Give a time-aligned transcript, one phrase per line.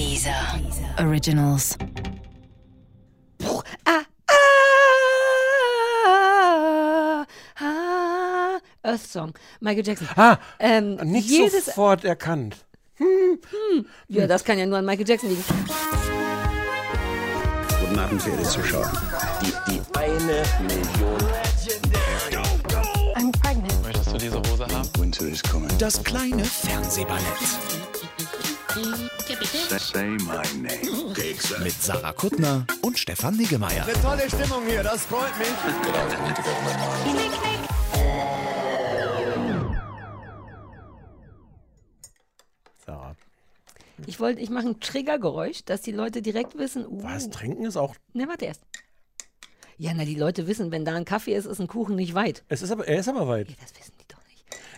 [0.00, 0.32] Dieser
[0.98, 1.76] Originals.
[3.84, 4.00] Ah,
[6.00, 7.26] ah,
[7.60, 10.08] ah, Earth Song, Michael Jackson.
[10.16, 12.56] Ah, Ähm, nicht jedes, sofort erkannt.
[14.08, 15.44] Ja, das kann ja nur an Michael Jackson liegen.
[17.80, 18.90] Guten Abend, verehrte Zuschauer.
[19.42, 21.18] Die, die eine Million.
[23.16, 23.82] I'm pregnant.
[23.82, 24.88] Möchtest du diese Hose haben?
[24.98, 25.68] Winter is coming.
[25.78, 27.22] Das kleine Fernsehballett.
[31.62, 33.86] Mit Sarah Kuttner und Stefan Niggemeier.
[34.02, 35.48] Tolle Stimmung hier, das freut mich.
[42.86, 43.16] Sarah.
[44.06, 47.28] Ich wollte, ich mache ein Triggergeräusch, dass die Leute direkt wissen, uh, Was?
[47.30, 47.94] Trinken ist auch.
[48.12, 48.62] ne, warte erst.
[49.78, 52.44] Ja, na, die Leute wissen, wenn da ein Kaffee ist, ist ein Kuchen nicht weit.
[52.48, 53.48] Es ist aber, er ist aber weit.
[53.48, 53.99] Ja, das wissen.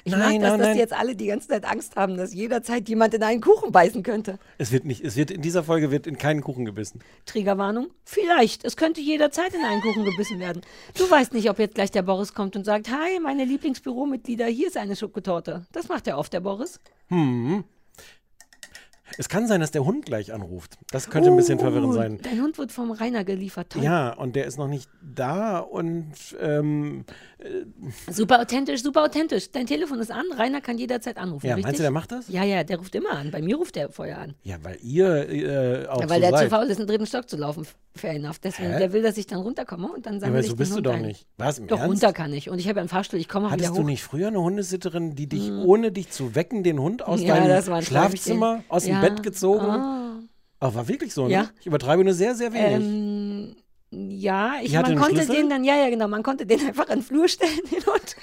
[0.04, 0.74] Ich Nein, mag das, nein, dass nein.
[0.74, 4.02] die jetzt alle die ganze Zeit Angst haben, dass jederzeit jemand in einen Kuchen beißen
[4.02, 4.38] könnte.
[4.58, 7.00] Es wird nicht, es wird in dieser Folge wird in keinen Kuchen gebissen.
[7.24, 7.88] Triggerwarnung?
[8.04, 8.64] Vielleicht.
[8.64, 10.62] Es könnte jederzeit in einen Kuchen gebissen werden.
[10.98, 14.66] Du weißt nicht, ob jetzt gleich der Boris kommt und sagt, hi, meine Lieblingsbüromitglieder, hier
[14.68, 15.66] ist eine Schokotorte.
[15.72, 16.80] Das macht er oft, der Boris.
[19.18, 20.78] Es kann sein, dass der Hund gleich anruft.
[20.90, 22.18] Das könnte ein bisschen verwirrend Oh, sein.
[22.22, 23.70] Dein Hund wird vom Rainer geliefert.
[23.70, 23.82] Toll.
[23.82, 27.04] Ja, und der ist noch nicht da und ähm,
[28.10, 29.50] Super authentisch, super authentisch.
[29.50, 31.46] Dein Telefon ist an, Rainer kann jederzeit anrufen.
[31.46, 31.66] ja, richtig?
[31.66, 32.28] meinst du, der macht das?
[32.28, 33.30] Ja, ja, der ruft immer an.
[33.32, 34.34] Bei mir ruft der vorher an.
[34.44, 36.50] Ja, weil ihr äh, auch Ja, weil so der zu seid.
[36.50, 37.66] faul ist, den dritten Stock zu laufen.
[37.94, 38.38] Fair enough.
[38.38, 38.78] Deswegen, Hä?
[38.78, 40.80] der will, dass ich dann runterkomme und dann Ja, sammle aber ich so bist du
[40.80, 41.02] doch ein.
[41.02, 41.26] nicht.
[41.36, 42.02] Was, im Doch, Ernst?
[42.04, 42.48] runter kann ich.
[42.48, 43.86] Und ich habe ja einen Fahrstuhl, ich komme auch Hattest wieder du hoch.
[43.90, 47.82] nicht früher eine Hundesitterin, die dich, ohne dich zu wecken, den Hund aus Ja, deinem
[47.82, 49.01] Schlafzimmer, aus dem Ja.
[49.02, 49.66] Bett gezogen?
[49.66, 50.20] Ah.
[50.60, 51.32] Ach, war wirklich so, ne?
[51.32, 51.50] Ja.
[51.60, 52.86] Ich übertreibe nur sehr, sehr wenig.
[52.86, 53.56] Ähm,
[53.90, 55.34] ja, ich, man konnte Schlüssel?
[55.36, 58.16] den dann, ja, ja, genau, man konnte den einfach in den Flur stellen, den Hund.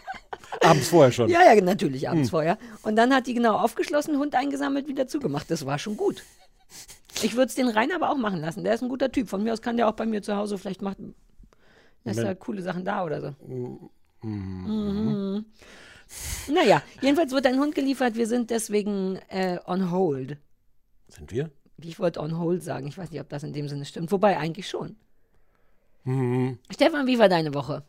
[0.62, 1.30] Abends vorher schon.
[1.30, 2.32] Ja, ja, natürlich abends Hm.
[2.32, 2.58] vorher.
[2.82, 5.52] Und dann hat die genau aufgeschlossen, Hund eingesammelt, wieder zugemacht.
[5.52, 6.24] Das war schon gut.
[7.22, 8.64] Ich würde es den Rainer aber auch machen lassen.
[8.64, 9.30] Der ist ein guter Typ.
[9.30, 11.14] Von mir aus kann der auch bei mir zu Hause vielleicht machen.
[12.04, 13.36] Wenn- ja coole Sachen da oder so.
[14.22, 15.46] Mhm.
[16.52, 18.16] Naja, jedenfalls wird ein Hund geliefert.
[18.16, 20.38] Wir sind deswegen äh, on hold.
[21.10, 21.50] Sind wir?
[21.82, 22.88] Ich wollte on hold sagen.
[22.88, 24.12] Ich weiß nicht, ob das in dem Sinne stimmt.
[24.12, 24.96] Wobei, eigentlich schon.
[26.04, 26.60] Mhm.
[26.72, 27.84] Stefan, wie war deine Woche?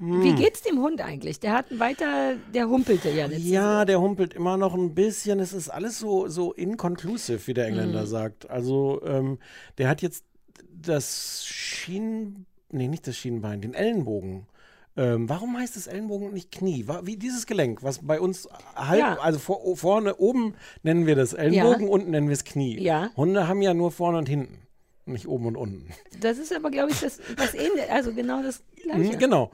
[0.00, 1.40] Wie geht's dem Hund eigentlich?
[1.40, 5.40] Der hat weiter, der humpelte ja letztes Ja, der humpelt immer noch ein bisschen.
[5.40, 7.72] Es ist alles so, so inconclusive, wie der Mhm.
[7.78, 8.48] Engländer sagt.
[8.48, 9.38] Also, ähm,
[9.76, 10.24] der hat jetzt
[10.70, 12.46] das Schien...
[12.70, 14.46] Nee, nicht das Schienbein, den Ellenbogen.
[14.98, 16.86] Ähm, warum heißt es Ellenbogen und nicht Knie?
[17.04, 19.14] Wie dieses Gelenk, was bei uns halb, Ja.
[19.20, 22.80] also vor, vorne, oben nennen wir das Ellenbogen, unten nennen wir es Knie.
[22.82, 23.10] Ja.
[23.16, 24.58] Hunde haben ja nur vorne und hinten.
[25.06, 25.88] Nicht oben und unten.
[26.20, 29.16] Das ist aber, glaube ich, das, das ähnliche, also genau das gleiche.
[29.16, 29.52] Genau.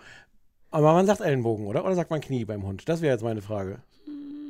[0.71, 1.85] Aber man sagt Ellenbogen, oder?
[1.85, 2.89] Oder sagt man Knie beim Hund?
[2.89, 3.83] Das wäre jetzt meine Frage.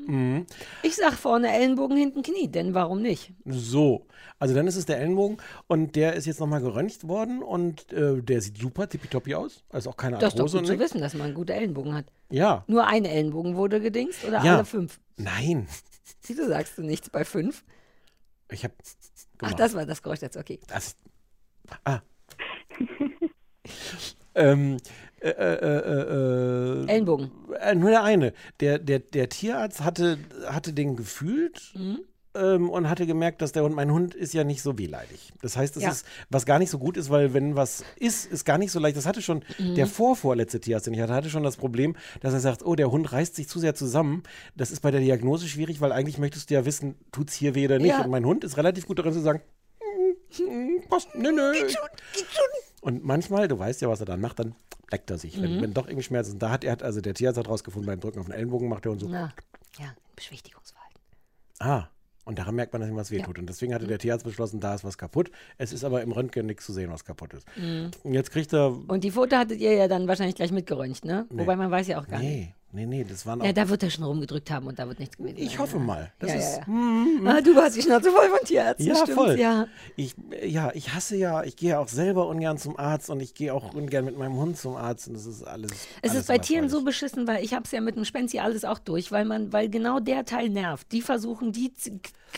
[0.06, 0.46] Mhm.
[0.82, 3.32] Ich sag vorne Ellenbogen, hinten Knie, denn warum nicht?
[3.44, 4.06] So,
[4.38, 8.20] also dann ist es der Ellenbogen und der ist jetzt nochmal geröntgt worden und äh,
[8.22, 9.64] der sieht super tippitoppi aus.
[9.70, 11.94] Also auch keine Das ist doch Arthrose gut zu wissen, dass man einen guten Ellenbogen
[11.94, 12.06] hat.
[12.30, 14.56] Ja, Nur ein Ellenbogen wurde gedingst oder Ja.
[14.56, 15.00] alle fünf?
[15.16, 15.66] nein.
[16.26, 17.64] Wieso sagst du nichts bei fünf?
[18.50, 18.74] Ich habe
[19.40, 20.60] Ach, das war das Geräusch jetzt, okay.
[20.68, 20.96] Das.
[21.84, 22.00] Ah.
[24.34, 24.76] ähm,
[25.30, 27.30] äh, äh, äh, äh, Ellenbogen.
[27.60, 28.32] äh, nur der eine.
[28.60, 32.00] Der, der, der Tierarzt hatte, hatte den gefühlt Mhm.
[32.34, 35.32] ähm, und hatte gemerkt, dass der Hund, mein Hund ist ja nicht so wehleidig.
[35.40, 35.90] Das heißt, es Ja.
[35.90, 38.80] ist, was gar nicht so gut ist, weil wenn was ist, ist gar nicht so
[38.80, 38.96] leicht.
[38.96, 39.74] Das hatte schon Mhm.
[39.76, 42.90] der vorvorletzte Tierarzt, den ich hatte, hatte schon das Problem, dass er sagt, oh, der
[42.90, 44.24] Hund reißt sich zu sehr zusammen.
[44.56, 47.66] Das ist bei der Diagnose schwierig, weil eigentlich möchtest du ja wissen, tut's hier weh
[47.66, 47.90] oder nicht.
[47.90, 48.02] Ja.
[48.04, 49.40] Und mein Hund ist relativ gut darin zu sagen,
[49.80, 51.52] "Mm, mm, passt, nö, nö.
[52.84, 54.54] Und manchmal, du weißt ja, was er dann macht, dann
[54.90, 55.42] leckt er sich, Mhm.
[55.42, 56.42] wenn, wenn doch irgendwie Schmerzen sind.
[56.42, 58.84] Da hat er, hat also der Tierarzt hat rausgefunden, beim Drücken auf den Ellenbogen macht
[58.84, 59.08] er und so.
[59.08, 59.32] Na,
[59.78, 61.00] ja, Beschwichtigungsverhalten.
[61.60, 61.84] Ah,
[62.26, 63.38] und daran merkt man, dass ihm was wehtut.
[63.38, 63.76] Und deswegen Mhm.
[63.76, 65.30] hatte der Tierarzt beschlossen, da ist was kaputt.
[65.56, 67.46] Es ist aber im Röntgen nichts zu sehen, was kaputt ist.
[67.56, 67.90] Mhm.
[68.02, 68.68] Und jetzt kriegt er.
[68.88, 71.26] Und die Foto hattet ihr ja dann wahrscheinlich gleich mitgeröntgt, ne?
[71.30, 72.52] Wobei man weiß ja auch gar nicht.
[72.74, 73.44] Nee, nee, das waren auch.
[73.44, 75.58] Ja, da wird er schon rumgedrückt haben und da wird nichts gewesen ich sein.
[75.60, 75.82] hoffe ja.
[75.82, 76.12] mal.
[76.18, 77.30] Das ja, ist, ja, ja.
[77.30, 79.38] Ah, du hast die Schnauze voll von Tierärzten, Ja, stimmt, voll.
[79.38, 79.68] ja.
[79.94, 83.54] Ich, ja, ich hasse ja, ich gehe auch selber ungern zum Arzt und ich gehe
[83.54, 85.70] auch ungern mit meinem Hund zum Arzt und das ist alles.
[86.02, 88.40] Es alles ist bei Tieren so beschissen, weil ich habe es ja mit dem Spenzi
[88.40, 90.90] alles auch durch, weil man, weil genau der Teil nervt.
[90.90, 91.72] Die versuchen, die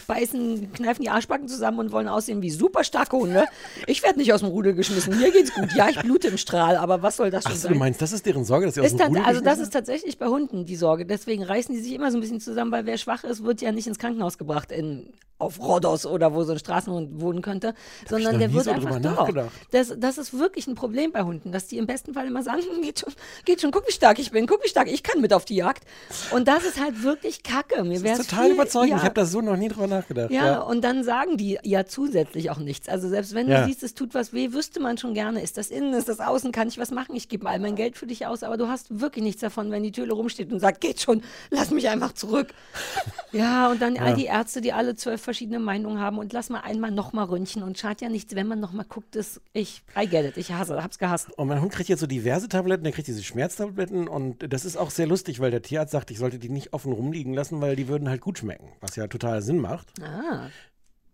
[0.05, 3.47] beißen, kneifen die Arschbacken zusammen und wollen aussehen wie super starke Hunde.
[3.87, 5.19] Ich werde nicht aus dem Rudel geschmissen.
[5.19, 5.73] Mir geht's gut.
[5.75, 7.73] Ja, ich blute im Strahl, aber was soll das schon Ach sein?
[7.73, 10.19] du meinst, das ist deren Sorge, dass sie aus dem Rudel also das ist tatsächlich
[10.19, 11.07] bei Hunden die Sorge.
[11.07, 13.73] Deswegen reißen die sich immer so ein bisschen zusammen, weil wer schwach ist, wird ja
[13.73, 17.75] nicht ins Krankenhaus gebracht in auf Rhodos oder wo so ein Straßenhund wohnen könnte,
[18.09, 19.17] sondern noch der wird so einfach doch.
[19.19, 19.51] nachgedacht.
[19.71, 22.63] Das, das ist wirklich ein Problem bei Hunden, dass die im besten Fall immer sagen,
[22.63, 23.13] "Hm, geht schon,
[23.45, 25.57] geht schon, guck wie stark ich bin, guck wie stark ich kann mit auf die
[25.57, 25.85] Jagd.
[26.31, 27.85] Und das ist halt wirklich Kacke.
[27.85, 28.91] Mir Das ist total viel, überzeugend.
[28.93, 30.31] Ja, Ich habe da so noch nie drüber nachgedacht.
[30.31, 32.89] ja, und dann sagen die ja zusätzlich auch nichts.
[32.89, 33.61] Also selbst wenn Ja.
[33.61, 36.21] du siehst, es tut was weh, wüsste man schon gerne, ist das innen, ist das
[36.21, 38.69] außen, kann ich was machen, ich gebe all mein Geld für dich aus, aber du
[38.69, 42.13] hast wirklich nichts davon, wenn die Töle rumsteht und sagt, geht schon, lass mich einfach
[42.13, 42.55] zurück.
[43.33, 46.61] ja, und dann all die Ärzte, die alle zwölf verschiedene Meinungen haben und lass mal
[46.61, 50.25] einmal nochmal röntgen und schadet ja nichts, wenn man nochmal guckt, ist, ich, I get
[50.25, 51.31] it, ich hasse, hab's gehasst.
[51.37, 54.77] Und mein Hund kriegt jetzt so diverse Tabletten, der kriegt diese Schmerztabletten und das ist
[54.77, 57.77] auch sehr lustig, weil der Tierarzt sagt, ich sollte die nicht offen rumliegen lassen, weil
[57.77, 59.76] die würden halt gut schmecken, was ja total Sinn macht.
[60.03, 60.49] Ah.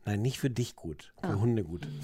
[0.05, 1.87] Nein, nicht für dich gut, für Hunde gut.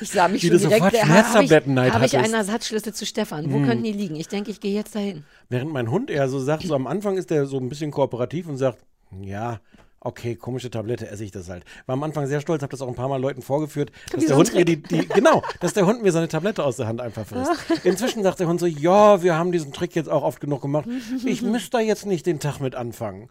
[0.00, 2.14] Ich sah mich Wie schon du direkt, sofort äh, habe ich, hab ich hattest.
[2.14, 3.50] einen Ersatzschlüssel zu Stefan.
[3.50, 4.14] Wo könnten die liegen?
[4.14, 5.24] Ich denke, ich gehe jetzt dahin.
[5.48, 8.46] Während mein Hund eher so sagt, so am Anfang ist der so ein bisschen kooperativ
[8.46, 8.78] und sagt,
[9.22, 9.60] ja,
[10.00, 11.64] okay, komische Tablette, esse ich das halt.
[11.86, 14.26] War am Anfang sehr stolz, habe das auch ein paar Mal Leuten vorgeführt, dass Wie
[14.26, 16.86] der so Hund mir die, die, genau, dass der Hund mir seine Tablette aus der
[16.86, 17.50] Hand einfach frisst.
[17.84, 20.88] Inzwischen sagt der Hund so, ja, wir haben diesen Trick jetzt auch oft genug gemacht.
[21.24, 23.28] Ich müsste da jetzt nicht den Tag mit anfangen.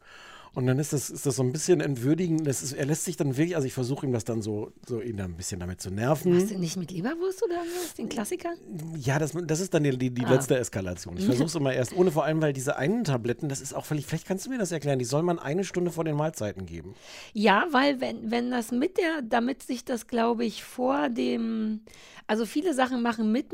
[0.53, 2.47] Und dann ist das, ist das so ein bisschen entwürdigend.
[2.47, 5.01] Das ist, er lässt sich dann wirklich, also ich versuche ihm das dann so, so
[5.01, 6.35] ihn da ein bisschen damit zu nerven.
[6.35, 7.93] Hast du nicht mit Leberwurst oder was?
[7.95, 8.49] Den Klassiker?
[8.97, 10.31] Ja, das, das ist dann die, die, die Ah.
[10.33, 11.15] letzte Eskalation.
[11.17, 13.85] Ich versuche es immer erst ohne, vor allem, weil diese einen Tabletten, das ist auch
[13.85, 16.65] völlig, vielleicht kannst du mir das erklären, die soll man eine Stunde vor den Mahlzeiten
[16.65, 16.95] geben.
[17.33, 21.81] Ja, weil wenn, wenn das mit der, damit sich das, glaube ich, vor dem,
[22.25, 23.53] also viele Sachen machen mit,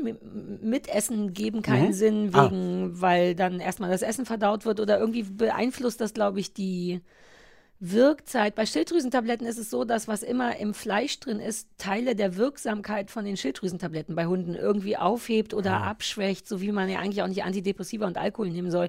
[0.62, 2.46] mit, Essen geben keinen Sinn, Ah.
[2.50, 6.93] wegen, weil dann erstmal das Essen verdaut wird oder irgendwie beeinflusst das, glaube ich, die
[7.80, 8.54] Wirkzeit.
[8.54, 13.10] Bei Schilddrüsentabletten ist es so, dass was immer im Fleisch drin ist, Teile der Wirksamkeit
[13.10, 17.28] von den Schilddrüsentabletten bei Hunden irgendwie aufhebt oder abschwächt, so wie man ja eigentlich auch
[17.28, 18.88] nicht Antidepressiva und Alkohol nehmen soll.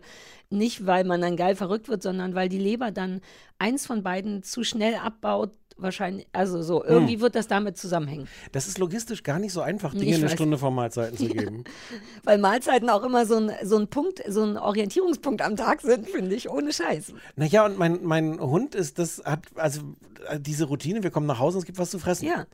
[0.49, 3.21] Nicht, weil man dann geil verrückt wird, sondern weil die Leber dann
[3.57, 5.51] eins von beiden zu schnell abbaut.
[5.77, 8.29] Wahrscheinlich, also so, irgendwie wird das damit zusammenhängen.
[8.53, 10.31] Das ist logistisch gar nicht so einfach, Dinge Ich eine weiß.
[10.31, 11.65] Stunde vor Mahlzeiten zu geben.
[12.23, 16.09] Weil Mahlzeiten auch immer so ein, so ein Punkt, so ein Orientierungspunkt am Tag sind,
[16.09, 17.13] finde ich, ohne Scheiß.
[17.35, 19.81] Naja, und mein, mein Hund ist, das hat, also
[20.29, 22.25] äh, diese Routine, wir kommen nach Hause und es gibt was zu fressen.
[22.25, 22.45] Ja.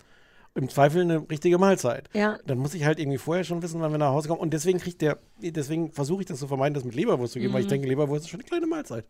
[0.54, 2.10] Im Zweifel eine richtige Mahlzeit.
[2.14, 2.38] Ja.
[2.46, 4.42] Dann muss ich halt irgendwie vorher schon wissen, wann wir nach Hause kommen.
[4.42, 7.52] Und deswegen kriegt der, deswegen versuche ich das zu vermeiden, das mit Leberwurst zu geben,
[7.52, 7.56] Mhm.
[7.56, 9.06] weil ich denke, Leberwurst ist schon eine kleine Mahlzeit.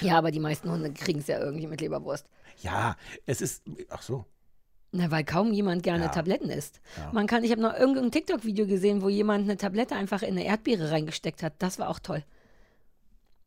[0.00, 2.26] Ja, aber die meisten Hunde kriegen es ja irgendwie mit Leberwurst.
[2.62, 2.96] Ja,
[3.26, 4.24] es ist, ach so.
[4.90, 6.10] Na, weil kaum jemand gerne Ja.
[6.10, 6.80] Tabletten isst.
[7.12, 10.44] Man kann, ich habe noch irgendein TikTok-Video gesehen, wo jemand eine Tablette einfach in eine
[10.44, 11.54] Erdbeere reingesteckt hat.
[11.60, 12.24] Das war auch toll.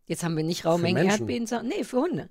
[0.08, 1.28] Jetzt haben wir nicht raue Für Mengen Menschen?
[1.30, 1.68] Erdbeeren.
[1.68, 2.30] Nee, für Hunde.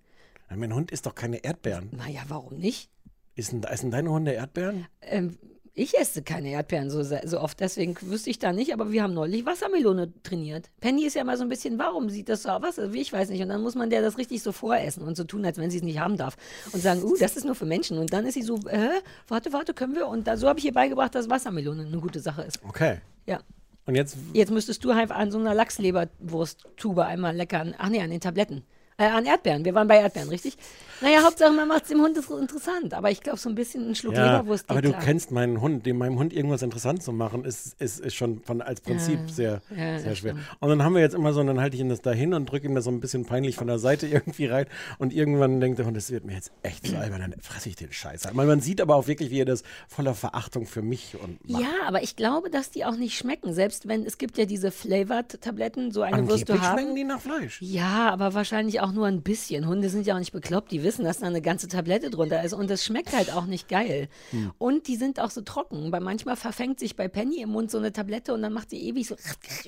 [0.51, 1.91] Ja, Mein Hund isst doch keine Erdbeeren.
[1.93, 2.89] Naja, warum nicht?
[3.37, 4.87] Essen, essen deine Hunde Erdbeeren?
[5.03, 5.37] Ähm,
[5.77, 9.13] ich esse keine Erdbeeren so, so oft, deswegen wüsste ich da nicht, aber wir haben
[9.13, 10.71] neulich Wassermelone trainiert.
[10.81, 12.63] Penny ist ja mal so ein bisschen, warum sieht das so aus?
[12.63, 12.79] Was?
[12.95, 13.43] Ich weiß nicht.
[13.43, 15.79] Und dann muss man der das richtig so voressen und so tun, als wenn sie
[15.79, 16.37] es nicht haben darf.
[16.73, 17.99] Und sagen, uh, das ist nur für Menschen.
[17.99, 20.07] Und dann ist sie so, äh, warte, warte, können wir?
[20.07, 22.61] Und da, so habe ich ihr beigebracht, dass Wassermelone eine gute Sache ist.
[22.65, 22.99] Okay.
[23.27, 23.41] Ja.
[23.87, 28.01] Und jetzt, Jetzt müsstest du halt an so einer Lachsleberwursttube einmal lecker, an, ach nee,
[28.01, 28.63] an den Tabletten.
[28.97, 29.65] Äh, an Erdbeeren.
[29.65, 30.57] Wir waren bei Erdbeeren, richtig?
[31.01, 32.95] Naja, Hauptsache, man macht es dem Hund so interessant.
[32.95, 35.03] Aber ich glaube, so ein bisschen ein Schluck ja, Leberwurst aber du klar.
[35.03, 38.63] kennst meinen Hund, dem meinem Hund irgendwas interessant zu machen, ist, ist, ist schon von,
[38.63, 40.33] als Prinzip sehr, ja, sehr schwer.
[40.33, 40.57] stimmt.
[40.61, 42.47] Und dann haben wir jetzt immer so, und dann halte ich ihm das dahin und
[42.47, 44.67] drücke ihm das so ein bisschen peinlich von der Seite irgendwie rein.
[44.99, 47.77] Und irgendwann denkt der Hund, das wird mir jetzt echt zu albern, dann fresse ich
[47.77, 48.33] den Scheiß.
[48.33, 51.63] Man, man sieht aber auch wirklich, wie er das voller Verachtung für mich und macht.
[51.63, 53.53] Ja, aber ich glaube, dass die auch nicht schmecken.
[53.53, 56.79] Selbst wenn, es gibt ja diese Flavored-Tabletten, so eine wirst du haben.
[56.79, 57.61] schmecken die nach Fleisch.
[57.61, 59.67] Ja, aber wahrscheinlich auch nur ein bisschen.
[59.67, 62.53] Hunde sind ja auch nicht bekloppt, die wissen, dass da eine ganze Tablette drunter ist
[62.53, 64.09] und das schmeckt halt auch nicht geil.
[64.31, 64.53] Hm.
[64.59, 67.79] Und die sind auch so trocken, weil manchmal verfängt sich bei Penny im Mund so
[67.79, 69.17] eine Tablette und dann macht sie ewig so,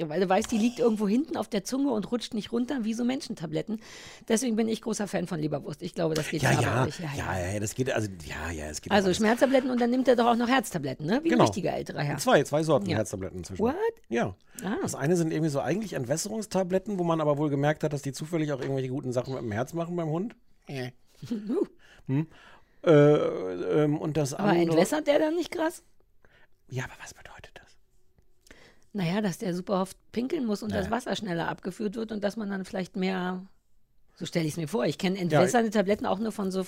[0.07, 2.95] weil du weißt, die liegt irgendwo hinten auf der Zunge und rutscht nicht runter, wie
[2.95, 3.81] so Menschentabletten.
[4.29, 5.83] Deswegen bin ich großer Fan von Leberwurst.
[5.83, 8.67] Ich glaube, das geht Ja, ja, bei ja, ja, ja, das geht, also, ja, ja,
[8.67, 9.17] es geht Also alles.
[9.17, 11.21] Schmerztabletten und dann nimmt er doch auch noch Herztabletten, ne?
[11.25, 11.43] Wie Genau.
[11.45, 12.19] ein richtiger älterer Herr.
[12.19, 12.99] Zwei, zwei Sorten Ja.
[12.99, 13.63] Herztabletten inzwischen.
[13.63, 13.75] What?
[14.09, 14.35] Ja.
[14.63, 14.77] Ah.
[14.83, 18.13] Das eine sind irgendwie so eigentlich Entwässerungstabletten, wo man aber wohl gemerkt hat, dass die
[18.13, 20.35] zufällig auch irgendwelche guten Sachen mit dem Herz machen beim Hund.
[20.67, 20.91] Äh.
[22.07, 22.27] Hm.
[22.85, 24.63] äh, ähm, und das Aber andere.
[24.71, 25.83] entwässert der dann nicht krass?
[26.69, 27.77] Ja, aber was bedeutet das?
[28.93, 32.37] Naja, dass der super oft pinkeln muss und das Wasser schneller abgeführt wird und dass
[32.37, 33.47] man dann vielleicht mehr.
[34.19, 34.87] So stelle ich es mir vor.
[34.87, 36.65] Ich kenne entwässernde Tabletten auch nur von so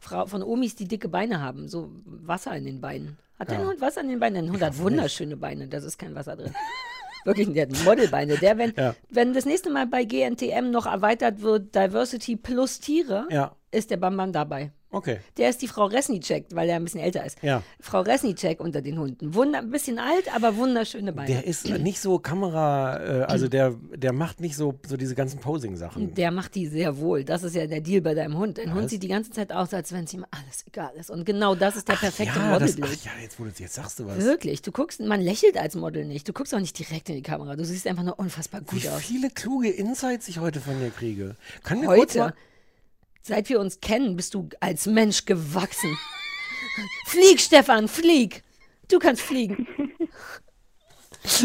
[0.00, 1.66] Frau, von Omis, die dicke Beine haben.
[1.68, 3.18] So Wasser in den Beinen.
[3.38, 3.66] Hat der Ja.
[3.66, 4.44] Hund Wasser in den Beinen?
[4.44, 6.54] Ein Hund hat wunderschöne Beine, da ist kein Wasser drin.
[7.24, 8.36] Wirklich, der hat Modelbeine.
[8.36, 8.94] Der, wenn, Ja.
[9.10, 13.54] wenn das nächste Mal bei GNTM noch erweitert wird, Diversity plus Tiere, Ja.
[13.70, 14.72] ist der Bambam dabei.
[14.92, 15.18] Okay.
[15.38, 17.42] Der ist die Frau Resnicek, weil er ein bisschen älter ist.
[17.42, 17.62] Ja.
[17.80, 19.34] Frau Resnicek unter den Hunden.
[19.34, 21.28] Wunder, ein bisschen alt, aber wunderschöne Beine.
[21.28, 25.40] Der ist nicht so Kamera, äh, also der, der macht nicht so, so diese ganzen
[25.40, 26.14] Posing-Sachen.
[26.14, 27.24] Der macht die sehr wohl.
[27.24, 28.58] Das ist ja der Deal bei deinem Hund.
[28.58, 31.10] Dein Hund sieht die ganze Zeit aus, als wenn es ihm alles egal ist.
[31.10, 32.90] Und genau das ist der perfekte ja, das, Model.
[32.92, 34.18] ach ja, jetzt, wo du, jetzt sagst du was.
[34.18, 34.60] Wirklich.
[34.60, 36.28] Du guckst, man lächelt als Model nicht.
[36.28, 37.56] Du guckst auch nicht direkt in die Kamera.
[37.56, 39.00] Du siehst einfach nur unfassbar Wie gut aus.
[39.00, 41.36] viele kluge Insights ich heute von dir kriege.
[41.62, 42.34] Können wir kurz Heute, mal,
[43.22, 45.96] seit wir uns kennen, bist du als Mensch gewachsen.
[47.06, 48.42] flieg, Stefan, flieg.
[48.88, 49.66] Du kannst fliegen.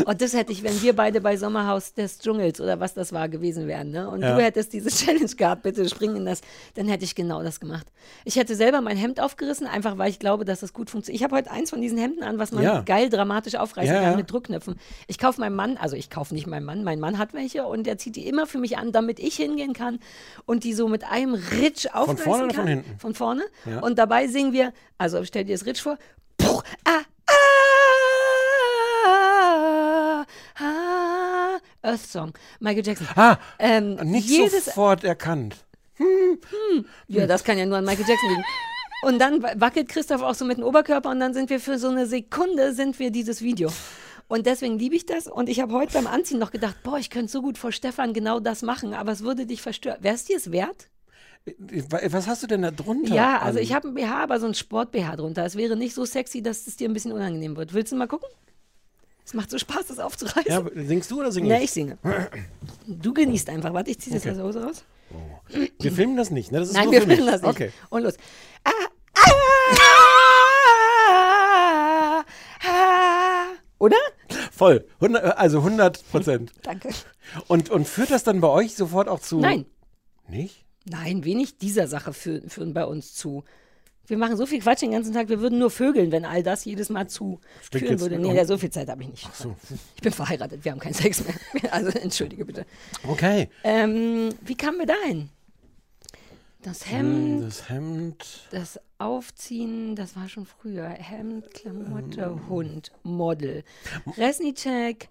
[0.05, 3.29] Und das hätte ich, wenn wir beide bei Sommerhaus des Dschungels oder was das war
[3.29, 4.09] gewesen wären, ne?
[4.09, 4.35] Und Ja.
[4.35, 6.41] du hättest diese Challenge gehabt, bitte spring in das,
[6.73, 7.85] dann hätte ich genau das gemacht.
[8.25, 11.19] Ich hätte selber mein Hemd aufgerissen, einfach weil ich glaube, dass das gut funktioniert.
[11.19, 12.81] Ich habe heute eins von diesen Hemden an, was man Ja.
[12.81, 14.79] geil dramatisch aufreißen Ja, kann mit Druckknöpfen.
[15.05, 17.85] Ich kaufe meinem Mann, also ich kaufe nicht meinem Mann, mein Mann hat welche und
[17.85, 19.99] der zieht die immer für mich an, damit ich hingehen kann
[20.47, 22.63] und die so mit einem Ritsch aufreißen vorne oder kann.
[22.63, 22.99] von hinten?
[22.99, 23.43] Von vorne.
[23.81, 25.97] Und dabei singen wir, also stell dir das Ritsch vor.
[26.37, 27.01] Puh, ah,
[30.59, 33.07] ah, Earth Song, Michael Jackson.
[33.15, 35.55] Ah, Ähm, nicht sofort erkannt.
[37.07, 38.43] ja, das kann ja nur an Michael Jackson liegen.
[39.03, 41.77] Und dann wa- wackelt Christoph auch so mit dem Oberkörper und dann sind wir für
[41.77, 43.71] so eine Sekunde sind wir dieses Video.
[44.27, 45.27] Und deswegen liebe ich das.
[45.27, 48.13] Und ich habe heute beim Anziehen noch gedacht, boah, ich könnte so gut vor Stefan
[48.13, 49.97] genau das machen, aber es würde dich verstören.
[50.01, 50.89] Wäre es dir es wert?
[52.11, 53.13] Was hast du denn da drunter?
[53.15, 55.45] Ja, also ich habe ein BH, aber so ein Sport-BH drunter.
[55.45, 57.73] Es wäre nicht so sexy, dass es dir ein bisschen unangenehm wird.
[57.73, 58.27] Willst du mal gucken?
[59.27, 60.45] Es macht so Spaß, das aufzureißen.
[60.47, 61.63] Ja, singst du oder sing nee, ich?
[61.65, 61.97] ich singe.
[62.87, 63.73] Du genießt einfach.
[63.73, 64.41] Warte, ich ziehe jetzt Okay.
[64.41, 64.85] Hose raus.
[65.79, 66.59] Wir filmen das nicht, ne?
[66.59, 67.49] Das Nein, wir filmen das nicht.
[67.49, 67.73] Okay.
[67.89, 68.13] Und los.
[68.63, 68.71] Ah,
[69.15, 69.31] ah,
[72.69, 73.47] ah.
[73.79, 73.97] Oder?
[74.49, 74.87] Voll.
[75.01, 76.53] 100, also 100 Prozent.
[76.63, 76.91] Danke.
[77.47, 79.41] Und, und führt das dann bei euch sofort auch zu.
[79.41, 79.65] Nein,
[80.29, 80.63] Nicht?
[80.85, 83.43] nein, wenig dieser Sache führen, führen bei uns zu.
[84.07, 86.63] Wir machen so viel Quatsch den ganzen Tag, wir würden nur vögeln, wenn all das
[86.65, 88.17] jedes Mal zu Stimmt führen würde.
[88.19, 89.29] Nee, ja, so viel Zeit habe ich nicht.
[89.95, 91.35] Ich bin verheiratet, wir haben keinen Sex mehr.
[91.73, 92.65] Also entschuldige bitte.
[93.07, 93.49] Okay.
[93.63, 95.29] Ähm, wie kamen wir dahin?
[96.61, 98.47] Das Hemd, Das Hemd.
[98.51, 100.87] das Aufziehen, das war schon früher.
[100.89, 102.49] Hemd, Klamotte, Ähm.
[102.49, 103.63] Hund, Model.
[104.17, 105.09] Resnicek,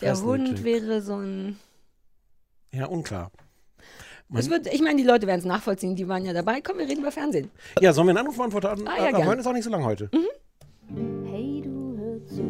[0.00, 0.64] der Hund Resnicek.
[0.64, 1.58] wäre so ein.
[2.72, 3.30] Ja, unklar.
[4.34, 6.60] Es wird, ich meine, die Leute werden es nachvollziehen, die waren ja dabei.
[6.60, 7.50] Komm, wir reden über Fernsehen.
[7.80, 8.86] Ja, sollen wir einen Anruf beantworten?
[8.86, 9.38] Ah, ja, äh, gern.
[9.38, 10.10] ist auch nicht so lang heute.
[11.30, 12.42] Hey, du hör zu,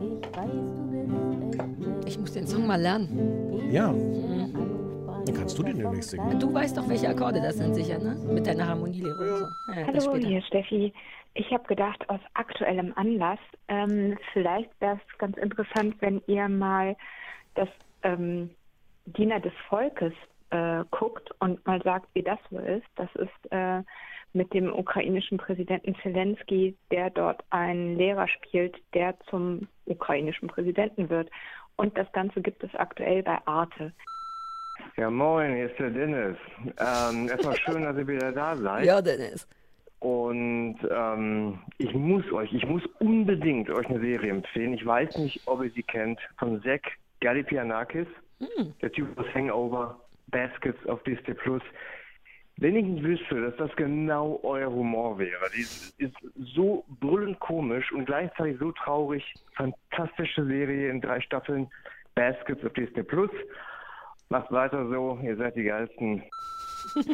[0.00, 3.70] ich weiß, du willst echt Ich muss den Song mal lernen.
[3.70, 3.92] Ja.
[3.92, 4.54] Mhm.
[5.26, 6.40] Dann kannst du den demnächst singen.
[6.40, 8.16] Du weißt doch, welche Akkorde das sind, sicher, ne?
[8.32, 9.46] Mit deiner Harmonielehre und so.
[9.74, 10.94] Ja, das Hallo, hier Steffi.
[11.34, 16.96] Ich habe gedacht, aus aktuellem Anlass, ähm, vielleicht wäre es ganz interessant, wenn ihr mal
[17.56, 17.68] das
[18.02, 18.48] ähm,
[19.04, 20.14] Diener des Volkes
[20.50, 22.86] äh, guckt und mal sagt, wie das so ist.
[22.96, 23.82] Das ist äh,
[24.32, 31.30] mit dem ukrainischen Präsidenten Zelensky, der dort einen Lehrer spielt, der zum ukrainischen Präsidenten wird.
[31.76, 33.92] Und das Ganze gibt es aktuell bei Arte.
[34.96, 36.36] Ja, moin, hier ist der Dennis.
[36.78, 38.84] Ähm, erstmal schön, dass ihr wieder da seid.
[38.84, 39.46] Ja, Dennis.
[40.00, 44.72] Und ähm, ich muss euch, ich muss unbedingt euch eine Serie empfehlen.
[44.74, 46.82] Ich weiß nicht, ob ihr sie kennt, von Zack
[47.20, 48.06] Galifianakis.
[48.80, 49.98] Der Typ aus Hangover,
[50.30, 51.62] Baskets auf Disney Plus.
[52.60, 55.48] Wenn ich wüsste, dass das genau euer Humor wäre.
[55.56, 56.16] Die ist, ist
[56.54, 59.22] so brüllend komisch und gleichzeitig so traurig.
[59.54, 61.70] Fantastische Serie in drei Staffeln.
[62.16, 63.30] Baskets auf Disney Plus.
[64.28, 66.22] Macht weiter so, ihr seid die geilsten.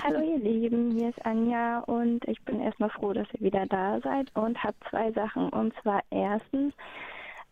[0.02, 4.00] Hallo ihr Lieben, hier ist Anja und ich bin erstmal froh, dass ihr wieder da
[4.00, 5.48] seid und habe zwei Sachen.
[5.50, 6.74] Und zwar erstens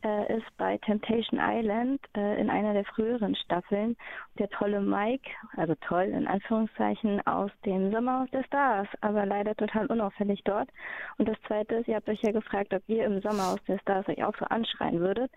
[0.04, 3.96] äh, ist bei Temptation Island äh, in einer der früheren Staffeln
[4.38, 9.86] der tolle Mike, also toll in Anführungszeichen, aus dem Sommerhaus der Stars, aber leider total
[9.86, 10.68] unauffällig dort.
[11.18, 14.08] Und das zweite ist, ihr habt euch ja gefragt, ob ihr im Sommerhaus der Stars
[14.08, 15.30] euch auch so anschreien würdet.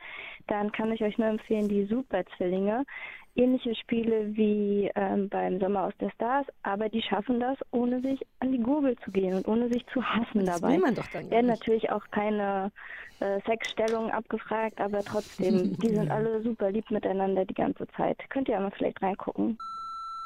[0.48, 2.86] Dann kann ich euch nur empfehlen, die Super-Zwillinge
[3.36, 8.20] ähnliche Spiele wie ähm, beim Sommer aus der Stars, aber die schaffen das, ohne sich
[8.40, 10.74] an die Gurgel zu gehen und ohne sich zu hassen Das dabei.
[10.74, 11.60] will man doch dann gar werden nicht.
[11.60, 12.72] natürlich auch keine
[13.20, 18.18] äh, Sexstellungen abgefragt, aber trotzdem, die sind alle super lieb miteinander die ganze Zeit.
[18.30, 19.58] Könnt ihr mal vielleicht reingucken.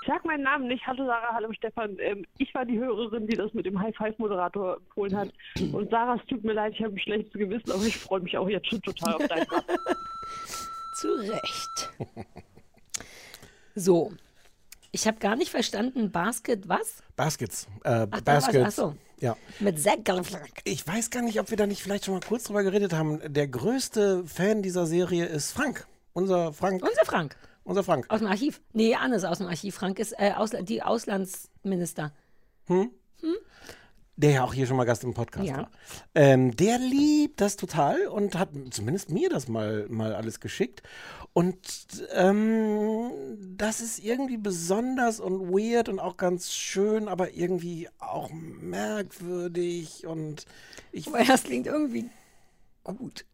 [0.01, 0.85] Ich sag meinen Namen nicht.
[0.87, 1.97] Hallo Sarah, hallo Stefan.
[1.99, 5.29] Ähm, ich war die Hörerin, die das mit dem High-Five-Moderator empfohlen hat.
[5.73, 8.37] Und Sarah, es tut mir leid, ich habe ein schlechtes Gewissen, aber ich freue mich
[8.37, 9.45] auch jetzt schon total auf deinen.
[10.93, 11.91] Zu Recht.
[13.79, 14.11] So.
[14.91, 17.01] Ich habe gar nicht verstanden, Basket was?
[17.15, 17.67] Baskets.
[17.83, 18.65] Äh, Ach, Baskets.
[18.65, 18.95] Ach so.
[19.19, 19.37] Ja.
[19.59, 20.63] Mit Zack Galifianakis.
[20.65, 23.19] Ich weiß gar nicht, ob wir da nicht vielleicht schon mal kurz drüber geredet haben.
[23.33, 25.87] Der größte Fan dieser Serie ist Frank.
[26.13, 26.81] Unser Frank.
[26.81, 27.37] Unser Frank.
[27.63, 28.05] Unser Frank.
[28.09, 28.61] Aus dem Archiv.
[28.73, 29.75] Nee, Anne ist aus dem Archiv.
[29.75, 32.11] Frank ist äh, Ausla die Auslandsminister.
[34.19, 35.57] Der ja auch hier schon mal Gast im Podcast Ja.
[35.57, 35.71] war.
[36.13, 40.83] Ähm, der liebt das total und hat zumindest mir das mal, mal alles geschickt.
[41.31, 41.57] Und
[42.13, 43.11] ähm,
[43.55, 50.45] das ist irgendwie besonders und weird und auch ganz schön, aber irgendwie auch merkwürdig und
[50.91, 52.09] ich, Aber das klingt irgendwie
[52.83, 53.25] gut.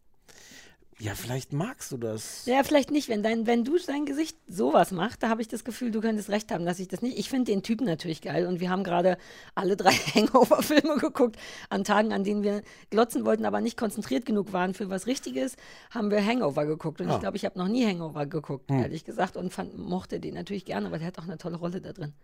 [0.98, 2.46] Ja, vielleicht magst du das.
[2.46, 3.08] Ja, vielleicht nicht.
[3.10, 6.30] Wenn, dein, wenn du dein Gesicht sowas machst, da habe ich das Gefühl, du könntest
[6.30, 7.18] recht haben, dass ich das nicht.
[7.18, 9.18] Ich finde den Typen natürlich geil und wir haben gerade
[9.54, 11.36] alle drei Hangover-Filme geguckt.
[11.68, 15.56] An Tagen, an denen wir glotzen wollten, aber nicht konzentriert genug waren für was Richtiges,
[15.90, 17.00] haben wir Hangover geguckt.
[17.02, 17.14] Und Ah.
[17.14, 18.80] ich glaube, ich habe noch nie Hangover geguckt, Hm.
[18.82, 21.80] ehrlich gesagt, und fand, mochte den natürlich gerne, weil der hat auch eine tolle Rolle
[21.82, 22.14] da drin.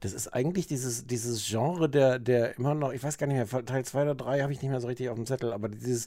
[0.00, 3.64] Das ist eigentlich dieses, dieses Genre, der, der immer noch, ich weiß gar nicht mehr,
[3.64, 6.06] Teil 2 oder 3 habe ich nicht mehr so richtig auf dem Zettel, aber dieses,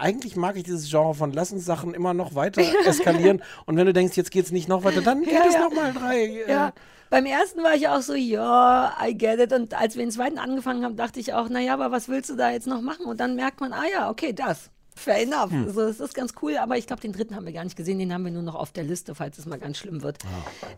[0.00, 3.86] eigentlich mag ich dieses Genre von lass uns Sachen immer noch weiter eskalieren und wenn
[3.86, 5.60] du denkst, jetzt geht's nicht noch weiter, dann geht Ja, es ja.
[5.60, 6.24] noch mal drei.
[6.26, 6.72] äh, Ja.
[7.10, 9.52] Beim ersten war ich auch so, ja, I get it.
[9.52, 12.36] Und als wir den zweiten angefangen haben, dachte ich auch, naja, aber was willst du
[12.36, 13.04] da jetzt noch machen?
[13.04, 14.70] Und dann merkt man, ah ja, okay, das.
[14.94, 15.50] Fair enough.
[15.50, 15.64] Hm.
[15.66, 17.98] Also, das ist ganz cool, aber ich glaube, den dritten haben wir gar nicht gesehen.
[17.98, 20.18] Den haben wir nur noch auf der Liste, falls es mal ganz schlimm wird.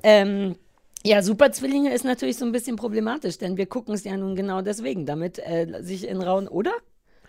[0.02, 0.56] Ähm,
[1.04, 4.62] ja, Superzwillinge ist natürlich so ein bisschen problematisch, denn wir gucken es ja nun genau
[4.62, 6.72] deswegen, damit äh, sich in rauen, oder?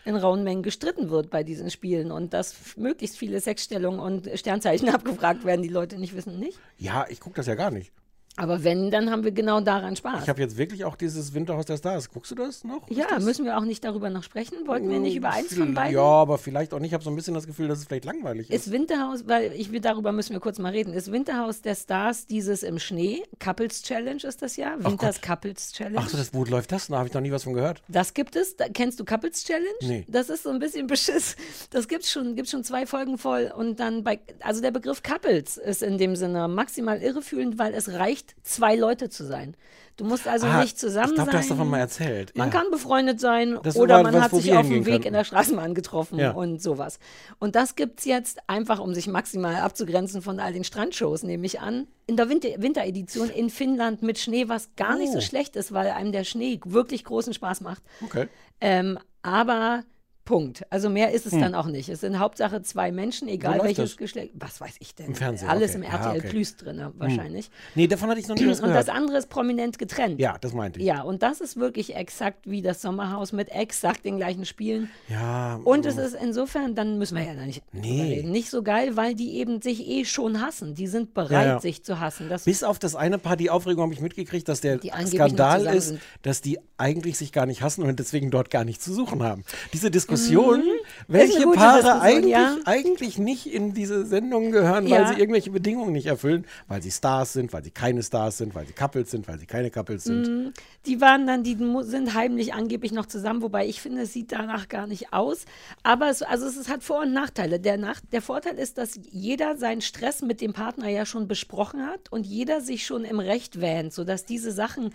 [0.05, 4.89] In rauen Mengen gestritten wird bei diesen Spielen und dass möglichst viele Sexstellungen und Sternzeichen
[4.93, 6.59] abgefragt werden, die Leute nicht wissen, nicht.
[6.77, 7.91] Ja, ich gucke das ja gar nicht.
[8.35, 10.23] Aber wenn, dann haben wir genau daran Spaß.
[10.23, 12.09] Ich habe jetzt wirklich auch dieses Winterhaus der Stars.
[12.09, 12.89] Guckst du das noch?
[12.89, 14.65] Ja, das- müssen wir auch nicht darüber noch sprechen?
[14.65, 15.93] Wollten wir nicht über eins von beiden?
[15.93, 16.89] Ja, aber vielleicht auch nicht.
[16.89, 18.65] Ich habe so ein bisschen das Gefühl, dass es vielleicht langweilig ist.
[18.67, 20.93] Ist Winterhaus, weil ich will, darüber müssen wir kurz mal reden.
[20.93, 23.23] Ist Winterhaus der Stars dieses im Schnee?
[23.39, 24.75] Couples Challenge ist das ja?
[24.83, 25.99] Winters Couples Challenge.
[25.99, 26.87] Ach so, das, wo läuft das?
[26.87, 27.83] Da habe ich noch nie was von gehört.
[27.87, 28.55] Das gibt es.
[28.57, 29.67] Da, kennst du Couples Challenge?
[29.81, 30.05] Nee.
[30.07, 31.35] Das ist so ein bisschen Beschiss.
[31.69, 33.51] Das gibt's schon, gibt schon zwei Folgen voll.
[33.55, 37.89] Und dann bei, also der Begriff Couples ist in dem Sinne maximal irreführend, weil es
[37.91, 39.55] reicht, zwei Leute zu sein.
[39.95, 41.33] Du musst also Ah, nicht zusammen ich glaube, sein.
[41.33, 42.35] du hast davon mal erzählt.
[42.35, 42.57] Man ja.
[42.59, 45.07] kann befreundet sein Das oder man was, hat sich auf dem Weg könnten.
[45.09, 46.31] in der Straßenbahn getroffen Ja.
[46.31, 46.97] und sowas.
[47.37, 51.45] Und das gibt es jetzt einfach, um sich maximal abzugrenzen von all den Strandshows, nehme
[51.45, 55.21] ich an, in der Winter Winteredition in Finnland mit Schnee, was gar nicht so Oh.
[55.21, 57.83] schlecht ist, weil einem der Schnee wirklich großen Spaß macht.
[58.03, 58.27] Okay.
[58.61, 59.83] Ähm, aber
[60.25, 60.63] Punkt.
[60.69, 61.41] Also mehr ist es Hm.
[61.41, 61.89] dann auch nicht.
[61.89, 63.97] Es sind Hauptsache zwei Menschen, egal welches das?
[63.97, 64.31] Geschlecht.
[64.35, 65.07] Was weiß ich denn?
[65.07, 65.85] Im Fernsehen, Alles okay.
[65.85, 66.29] im Ah, RTL okay.
[66.29, 67.49] Plus drin, wahrscheinlich.
[67.75, 68.87] Nee, davon hatte ich noch nie was Und gehört.
[68.87, 70.19] das andere ist prominent getrennt.
[70.19, 70.85] ja, das meinte ich.
[70.85, 74.89] Ja, und das ist wirklich exakt wie das Sommerhaus mit exakt den gleichen Spielen.
[75.09, 78.01] Ja, Und es ist insofern, dann müssen wir ja da nicht Nee.
[78.15, 80.73] reden, nicht so geil, weil die eben sich eh schon hassen.
[80.75, 81.59] Die sind bereit, Ja, ja.
[81.59, 82.29] sich zu hassen.
[82.29, 85.87] Das Bis auf das eine Paar, die Aufregung habe ich mitgekriegt, dass der Skandal ist,
[85.89, 85.99] sind.
[86.21, 89.43] dass die eigentlich sich gar nicht hassen und deswegen dort gar nichts zu suchen haben.
[89.73, 90.61] Diese Diskussion, Mhm.
[90.67, 92.55] Ist welche Paare Diskussion, eigentlich, ja.
[92.65, 94.99] eigentlich nicht in diese Sendung gehören, Ja.
[95.01, 98.55] weil sie irgendwelche Bedingungen nicht erfüllen, weil sie Stars sind, weil sie keine Stars sind,
[98.55, 100.27] weil sie Couples sind, weil sie keine Couples sind.
[100.27, 100.53] Mhm.
[100.85, 104.67] Die waren dann, die sind heimlich angeblich noch zusammen, wobei ich finde, es sieht danach
[104.69, 105.45] gar nicht aus.
[105.83, 107.59] Aber es, also es, ist- hat Vor- und Nachteile.
[107.59, 111.85] Der, Nach der Vorteil ist, dass jeder seinen Stress mit dem Partner ja schon besprochen
[111.85, 114.85] hat und jeder sich schon im Recht wähnt, sodass diese Sachen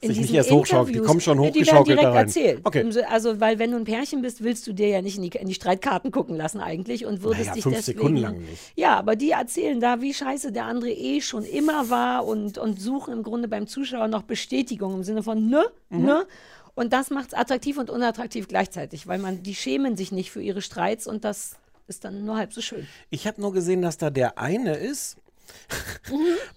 [0.00, 2.16] in Sich nicht diesen erst hochschaukelt, die Interviews, kommen schon Nee, die werden hochgeschaukelt direkt
[2.16, 2.60] erzählt.
[2.64, 3.04] Okay.
[3.10, 5.48] Also, weil wenn du ein Pärchen bist, willst du dir ja nicht in die, in
[5.48, 8.72] die Streitkarten gucken lassen eigentlich und würdest Naja, dich fünf deswegen, Sekunden lang nicht.
[8.76, 12.80] Ja, aber die erzählen da, wie scheiße der andere eh schon immer war und, und
[12.80, 16.04] suchen im Grunde beim Zuschauer noch Bestätigung im Sinne von ne, Mhm.
[16.04, 16.26] ne.
[16.76, 20.42] Und das macht es attraktiv und unattraktiv gleichzeitig, weil man, die schämen sich nicht für
[20.42, 22.86] ihre Streits und das ist dann nur halb so schön.
[23.10, 25.16] Ich habe nur gesehen, dass da der eine ist.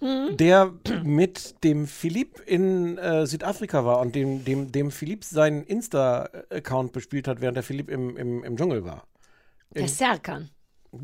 [0.00, 0.72] der
[1.04, 7.28] mit dem Philipp in äh, Südafrika war und dem, dem, dem Philipp seinen Insta-Account bespielt
[7.28, 9.04] hat, während der Philipp im, im, im Dschungel war.
[9.74, 10.50] Der In- Serkan.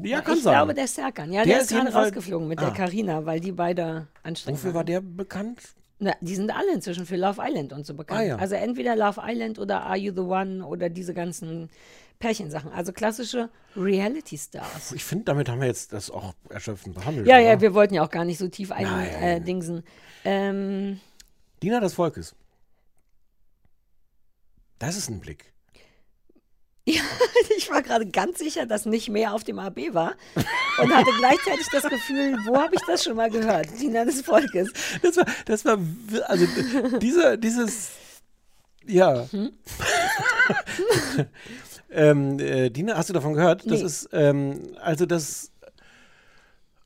[0.03, 0.55] Ja, kann ich sein.
[0.55, 1.31] glaube, der Serkan.
[1.31, 2.65] Ja, Der der, ist gerade rausgeflogen mit Ah.
[2.67, 4.77] der Karina, weil die beide anstrengend Wofür waren.
[4.77, 5.61] war der bekannt?
[5.99, 8.21] Na, die sind alle inzwischen für Love Island und so bekannt.
[8.21, 8.37] Ah, ja.
[8.37, 11.69] Also entweder Love Island oder Are You the One oder diese ganzen
[12.19, 12.73] Pärchensachen.
[12.73, 14.93] Also klassische Reality Stars.
[14.93, 17.27] Ich finde, damit haben wir jetzt das auch erschöpfend behandelt.
[17.27, 17.45] Ja, oder?
[17.45, 19.83] ja, wir wollten ja auch gar nicht so tief eindingsen.
[20.25, 21.01] Ähm,
[21.63, 22.35] Diener des Volkes.
[24.79, 25.55] Das ist ein Blick.
[26.85, 30.15] ich war gerade ganz sicher, dass nicht mehr auf dem AB war
[30.79, 33.69] und hatte gleichzeitig das Gefühl, wo habe ich das schon mal gehört?
[33.81, 34.71] Diener des Volkes.
[35.01, 35.79] Das war, das war,
[36.27, 36.47] also
[36.99, 37.93] dieser, dieses,
[38.87, 39.27] ja.
[39.31, 39.53] Hm?
[41.95, 43.63] ähm, äh, Dina, hast du davon gehört?
[43.71, 43.87] Das Nee.
[43.87, 45.51] ist, ähm, also das,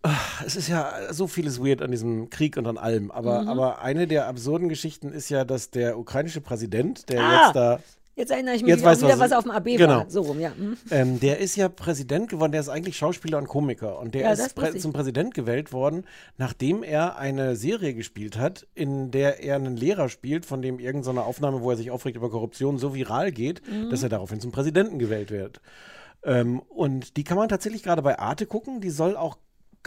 [0.02, 3.48] ach, es ist ja so vieles weird an diesem Krieg und an allem, aber, Mhm.
[3.48, 7.42] aber eine der absurden Geschichten ist ja, dass der ukrainische Präsident, der Ah.
[7.46, 7.80] jetzt da
[8.18, 9.98] Jetzt erinnere ich mich Jetzt weißt du, wieder, was- was auf dem AB genau.
[9.98, 10.10] war.
[10.10, 10.50] So rum, ja.
[10.56, 10.76] Hm.
[10.90, 13.98] Ähm, der ist ja Präsident geworden, der ist eigentlich Schauspieler und Komiker.
[14.00, 16.04] Und der Ja, ist prä zum Präsident gewählt worden,
[16.36, 21.22] nachdem er eine Serie gespielt hat, in der er einen Lehrer spielt, von dem irgendeine
[21.22, 23.88] Aufnahme, wo er sich aufregt über Korruption, so viral geht, Mhm.
[23.90, 25.60] dass er daraufhin zum Präsidenten gewählt wird.
[26.24, 28.80] Ähm, und die kann man tatsächlich gerade bei Arte gucken.
[28.80, 29.38] Die soll auch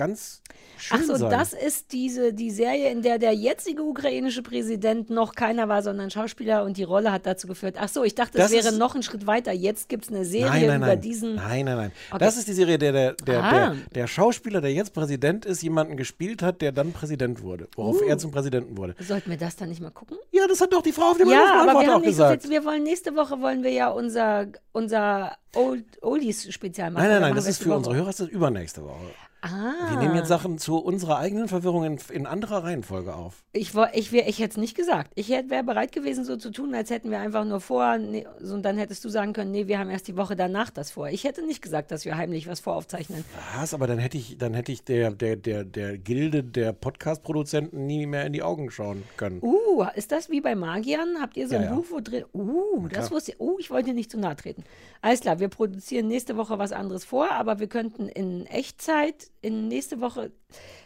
[0.02, 0.42] ganz
[0.78, 1.30] schön Ach so, sein.
[1.30, 6.10] das ist diese, die Serie, in der der jetzige ukrainische Präsident noch keiner war, sondern
[6.10, 7.76] Schauspieler und die Rolle hat dazu geführt.
[7.80, 9.52] Ach so, ich dachte, es Das wäre noch ein Schritt weiter.
[9.52, 11.02] Jetzt gibt es eine Serie Nein, nein, über nein.
[11.02, 11.36] diesen.
[11.36, 11.92] Nein, nein, nein.
[12.10, 12.20] Okay.
[12.20, 13.52] Das ist die Serie, der der, der, Ah.
[13.52, 17.68] der der Schauspieler, der jetzt Präsident ist, jemanden gespielt hat, der dann Präsident wurde.
[17.76, 18.06] Worauf Uh.
[18.06, 18.96] er zum Präsidenten wurde.
[19.00, 20.18] Sollten wir das dann nicht mal gucken?
[20.32, 22.42] Ja, das hat doch die Frau auf dem Ja, aber wir, auch haben so gesagt.
[22.42, 27.04] viel, wir wollen nächste Woche wollen wir ja unser, unser Old, Oldies-Spezial machen.
[27.04, 27.78] Nein, nein, nein, das ist für Woche?
[27.78, 29.12] unsere Hörer, das ist übernächste Woche.
[29.44, 29.90] Ah.
[29.90, 33.44] Wir nehmen jetzt Sachen zu unserer eigenen Verwirrung in, in anderer Reihenfolge auf.
[33.54, 35.12] Ich, ich, wär- ich hätte es nicht gesagt.
[35.16, 37.98] Ich wäre bereit gewesen, so zu tun, als hätten wir einfach nur vor.
[37.98, 40.70] Nee, so, und dann hättest du sagen können, nee, wir haben erst die Woche danach
[40.70, 41.10] das vor.
[41.10, 43.26] Ich hätte nicht gesagt, dass wir heimlich was voraufzeichnen.
[43.58, 43.74] Was?
[43.74, 48.06] Aber dann hätte ich, dann hätte ich der, der, der, der Gilde der Podcast-Produzenten nie
[48.06, 49.40] mehr in die Augen schauen können.
[49.42, 51.18] Uh, ist das wie bei Magiern?
[51.20, 51.74] Habt ihr so Ja, ein ja.
[51.76, 52.26] Buch, wo drin.
[52.34, 53.40] Uh, das wusste ich.
[53.40, 54.64] Uh, ich wollte dir nicht zu nahe treten.
[55.02, 59.68] Alles klar, wir produzieren nächste Woche was anderes vor, aber wir könnten in Echtzeit in
[59.68, 60.32] nächste Woche.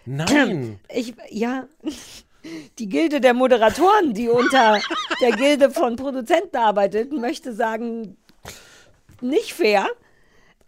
[0.05, 0.79] Nein!
[0.93, 1.67] Ich, ja.
[2.77, 4.79] Die Gilde der Moderatoren, die unter
[5.19, 8.17] der Gilde von Produzenten arbeitet, möchte sagen,
[9.19, 9.87] nicht fair.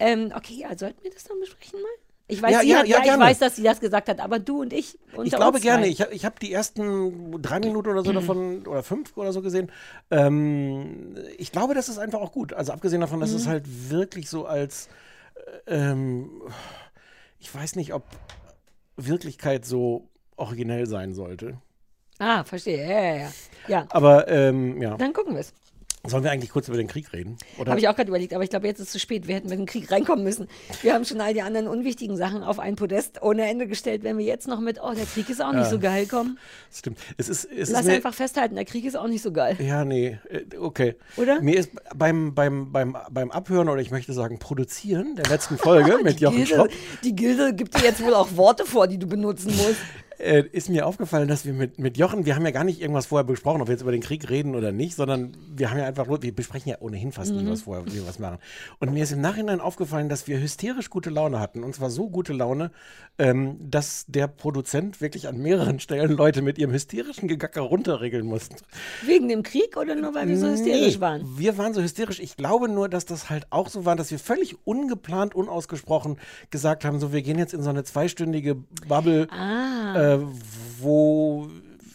[0.00, 1.88] Ähm, okay, ja, sollten wir das dann besprechen mal?
[2.30, 4.38] Ich weiß, Ja, sie ja, hat, ja, ich weiß, dass sie das gesagt hat, aber
[4.38, 5.84] du und ich Ich glaube gerne.
[5.84, 5.88] zwei.
[5.88, 9.72] Ich, ich habe die ersten drei Minuten oder so davon oder fünf oder so gesehen.
[10.10, 12.52] Ähm, ich glaube, das ist einfach auch gut.
[12.52, 13.50] Also abgesehen davon, dass es Mhm.
[13.50, 14.88] halt wirklich so als
[15.66, 16.30] äh, ähm,
[17.38, 18.04] ich weiß nicht, ob
[18.96, 21.56] Wirklichkeit so originell sein sollte.
[22.18, 22.82] Ah, verstehe.
[22.86, 23.30] Ja, ja, ja.
[23.68, 23.86] ja.
[23.90, 24.96] Aber ähm, ja.
[24.96, 25.52] Dann gucken wir es.
[26.08, 27.36] Sollen wir eigentlich kurz über den Krieg reden?
[27.58, 29.28] Habe ich auch gerade überlegt, aber ich glaube, jetzt ist es zu spät.
[29.28, 30.48] Wir hätten mit dem Krieg reinkommen müssen.
[30.82, 34.02] Wir haben schon all die anderen unwichtigen Sachen auf ein Podest ohne Ende gestellt.
[34.02, 35.70] Wenn wir jetzt noch mit, oh, der Krieg ist auch nicht Ja.
[35.70, 36.38] so geil kommen.
[36.72, 36.98] Stimmt.
[37.16, 39.56] Es ist, es Lass ist einfach festhalten, der Krieg ist auch nicht so geil.
[39.60, 40.96] Ja, nee, äh, okay.
[41.16, 41.40] Oder?
[41.40, 45.98] Mir ist beim, beim, beim, beim Abhören oder ich möchte sagen Produzieren der letzten Folge
[46.02, 46.70] mit Jochen Gilde, Schropp
[47.04, 49.76] die Gilde gibt dir jetzt wohl auch Worte vor, die du benutzen musst.
[50.18, 53.06] Äh, ist mir aufgefallen, dass wir mit, mit Jochen, wir haben ja gar nicht irgendwas
[53.06, 55.86] vorher besprochen, ob wir jetzt über den Krieg reden oder nicht, sondern wir haben ja
[55.86, 57.50] einfach nur, wir besprechen ja ohnehin fast nie Mhm.
[57.50, 58.38] was vorher, wie wir was machen.
[58.80, 61.62] Und mir ist im Nachhinein aufgefallen, dass wir hysterisch gute Laune hatten.
[61.64, 62.70] Und zwar so gute Laune,
[63.18, 68.56] ähm, dass der Produzent wirklich an mehreren Stellen Leute mit ihrem hysterischen Gegacker runterregeln musste.
[69.04, 71.22] Wegen dem Krieg oder nur weil wir so hysterisch Nee, waren?
[71.38, 72.20] Wir waren so hysterisch.
[72.20, 76.16] Ich glaube nur, dass das halt auch so war, dass wir völlig ungeplant, unausgesprochen
[76.50, 78.54] gesagt haben, so wir gehen jetzt in so eine zweistündige
[78.88, 79.94] Bubble, Ah.
[79.96, 80.07] äh,
[80.80, 81.48] wo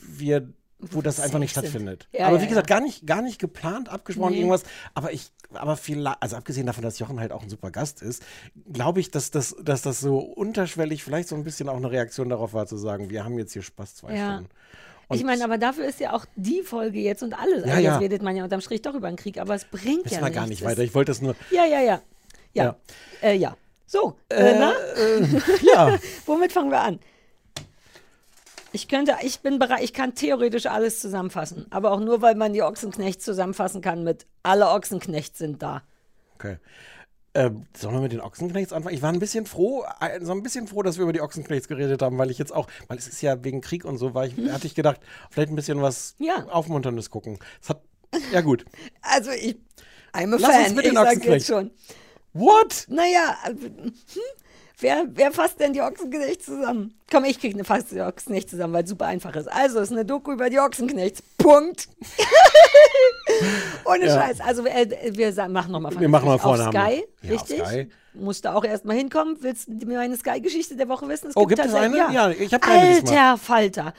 [0.08, 0.48] wir
[0.92, 2.10] wo das einfach nicht stattfindet.
[2.12, 4.40] Ja, aber ja, wie gesagt, gar nicht, gar nicht geplant, abgesprochen, Nee.
[4.40, 4.64] irgendwas.
[4.94, 8.22] Aber ich, aber viel, also abgesehen davon, dass Jochen halt auch ein super Gast ist,
[8.72, 12.28] glaube ich, dass das, dass das so unterschwellig vielleicht so ein bisschen auch eine Reaktion
[12.28, 14.34] darauf war, zu sagen, wir haben jetzt hier Spaß zwei Ja.
[14.34, 14.50] Stunden.
[15.08, 17.66] Und Ich meine, aber dafür ist ja auch die Folge jetzt und alles.
[17.66, 17.92] Ja, also ja.
[17.94, 20.20] jetzt redet man ja unterm Strich doch über den Krieg, aber es bringt wissen ja
[20.22, 20.36] nichts.
[20.36, 20.82] gar nicht weiter.
[20.82, 21.34] Ich wollte es nur.
[21.50, 22.02] Ja, ja, ja.
[22.54, 22.64] Ja.
[22.64, 22.76] Ja.
[23.22, 23.56] Äh, ja.
[23.86, 24.74] So, äh, Äh, na?
[24.98, 25.26] äh,
[25.74, 25.98] ja.
[26.26, 27.00] Womit fangen wir an?
[28.74, 32.54] Ich könnte, ich bin bereit, ich kann theoretisch alles zusammenfassen, aber auch nur, weil man
[32.54, 35.84] die Ochsenknechts zusammenfassen kann mit alle Ochsenknechts sind da.
[36.36, 36.58] Okay.
[37.36, 38.96] Ähm, sollen wir mit den Ochsenknechts anfangen?
[38.96, 41.68] Ich war ein bisschen froh, äh, so ein bisschen froh, dass wir über die Ochsenknechts
[41.68, 44.26] geredet haben, weil ich jetzt auch, weil es ist ja wegen Krieg und so, war
[44.26, 45.00] ich, hatte ich gedacht,
[45.32, 46.26] vielleicht ein bisschen was Hm.
[46.28, 46.46] Ja.
[46.50, 47.40] Aufmunterndes gucken.
[47.62, 47.82] Es hat,
[48.32, 48.66] ja gut.
[49.02, 49.56] Also ich,
[50.14, 51.48] I'm a Lass Fan, uns mit ich den sag Ochsenknechts.
[51.48, 51.72] jetzt schon.
[52.34, 52.86] What?
[52.90, 53.94] Naja, äh, hm?
[54.80, 56.94] Wer, wer fasst denn die Ochsenknechts zusammen?
[57.12, 59.48] Komm, ich krieg eine fasst die Ochsenknechts zusammen, weil es super einfach ist.
[59.52, 61.22] Also, es ist eine Doku über die Ochsenknechts.
[61.38, 61.88] Punkt.
[63.86, 64.22] Ohne Ja.
[64.22, 64.42] Scheiß.
[64.42, 66.68] Also, äh, wir machen nochmal Wir machen mal vorne.
[66.68, 67.30] Auf Sky, wir.
[67.30, 67.66] Ja, auf richtig?
[67.68, 67.90] Sky.
[68.14, 69.38] Musst du auch erstmal hinkommen.
[69.42, 71.32] Willst du mir meine Sky-Geschichte der Woche wissen?
[71.36, 72.14] Oh, gibt es tatsächlich- eine?
[72.14, 73.18] Ja, ich hab keine diesmal.
[73.18, 73.94] Alter Falter.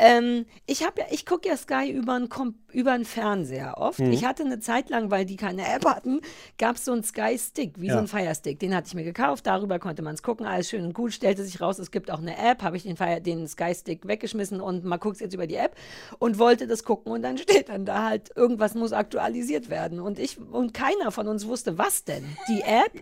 [0.00, 3.98] Ähm, ich habe ja, ich gucke ja Sky über einen Kom- über einen Fernseher oft.
[4.00, 4.12] Mhm.
[4.12, 6.20] Ich hatte eine Zeit lang, weil die keine App hatten,
[6.58, 7.94] gab es so einen Sky Stick, wie Ja.
[7.94, 8.58] so ein Fire Stick.
[8.58, 11.12] Den hatte ich mir gekauft, darüber konnte man es gucken, alles schön und gut.
[11.12, 14.06] Stellte sich raus, es gibt auch eine App, habe ich den, Fire, den Sky Stick
[14.06, 15.76] weggeschmissen und mal guck's jetzt über die App
[16.18, 20.00] und wollte das gucken und dann steht dann da halt, irgendwas muss aktualisiert werden.
[20.00, 22.24] Und ich und keiner von uns wusste, was denn?
[22.48, 22.92] Die App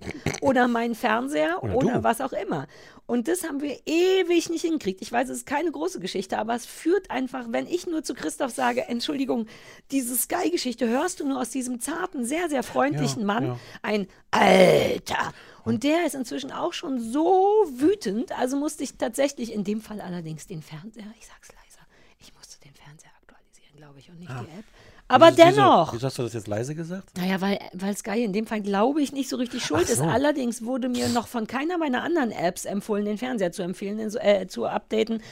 [0.42, 2.66] oder mein Fernseher Oder oder, was auch immer.
[3.06, 5.00] Und das haben wir ewig nicht hingekriegt.
[5.00, 8.14] Ich weiß, es ist keine große Geschichte, aber es führt einfach, wenn ich nur zu
[8.14, 9.46] Christoph sage, Entschuldigung,
[9.90, 13.58] diese Sky-Geschichte hörst du nur aus diesem zarten, sehr, sehr freundlichen Ja, Mann, ja.
[13.82, 15.32] ein Alter.
[15.64, 20.00] Und der ist inzwischen auch schon so wütend, also musste ich tatsächlich, in dem Fall
[20.00, 21.86] allerdings den Fernseher, ich sag's leiser,
[22.20, 24.44] ich musste den Fernseher aktualisieren, glaube ich, und nicht Ah.
[24.44, 24.64] die App.
[25.08, 25.92] Aber Wieso- dennoch.
[25.94, 27.16] Wieso hast du das jetzt leise gesagt?
[27.16, 29.92] Naja, weil, weil Sky in dem Fall, glaube ich, nicht so richtig schuld so.
[29.92, 30.00] ist.
[30.00, 34.48] Allerdings wurde mir noch von keiner meiner anderen Apps empfohlen, den Fernseher zu empfehlen, äh,
[34.48, 35.22] zu updaten.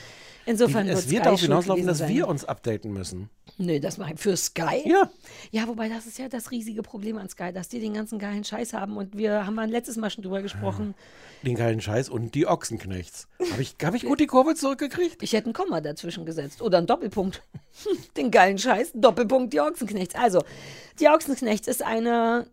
[0.47, 2.09] Insofern es wird darauf hinauslaufen, dass sein.
[2.09, 3.31] wir uns updaten müssen.
[3.57, 4.83] Nee, das mache ich für Sky?
[4.85, 5.11] Ja.
[5.51, 8.45] Ja, wobei das ist ja das riesige Problem an Sky, dass die den ganzen geilen
[8.45, 8.97] Scheiß haben.
[8.97, 10.95] Und wir haben ein letztes Mal schon drüber gesprochen.
[11.43, 13.29] Den geilen Scheiß und die Ochsenknechts.
[13.53, 15.23] Habe ich, hab ich gut die Kurve zurückgekriegt?
[15.23, 16.63] Ich hätte ein Komma dazwischen gesetzt.
[16.63, 17.43] Oder einen Doppelpunkt.
[18.17, 20.15] den geilen Scheiß, Doppelpunkt, die Ochsenknechts.
[20.15, 20.43] Also,
[21.01, 22.47] die Ochsenknechts ist eine.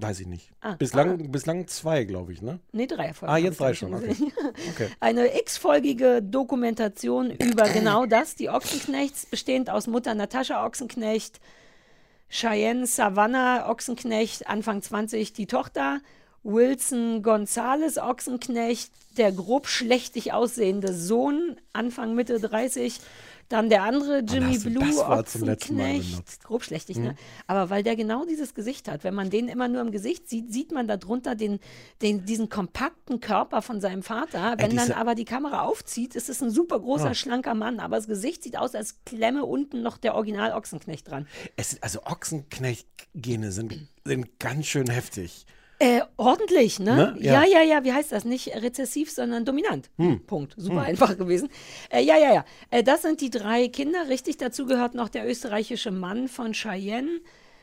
[0.00, 0.52] Weiß ich nicht.
[0.60, 2.60] Ah, bislang, bislang zwei, glaube ich, ne?
[2.70, 3.34] Nee, drei Folgen.
[3.34, 4.14] Ah, jetzt drei schon, okay.
[4.70, 4.88] Okay.
[5.00, 11.40] Eine x-folgige Dokumentation über genau das, die Ochsenknechts, bestehend aus Mutter Natascha Ochsenknecht,
[12.30, 15.98] Cheyenne Savannah Ochsenknecht, Anfang 20 die Tochter,
[16.44, 23.00] Wilson Gonzales Ochsenknecht, der grob schlechtig aussehende Sohn, Anfang Mitte 30,
[23.48, 26.10] dann der andere Jimmy hast Blue das Wort zum letzten Mal Ochsenknecht.
[26.12, 26.44] benutzt?
[26.44, 27.02] Grob schlechtig, Hm.
[27.04, 27.14] ne?
[27.46, 30.52] Aber weil der genau dieses Gesicht hat, wenn man den immer nur im Gesicht sieht,
[30.52, 31.58] sieht man darunter den,
[32.02, 34.52] den, diesen kompakten Körper von seinem Vater.
[34.58, 37.14] Wenn dann diese- aber die Kamera aufzieht, ist es ein super großer, Ah.
[37.14, 41.26] schlanker Mann, aber das Gesicht sieht aus, als klemme unten noch der Original Ochsenknecht dran.
[41.56, 45.46] Es, also Ochsenknecht-Gene sind, sind ganz schön heftig.
[45.80, 46.94] Äh, ordentlich, ne?
[46.94, 47.16] Ne?
[47.20, 47.44] Ja.
[47.44, 47.60] Ja.
[47.60, 48.24] ja, ja, Wie heißt das?
[48.24, 49.90] Nicht rezessiv, sondern dominant.
[49.96, 50.20] Hm.
[50.26, 50.54] Punkt.
[50.56, 50.86] Super Hm.
[50.88, 51.48] einfach gewesen.
[51.90, 52.44] Äh, ja, ja, ja.
[52.70, 54.08] Äh, das sind die drei Kinder.
[54.08, 57.20] Richtig, dazu gehört noch der österreichische Mann von Cheyenne.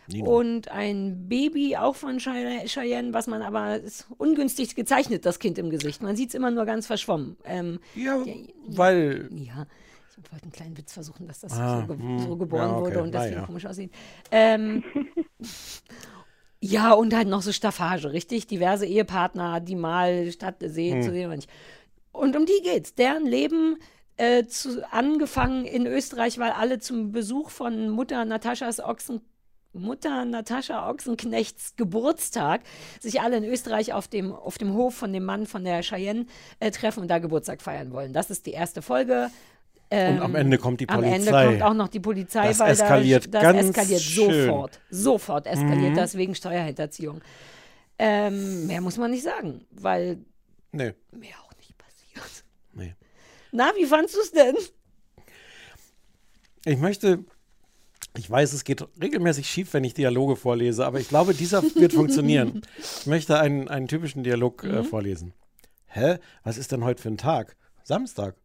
[0.07, 0.37] Nino.
[0.37, 5.57] Und ein Baby auch von Chey- Cheyenne, was man aber ist ungünstig gezeichnet, das Kind
[5.57, 6.03] im Gesicht.
[6.03, 7.37] Man sieht es immer nur ganz verschwommen.
[7.43, 8.23] Ähm, Ja,
[8.67, 9.29] weil.
[9.33, 9.65] Ja,
[10.11, 12.77] ich wollte einen kleinen Witz versuchen, dass das Ah, so, ge hm, so geboren ja,
[12.77, 13.45] okay, wurde und deswegen ja.
[13.47, 13.91] komisch aussieht.
[14.31, 14.83] Ähm,
[16.65, 18.47] ja, und halt noch so Staffage, richtig?
[18.47, 21.03] Diverse Ehepartner, die mal statt sehen, Hm.
[21.03, 21.43] zu sehen.
[22.11, 22.95] Und um die geht's.
[22.95, 23.77] Deren Leben
[24.17, 29.21] äh, zu, angefangen in Österreich, weil alle zum Besuch von Mutter Nataschas Ochsen
[29.73, 32.61] Mutter Natascha Ochsenknechts Geburtstag
[33.01, 36.27] sich alle in Österreich auf dem, auf dem Hof von dem Mann von der Cheyenne
[36.61, 38.13] äh, treffen und da Geburtstag feiern wollen.
[38.13, 39.29] Das ist die erste Folge.
[39.95, 41.45] Und am Ende kommt die Am Ende Polizei.
[41.45, 44.45] kommt auch noch die Polizei, Das weil eskaliert da, das ganz eskaliert schön.
[44.47, 44.79] sofort.
[44.89, 45.95] Sofort eskaliert Mhm.
[45.95, 47.21] das wegen Steuerhinterziehung.
[47.97, 50.17] Ähm, mehr muss man nicht sagen, weil
[50.71, 50.93] Nee.
[51.11, 52.43] mehr auch nicht passiert.
[52.73, 52.93] Nee.
[53.51, 54.55] Na, wie fandst du es denn?
[56.65, 57.19] Ich möchte.
[58.17, 61.91] Ich weiß, es geht regelmäßig schief, wenn ich Dialoge vorlese, aber ich glaube, dieser wird
[61.93, 62.61] funktionieren.
[63.01, 64.85] Ich möchte einen, einen typischen Dialog äh, Mhm.
[64.85, 65.33] vorlesen.
[65.87, 66.17] Hä?
[66.43, 67.57] Was ist denn heute für ein Tag?
[67.83, 68.35] Samstag.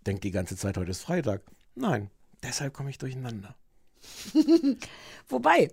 [0.00, 1.42] Ich denke die ganze Zeit, heute ist Freitag.
[1.74, 2.08] Nein,
[2.42, 3.54] deshalb komme ich durcheinander.
[5.28, 5.68] Wobei,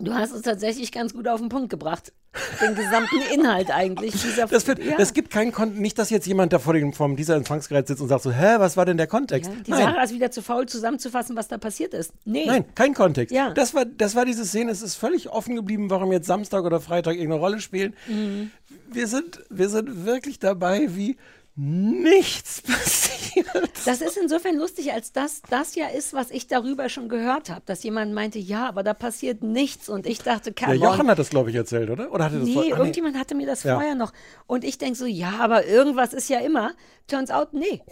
[0.00, 2.12] du hast es tatsächlich ganz gut auf den Punkt gebracht.
[2.60, 4.10] Den gesamten Inhalt eigentlich.
[4.10, 4.96] Dieser Das, wird, ja.
[4.96, 5.80] das gibt keinen Kontext.
[5.80, 8.56] Nicht, dass jetzt jemand da vor dem, vom dieser Empfangsgerät sitzt und sagt so, hä,
[8.58, 9.48] was war denn der Kontext?
[9.66, 9.82] Die Nein.
[9.82, 12.12] Sarah ist wieder zu faul, zusammenzufassen, was da passiert ist.
[12.24, 12.46] Nee.
[12.46, 13.32] Nein, kein Kontext.
[13.32, 13.54] Ja.
[13.54, 14.72] Das, war, das war diese Szene.
[14.72, 17.94] Es ist völlig offen geblieben, warum jetzt Samstag oder Freitag irgendeine Rolle spielen.
[18.08, 18.50] Mhm.
[18.90, 21.16] Wir, sind, wir sind wirklich dabei, wie
[21.60, 23.46] nichts passiert.
[23.84, 27.62] Das ist insofern lustig, als dass das ja ist, was ich darüber schon gehört habe.
[27.66, 29.88] Dass jemand meinte, ja, aber da passiert nichts.
[29.88, 31.08] Und ich dachte, Der Jochen on.
[31.08, 32.12] hat das, glaube ich, erzählt, oder?
[32.12, 33.74] Oder hatte das Nee, vor- ah, irgendjemand hatte mir das Ja.
[33.76, 34.12] vorher noch.
[34.46, 36.72] Und ich denke so, ja, aber irgendwas ist ja immer.
[37.06, 37.82] Turns out, nee.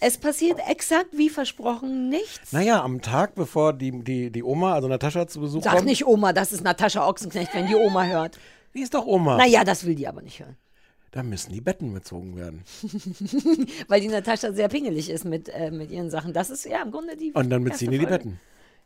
[0.00, 2.52] Es passiert exakt wie versprochen nichts.
[2.52, 5.86] Naja, am Tag, bevor die, die, die Oma, also Natascha, zu Besuch Sag kommt.
[5.86, 8.38] nicht Oma, das ist Natascha Ochsenknecht, wenn die Oma hört.
[8.74, 9.36] Die ist doch Oma.
[9.38, 10.56] Naja, das will die aber nicht hören.
[11.10, 12.62] Da müssen die Betten bezogen werden.
[13.88, 16.32] Weil die Natascha sehr pingelig ist mit, äh, mit ihren Sachen.
[16.32, 17.32] Das ist ja im Grunde die.
[17.32, 18.06] Und dann beziehen die die.
[18.06, 18.40] Betten.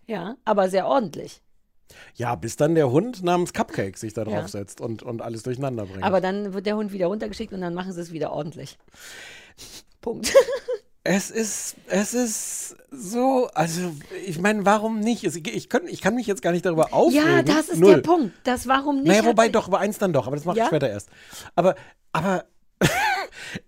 [0.07, 1.41] Ja, aber sehr ordentlich.
[2.15, 4.41] Ja, bis dann der Hund namens Cupcake sich da Ja.
[4.41, 6.03] draufsetzt und, und alles durcheinander bringt.
[6.05, 8.79] Aber dann wird der Hund wieder runtergeschickt und dann machen sie es wieder ordentlich.
[10.01, 10.33] Punkt.
[11.05, 13.93] Es ist, es ist so, also
[14.25, 15.25] ich meine, warum nicht?
[15.25, 17.27] Es- Ich, kann, ich kann mich jetzt gar nicht darüber aufregen.
[17.27, 17.95] ja, das ist Null.
[17.95, 18.35] der Punkt.
[18.45, 19.09] Das warum nicht.
[19.09, 20.65] Naja, wobei mich- doch, über eins dann doch, aber das mache Ja?
[20.65, 21.09] ich später erst.
[21.57, 21.75] Aber,
[22.12, 22.45] aber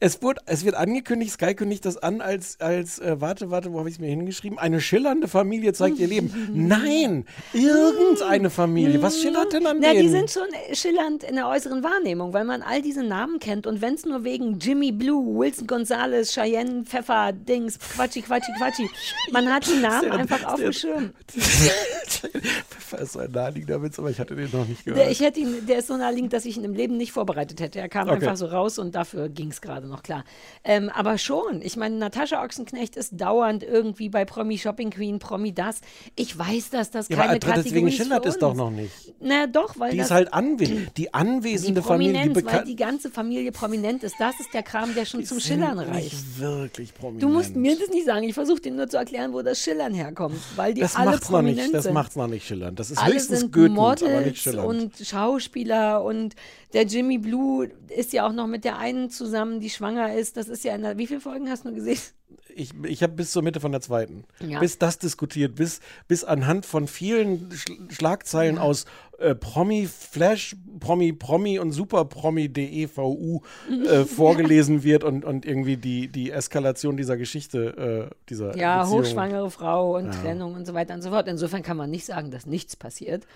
[0.01, 3.79] es, wurde, es wird angekündigt, Sky kündigt das an als, als äh, warte, warte, wo
[3.79, 4.59] habe ich es mir hingeschrieben?
[4.59, 6.33] Eine schillernde Familie zeigt ihr Leben.
[6.53, 9.03] Nein, irgendeine Familie.
[9.03, 10.03] Was schillert denn an Na, denen?
[10.03, 13.67] die sind schon schillernd in der äußeren Wahrnehmung, weil man all diese Namen kennt.
[13.67, 18.89] Und wenn es nur wegen Jimmy Blue, Wilson Gonzalez, Cheyenne, Pfeffer, Dings, Quatschi, Quatschi, Quatschi.
[19.33, 21.13] Man hat die Namen Sehr- einfach auf dem Schirm.
[21.35, 25.11] Pfeffer ist so ein naheliegender Witz, aber ich hatte den noch nicht Der, gehört.
[25.11, 27.79] ich hätte ihn, der ist so naheliegend, dass ich ihn im Leben nicht vorbereitet hätte.
[27.81, 28.17] Er kam Okay.
[28.17, 30.25] einfach so raus und dafür ging es gerade noch, klar.
[30.65, 35.55] Ähm, aber schon, ich meine, Natascha Ochsenknecht ist dauernd irgendwie bei Promi Shopping Queen, Promi
[35.55, 35.81] das.
[36.17, 38.93] Ich weiß, dass das Ja, keine Kategorie deswegen ist schillert es doch noch nicht.
[39.21, 42.77] Na doch, weil Die das ist halt anwe die die anwesende Familie, die weil die
[42.77, 44.17] ganze Familie prominent ist.
[44.19, 46.13] Das ist der Kram, der schon zum Schillern reicht.
[46.13, 47.23] Nicht wirklich prominent.
[47.23, 48.25] Du musst mir das nicht sagen.
[48.25, 51.23] Ich versuche dir nur zu erklären, wo das Schillern herkommt, weil die das alle macht's
[51.31, 51.75] noch prominent nicht.
[51.75, 51.95] Das sind.
[51.95, 52.79] macht's noch nicht schillernd.
[52.79, 54.69] Das ist alle höchstens sind Goethend, aber nicht Models schillernd.
[54.69, 56.35] und Schauspieler und
[56.75, 60.37] der Jimmy Blue ist ja auch noch mit der einen zusammen, die schwanger ist.
[60.37, 61.99] Das ist ja in der, wie viele Folgen hast du gesehen?
[62.57, 64.61] ich, ich habe bis zur Mitte von der zweiten, Ja.
[64.61, 68.85] bis das diskutiert, bis, bis anhand von vielen Sch Schlagzeilen aus
[69.19, 73.41] äh, Promi Flash, Promi Promi und Super Promi DEVU
[73.89, 79.01] äh, vorgelesen wird und, und irgendwie die, die Eskalation dieser Geschichte, äh, dieser Ja, Beziehung.
[79.01, 80.11] hochschwangere Frau und Ja.
[80.13, 81.27] Trennung und so weiter und so fort.
[81.29, 83.27] Insofern kann man nicht sagen, dass nichts passiert.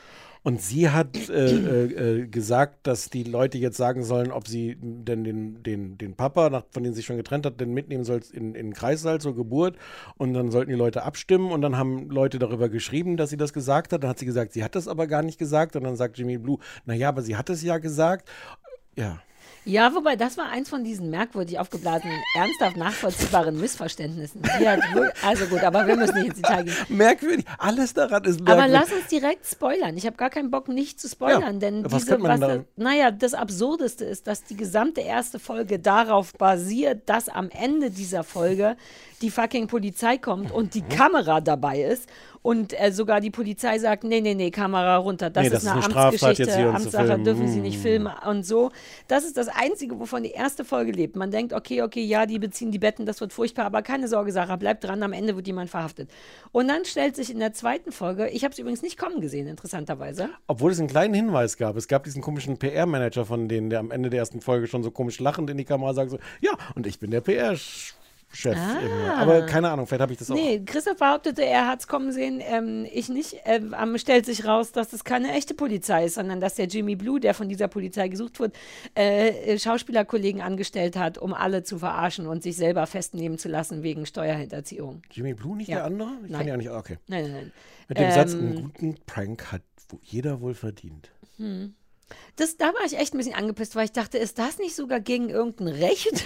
[0.43, 4.77] Und sie hat äh, äh, äh, gesagt, dass die Leute jetzt sagen sollen, ob sie
[4.81, 8.05] denn den, den, den Papa, nach, von dem sie sich schon getrennt hat, denn mitnehmen
[8.05, 9.77] soll in, in Kreissaal zur Geburt.
[10.17, 11.51] Und dann sollten die Leute abstimmen.
[11.51, 14.03] Und dann haben Leute darüber geschrieben, dass sie das gesagt hat.
[14.03, 15.77] Dann hat sie gesagt, sie hat das aber gar nicht gesagt.
[15.77, 18.29] Und dann sagt Jimmy Blue, naja, aber sie hat es ja gesagt.
[18.97, 19.21] Ja.
[19.69, 24.43] Ja, wobei das war eins von diesen merkwürdig aufgeblasenen, ernsthaft nachvollziehbaren Missverständnissen.
[24.95, 26.75] Wohl- also gut, aber wir müssen nicht ins Detail gehen.
[26.89, 27.45] Merkwürdig.
[27.59, 28.65] Alles daran ist merkwürdig.
[28.65, 29.97] Aber lass uns direkt spoilern.
[29.97, 33.11] Ich habe gar keinen Bock, nicht zu spoilern, Ja, denn was diese, was da- naja,
[33.11, 38.77] das Absurdeste ist, dass die gesamte erste Folge darauf basiert, dass am Ende dieser Folge
[39.23, 40.71] die fucking Polizei kommt und Mhm.
[40.71, 42.09] die Kamera dabei ist
[42.43, 45.63] und äh, sogar die Polizei sagt, nee, nee, nee, Kamera runter, das Nee, ist das
[45.65, 47.83] ist eine eine Straftat, Amtsgeschichte, Amtssache, dürfen sie nicht Mm.
[47.83, 48.71] filmen und so.
[49.09, 51.17] Das ist das Einzige, wovon die erste Folge lebt.
[51.17, 54.31] Man denkt, okay, okay, ja, die beziehen die Betten, das wird furchtbar, aber keine Sorge,
[54.33, 56.11] Sarah, bleib dran, am Ende wird jemand verhaftet.
[56.53, 59.49] Und dann stellt sich in der zweiten Folge, ich habe es übrigens nicht kommen gesehen,
[59.49, 60.29] interessanterweise.
[60.47, 61.77] Obwohl es einen kleinen Hinweis gab.
[61.77, 64.91] Es gab diesen komischen PR-Manager von denen, der am Ende der ersten Folge schon so
[64.93, 67.95] komisch lachend in die Kamera sagt: so, Ja, und ich bin der PR-Chef.
[68.33, 69.09] Irgendwie.
[69.17, 70.35] Aber keine Ahnung, vielleicht habe ich das auch.
[70.35, 70.39] Ah.
[70.39, 73.37] Nee, Christoph behauptete, er hat es kommen sehen, ähm, ich nicht.
[73.45, 77.21] Ähm, stellt sich raus, dass das keine echte Polizei ist, sondern dass der Jimmy Blue,
[77.21, 78.55] der von dieser Polizei gesucht wird,
[78.97, 83.83] äh, äh, Schauspielerkollegen angestellt hat, um alle zu verarschen und sich selber festnehmen zu lassen
[83.83, 85.03] wegen Steuerhinterziehung.
[85.11, 85.77] Jimmy Blue nicht Ja.
[85.77, 86.11] der andere?
[86.25, 86.49] Ich kann Nein.
[86.49, 86.71] ja nicht.
[86.71, 86.99] Okay.
[87.09, 87.53] Nein, nein, nein.
[87.89, 89.63] Mit dem Satz, Ähm, einen guten Prank hat
[90.03, 91.11] jeder wohl verdient.
[91.39, 91.75] Hm.
[92.37, 95.01] Das, da war ich echt ein bisschen angepisst, weil ich dachte, ist das nicht sogar
[95.01, 96.25] gegen irgendein Recht?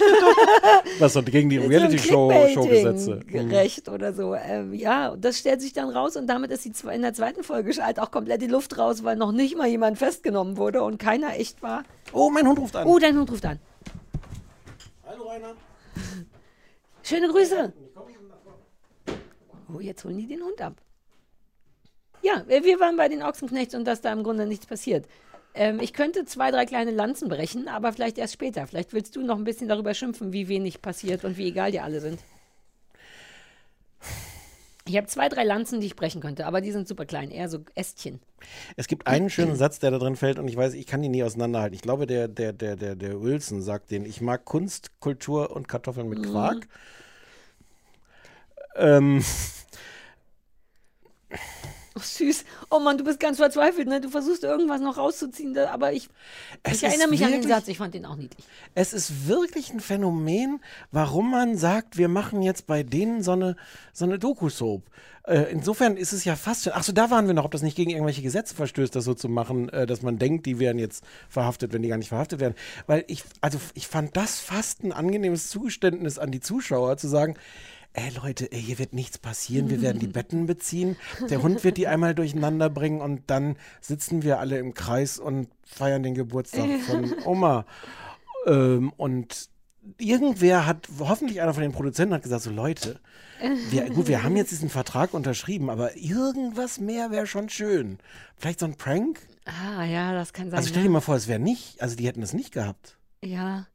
[0.99, 3.19] Was und gegen die Reality-Show-Gesetze.
[3.33, 4.33] Recht oder so.
[4.35, 7.71] Ähm, ja, das stellt sich dann raus und damit ist zwe- in der zweiten Folge
[7.83, 11.35] halt auch komplett die Luft raus, weil noch nicht mal jemand festgenommen wurde und keiner
[11.37, 11.83] echt war.
[12.13, 12.87] Oh, mein Hund ruft an.
[12.87, 13.59] Oh, dein Hund ruft an.
[15.05, 15.53] Hallo, Rainer.
[17.01, 17.73] Schöne Grüße.
[19.75, 20.75] Oh, jetzt holen die den Hund ab.
[22.21, 25.05] Ja, wir wir waren bei den Ochsenknechts und dass da im Grunde nichts passiert.
[25.55, 28.65] Ähm, ich könnte zwei, drei kleine Lanzen brechen, aber vielleicht erst später.
[28.67, 31.79] Vielleicht willst du noch ein bisschen darüber schimpfen, wie wenig passiert und wie egal die
[31.79, 32.19] alle sind.
[34.85, 37.47] Ich habe zwei, drei Lanzen, die ich brechen könnte, aber die sind super klein, eher
[37.47, 38.19] so Ästchen.
[38.75, 41.11] Es gibt einen schönen Satz, der da drin fällt und ich weiß, ich kann ihn
[41.11, 41.73] nie auseinanderhalten.
[41.73, 45.69] Ich glaube, der, der, der, der, der Wilson sagt den, ich mag Kunst, Kultur und
[45.69, 46.67] Kartoffeln mit Quark.
[48.75, 49.23] Ähm,
[51.95, 52.45] Oh, süß.
[52.71, 54.01] Oh Mann, du bist ganz verzweifelt, ne?
[54.01, 56.09] Du versuchst irgendwas noch rauszuziehen, da- aber ich,
[56.63, 58.45] Es ich erinnere mich an den wirklich- Satz, ich fand den auch niedlich.
[58.73, 60.59] es ist wirklich ein Phänomen,
[60.91, 63.55] warum man sagt, wir machen jetzt bei denen so eine,
[63.93, 64.81] so eine Doku-Soap.
[65.25, 66.73] Äh, insofern ist es ja fast schon.
[66.73, 69.29] Achso, da waren wir noch, ob das nicht gegen irgendwelche Gesetze verstößt, das so zu
[69.29, 72.55] machen, äh, dass man denkt, die wären jetzt verhaftet, wenn die gar nicht verhaftet werden.
[72.87, 77.35] Weil ich, also ich fand das fast ein angenehmes Zugeständnis an die Zuschauer, zu sagen,
[77.93, 79.69] Ey Leute, ey, hier wird nichts passieren.
[79.69, 80.95] Wir werden die Betten beziehen.
[81.29, 85.47] Der Hund wird die einmal durcheinander bringen und dann sitzen wir alle im Kreis und
[85.63, 87.65] feiern den Geburtstag von Oma.
[88.47, 89.49] Ähm, und
[89.97, 92.99] irgendwer hat, hoffentlich einer von den Produzenten hat gesagt, so Leute,
[93.69, 97.97] wir, gut, wir haben jetzt diesen Vertrag unterschrieben, aber irgendwas mehr wäre schon schön.
[98.37, 99.19] Vielleicht so ein Prank?
[99.45, 100.57] Ah, ja, das kann sein.
[100.57, 102.97] Also stell dir mal vor, es wäre nicht, also die hätten es nicht gehabt.
[103.21, 103.67] Ja.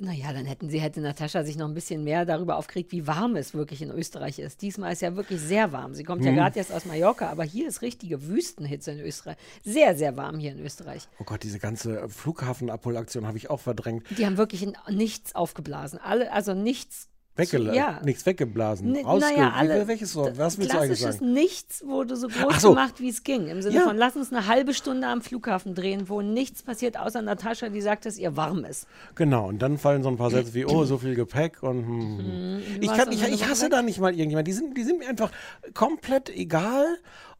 [0.00, 3.36] Naja, dann hätten sie, hätte Natascha sich noch ein bisschen mehr darüber aufgeregt, wie warm
[3.36, 4.62] es wirklich in Österreich ist.
[4.62, 5.94] Diesmal ist ja wirklich sehr warm.
[5.94, 6.36] Sie kommt ja Mhm.
[6.36, 9.36] gerade erst aus Mallorca, aber hier ist richtige Wüstenhitze in Österreich.
[9.64, 11.08] Sehr, sehr warm hier in Österreich.
[11.18, 14.04] Oh Gott, diese ganze Flughafenabholaktion habe ich auch verdrängt.
[14.16, 15.98] Die haben wirklich in nichts aufgeblasen.
[16.02, 17.08] Alle, also nichts.
[17.38, 18.00] Weggela Ja.
[18.04, 18.94] Nichts weggeblasen.
[18.94, 20.36] N- naja, alle- welches Wort?
[20.36, 21.32] Was willst du eigentlich sagen?
[21.32, 22.70] Nichts wurde so groß so.
[22.70, 23.46] gemacht, wie es ging.
[23.46, 23.82] Im Sinne Ja.
[23.84, 27.80] von, lass uns eine halbe Stunde am Flughafen drehen, wo nichts passiert, außer Natascha, die
[27.80, 28.86] sagt, dass ihr warm ist.
[29.14, 32.18] Genau, und dann fallen so ein paar Sätze wie, oh, so viel Gepäck und hm,
[32.18, 32.56] hm.
[32.56, 32.62] Mhm.
[32.74, 33.70] Du ich, kann, ich, ich hasse weg?
[33.70, 34.48] da nicht mal irgendjemand.
[34.48, 35.30] Die sind, die sind mir einfach
[35.74, 36.86] komplett egal.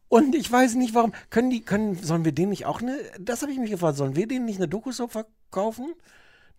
[0.07, 1.11] Und ich weiß nicht, warum.
[1.29, 4.15] Können die, können, sollen wir denen nicht auch eine, das habe ich mich gefragt, sollen
[4.15, 5.93] wir denen nicht eine Doku-Soap verkaufen?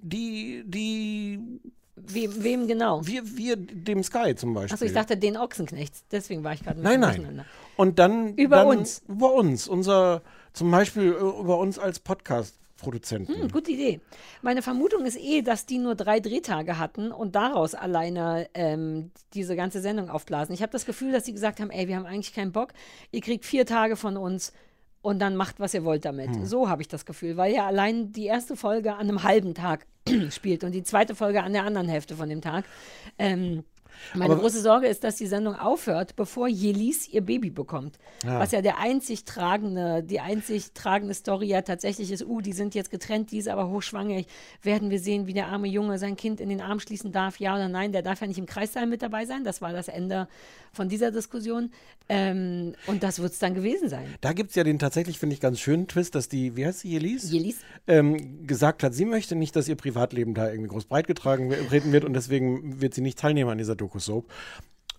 [0.03, 1.61] die, die,
[2.07, 3.07] Wem, wem genau?
[3.07, 4.75] wir, wir, dem Sky zum Beispiel.
[4.75, 6.05] Achso, ich dachte den Ochsenknechts.
[6.11, 7.45] Deswegen war ich gerade ein Nein, nein.
[7.77, 8.35] Und dann.
[8.35, 9.03] Über dann, uns.
[9.09, 9.69] Über uns.
[9.69, 13.43] Unser, zum Beispiel äh, über uns als Podcast-Produzenten.
[13.43, 14.01] Hm, gute Idee.
[14.43, 19.57] Meine Vermutung ist eh, dass die nur drei Drehtage hatten und daraus alleine ähm, diese
[19.57, 20.55] ganze Sendung aufblasen.
[20.55, 22.73] Ich habe das Gefühl, dass sie gesagt haben, ey, wir haben eigentlich keinen Bock.
[23.11, 24.53] Ihr kriegt vier Tage von uns
[25.03, 26.35] und dann macht, was ihr wollt damit.
[26.35, 26.45] Hm.
[26.45, 29.87] So habe ich das Gefühl, weil ja allein die erste Folge an einem halben Tag
[30.31, 32.65] spielt und die zweite Folge an der anderen Hälfte von dem Tag.
[33.19, 33.65] Ähm,
[34.15, 37.99] meine Aber- große Sorge ist, dass die Sendung aufhört, bevor Jelis ihr Baby bekommt.
[38.25, 38.41] Ja.
[38.41, 42.75] Was ja der einzig tragende, die einzig tragende Story ja tatsächlich ist, uh, die sind
[42.75, 44.23] jetzt getrennt, die ist aber hochschwanger.
[44.63, 47.55] Werden wir sehen, wie der arme Junge sein Kind in den Arm schließen darf, ja
[47.55, 47.93] oder nein.
[47.93, 49.45] Der darf ja nicht im Kreissaal mit dabei sein.
[49.45, 50.29] Das war das Ende
[50.73, 51.71] von dieser Diskussion.
[52.09, 54.07] Ähm, und das wird es dann gewesen sein.
[54.21, 56.81] Da gibt es ja den tatsächlich, finde ich, ganz schönen Twist, dass die, wie heißt
[56.81, 57.31] sie, Jelis?
[57.31, 57.59] Jelis.
[57.87, 62.05] Ähm, gesagt hat, sie möchte nicht, dass ihr Privatleben da irgendwie groß breit getragen wird
[62.05, 64.27] und deswegen wird sie nicht teilnehmen an dieser Doku-Soap.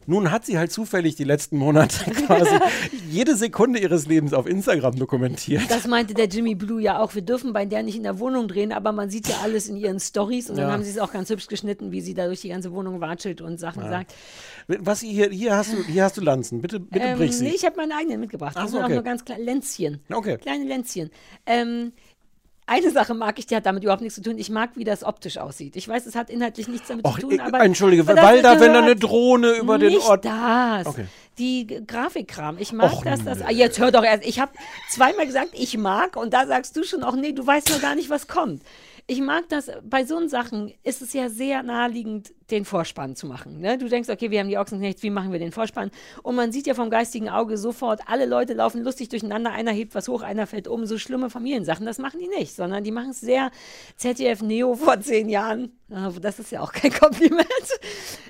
[0.08, 2.50] Nun hat sie halt zufällig die letzten Monate quasi
[3.08, 5.62] jede Sekunde ihres Lebens auf Instagram dokumentiert.
[5.70, 7.14] Das meinte der Jimmy Blue ja auch.
[7.14, 9.76] Wir dürfen bei der nicht in der Wohnung drehen, aber man sieht ja alles in
[9.78, 10.74] ihren Stories und dann Ja.
[10.74, 13.42] haben sie es auch ganz hübsch geschnitten, wie sie da durch die ganze Wohnung watschelt
[13.42, 13.90] und Sachen Ja.
[13.90, 14.16] sagt.
[14.68, 16.62] Was hier, hier hast du, hier hast du Lanzen.
[16.64, 17.44] Bitte, bitte Ähm, brich sie.
[17.44, 18.54] nee, ich habe meine eigenen mitgebracht.
[18.58, 18.94] Ach Das so, sind okay.
[18.94, 20.00] auch nur ganz kleine Länzchen.
[20.12, 20.38] Okay.
[20.38, 21.12] Kleine Länzchen.
[21.46, 21.92] Ähm,
[22.72, 24.38] eine Sache mag ich, die hat damit überhaupt nichts zu tun.
[24.38, 25.76] Ich mag, wie das optisch aussieht.
[25.76, 27.60] Ich weiß, es hat inhaltlich nichts damit Och, zu tun, äh, aber.
[27.60, 30.24] Entschuldige, weil da, wenn da eine Drohne über den Ort.
[30.24, 30.88] das.
[30.88, 31.06] Okay.
[31.38, 32.58] Die Grafikkram.
[32.60, 33.40] Ich mag Och, das, das.
[33.52, 34.26] jetzt hör doch erst.
[34.26, 34.54] Ich habe
[34.90, 37.96] zweimal gesagt, ich mag und da sagst du schon auch, nee, du weißt noch gar
[37.96, 38.62] nicht, was kommt.
[39.08, 43.60] Ich mag das, bei so Sachen ist es ja sehr naheliegend, den Vorspann zu machen.
[43.60, 43.78] Ne?
[43.78, 45.90] Du denkst, okay, wir haben die Ochsenknechts, wie machen wir den Vorspann?
[46.22, 49.96] Und man sieht ja vom geistigen Auge sofort, alle Leute laufen lustig durcheinander, einer hebt
[49.96, 51.86] was hoch, einer fällt um, so schlimme Familiensachen.
[51.86, 53.52] Das machen die nicht, sondern die machen es sehr
[53.96, 55.72] ZDF Neo vor zehn Jahren.
[55.90, 57.48] Ah, Das ist ja auch kein Kompliment.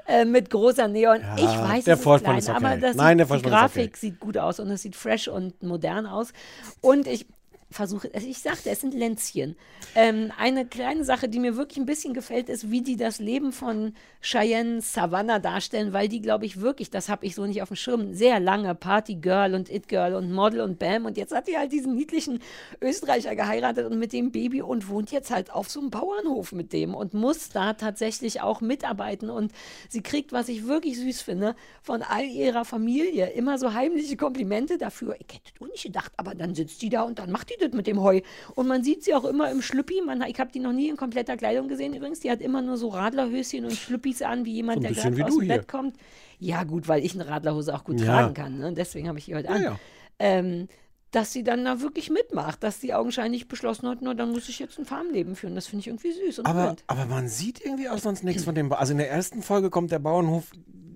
[0.08, 1.22] Äh, mit großer Neon.
[1.22, 2.66] Ja, ich weiß, der es Vorspann klein, ist okay.
[2.66, 4.00] aber das Nein, der sieht, die Vorspann ist Grafik okay.
[4.00, 6.34] sieht gut aus und es sieht fresh und modern aus.
[6.82, 7.28] Und ich
[7.72, 9.56] versuche, also ich sagte, es sind Länzchen.
[9.96, 13.52] Ähm, eine kleine Sache, die mir wirklich ein bisschen gefällt, ist, wie die das Leben
[13.52, 17.70] von Cheyenne Savannah darstellen, weil die, glaube ich, wirklich, das habe ich so nicht auf
[17.70, 21.58] dem Schirm, sehr lange Party-Girl und It-Girl und Model und Bam und jetzt hat die
[21.58, 22.40] halt diesen niedlichen
[22.82, 26.74] Österreicher geheiratet und mit dem Baby und wohnt jetzt halt auf so einem Bauernhof mit
[26.74, 29.52] dem und muss da tatsächlich auch mitarbeiten und
[29.90, 34.78] sie kriegt, was ich wirklich süß finde, von all ihrer Familie immer so heimliche Komplimente
[34.78, 35.16] dafür.
[35.16, 37.72] Ich hätte auch nicht gedacht, aber dann sitzt die da und dann macht die das
[37.74, 38.22] mit dem Heu.
[38.56, 40.02] Und man sieht sie auch immer im Schlüppi.
[40.06, 42.20] Man, ich habe die noch nie in kompletter Kleidung gesehen übrigens.
[42.20, 45.36] Die hat immer nur so Radlerhöschen und Schlüppis an, wie jemand, So der gerade aus
[45.36, 45.58] dem hier.
[45.58, 45.96] Bett kommt.
[46.40, 48.06] Ja, gut, weil ich eine Radlerhose auch gut Ja.
[48.08, 48.58] tragen kann.
[48.60, 48.74] Ne?
[48.74, 49.64] Deswegen habe ich die heute an.
[49.64, 49.80] ja.
[50.20, 50.68] Ähm,
[51.12, 54.60] dass sie dann da wirklich mitmacht, dass sie augenscheinlich beschlossen hat, na, dann muss ich
[54.60, 55.56] jetzt ein Farmleben führen.
[55.56, 58.56] Das finde ich irgendwie süß und Aber, aber man sieht irgendwie auch sonst nichts von
[58.56, 58.70] dem.
[58.70, 60.52] Ba also in der ersten Folge kommt der Bauernhof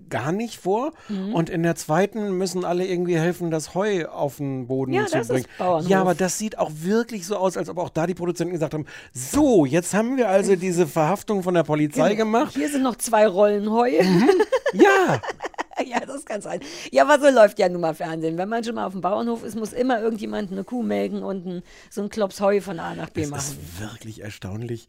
[0.10, 1.34] gar nicht vor Mhm.
[1.34, 5.18] und in der zweiten müssen alle irgendwie helfen, das Heu auf den Boden Ja, zu
[5.18, 5.46] das bringen.
[5.88, 8.74] Ja, aber das sieht auch wirklich so aus, als ob auch da die Produzenten gesagt
[8.74, 12.18] haben: So, jetzt haben wir also diese Verhaftung von der Polizei Genau.
[12.26, 12.54] gemacht.
[12.56, 13.92] Hier sind noch zwei Rollen Heu.
[14.74, 15.22] Ja,
[15.86, 16.60] ja, das kann sein.
[16.92, 18.38] Ja, aber so läuft ja nun mal Fernsehen.
[18.38, 21.46] Wenn man schon mal auf dem Bauernhof ist, muss immer irgendjemand eine Kuh melken und
[21.46, 23.42] ein, so ein Klops Heu von A nach B das machen.
[23.42, 24.88] ist wirklich erstaunlich.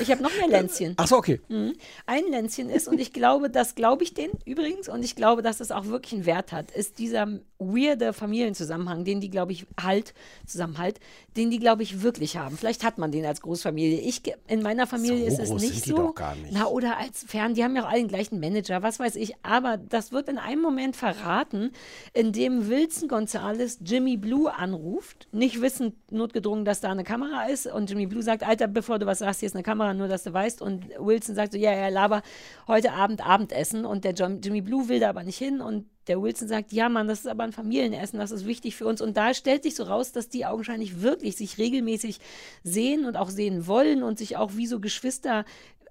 [0.00, 0.94] Ich habe noch mehr Länzchen.
[0.96, 1.40] Ach so, okay.
[1.48, 1.74] Mhm.
[2.06, 5.58] Ein Länzchen ist, und ich glaube, das glaube ich denen übrigens, und ich glaube, dass
[5.58, 7.26] das auch wirklich einen Wert hat, ist dieser
[7.58, 10.14] weirde Familienzusammenhang, den die, glaube ich, halt,
[10.46, 11.00] Zusammenhalt,
[11.36, 12.56] den die, glaube ich, wirklich haben.
[12.56, 14.00] Vielleicht hat man den als Großfamilie.
[14.00, 16.14] Ich, in meiner Familie So ist es nicht so.
[16.42, 16.52] nicht.
[16.52, 19.34] Na, oder als Fern, die haben ja auch alle den gleichen Manager, was weiß ich.
[19.42, 21.70] Aber das wird in einem Moment verraten,
[22.12, 27.66] in dem Wilson Gonzales Jimmy Blue anruft, nicht wissend notgedrungen, dass da eine Kamera ist.
[27.66, 30.22] Und Jimmy Blue sagt, Alter, bevor du was sagst, hier ist eine Kamera, nur dass
[30.22, 30.62] du weißt.
[30.62, 32.22] Und Wilson sagt so, ja, ja, laber,
[32.66, 33.84] heute Abend Abendessen.
[33.84, 35.60] Und der John, Jimmy Blue will da aber nicht hin.
[35.60, 38.86] Und der Wilson sagt, ja, Mann, das ist aber ein Familienessen, das ist wichtig für
[38.86, 39.00] uns.
[39.00, 42.20] Und da stellt sich so raus, dass die augenscheinlich wirklich sich regelmäßig
[42.62, 45.44] sehen und auch sehen wollen und sich auch wie so Geschwister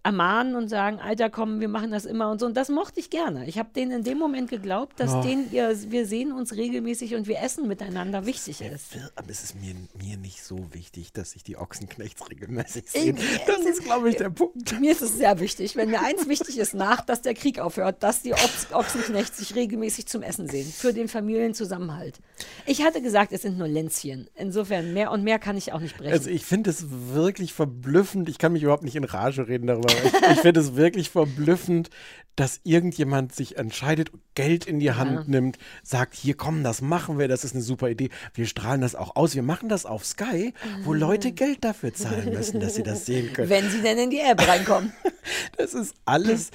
[0.04, 2.46] ermahnen und sagen, Alter, komm, wir machen das immer und so.
[2.46, 3.48] Und das mochte ich gerne.
[3.48, 5.22] Ich habe denen in dem Moment geglaubt, dass Oh.
[5.22, 8.88] denen ihr, wir sehen uns regelmäßig und wir essen miteinander wichtig ist.
[9.16, 13.16] Aber es ist mir, mir nicht so wichtig, dass ich die Ochsenknechts regelmäßig Ich- sehe.
[13.48, 14.80] Das ist, glaube ich, der Punkt.
[14.80, 18.04] Mir ist es sehr wichtig, wenn mir eins wichtig ist nach, dass der Krieg aufhört,
[18.04, 20.70] dass die Ochs Ochsenknechts sich regelmäßig zum Essen sehen.
[20.70, 22.20] Für den Familienzusammenhalt.
[22.66, 24.28] Ich hatte gesagt, es sind nur Länzchen.
[24.36, 26.12] Insofern mehr und mehr kann ich auch nicht brechen.
[26.14, 28.28] Also ich finde es wirklich verblüffend.
[28.30, 31.90] Ich kann mich überhaupt nicht in Rage reden darüber, Ich, ich finde es wirklich verblüffend,
[32.36, 37.28] dass irgendjemand sich entscheidet, Geld in die Hand nimmt, sagt, hier komm, das machen wir,
[37.28, 38.10] das ist eine super Idee.
[38.34, 39.36] Wir strahlen das auch aus.
[39.36, 43.34] Wir machen das auf Sky, wo Leute Geld dafür zahlen müssen, dass sie das sehen
[43.34, 43.50] können.
[43.50, 44.94] Wenn sie denn in die App reinkommen.
[45.58, 46.52] Das ist alles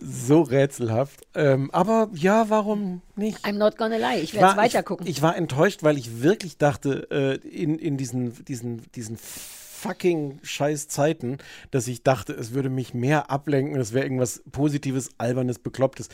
[0.00, 1.26] so rätselhaft.
[1.34, 3.44] Ähm, aber ja, warum nicht?
[3.44, 4.20] I'm not gonna lie.
[4.20, 5.06] Ich werde es weiter gucken.
[5.06, 9.18] ich, ich war enttäuscht, weil ich wirklich dachte, äh, in, in diesen, diesen, diesen
[9.78, 11.38] fucking scheiß Zeiten,
[11.70, 16.08] dass ich dachte, es würde mich mehr ablenken, es wäre irgendwas Positives, Albernes, Beklopptes.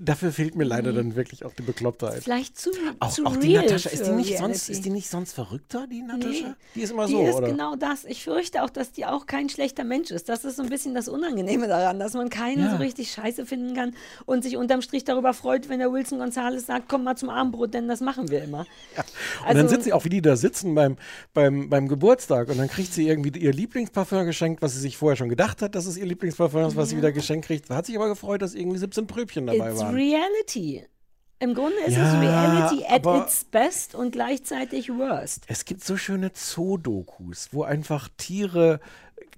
[0.00, 2.22] Dafür fehlt mir leider dann wirklich auch die Beklopptheit.
[2.24, 5.08] Vielleicht zu, Auch, zu auch real die Natascha, ist die, nicht sonst, ist die nicht
[5.10, 6.48] sonst verrückter, die Natascha?
[6.48, 7.48] Nee, Die ist immer die so, ist oder?
[7.48, 8.04] genau das.
[8.04, 10.28] Ich fürchte auch, dass die auch kein schlechter Mensch ist.
[10.28, 12.70] Das ist so ein bisschen das Unangenehme daran, dass man keinen Ja.
[12.70, 13.94] so richtig scheiße finden kann
[14.26, 17.74] und sich unterm Strich darüber freut, wenn der Wilson Gonzales sagt, komm mal zum Abendbrot,
[17.74, 18.60] denn das machen wir immer.
[18.60, 20.96] Und Also- dann sitzt sie auch, wie die da sitzen beim,
[21.34, 25.16] beim, beim Geburtstag und dann kriegt sie irgendwie ihr Lieblingsparfum geschenkt, was sie sich vorher
[25.16, 27.70] schon gedacht hat, dass es ihr Lieblingsparfum ist, was sie wieder geschenkt kriegt.
[27.70, 29.94] Hat sich aber gefreut, dass irgendwie 17 Pröbchen dabei It's waren.
[29.94, 30.84] reality.
[31.42, 35.44] Im Grunde ist Ja, es Reality at its best und gleichzeitig worst.
[35.46, 38.80] Es gibt so schöne Zoo-Dokus, wo einfach Tiere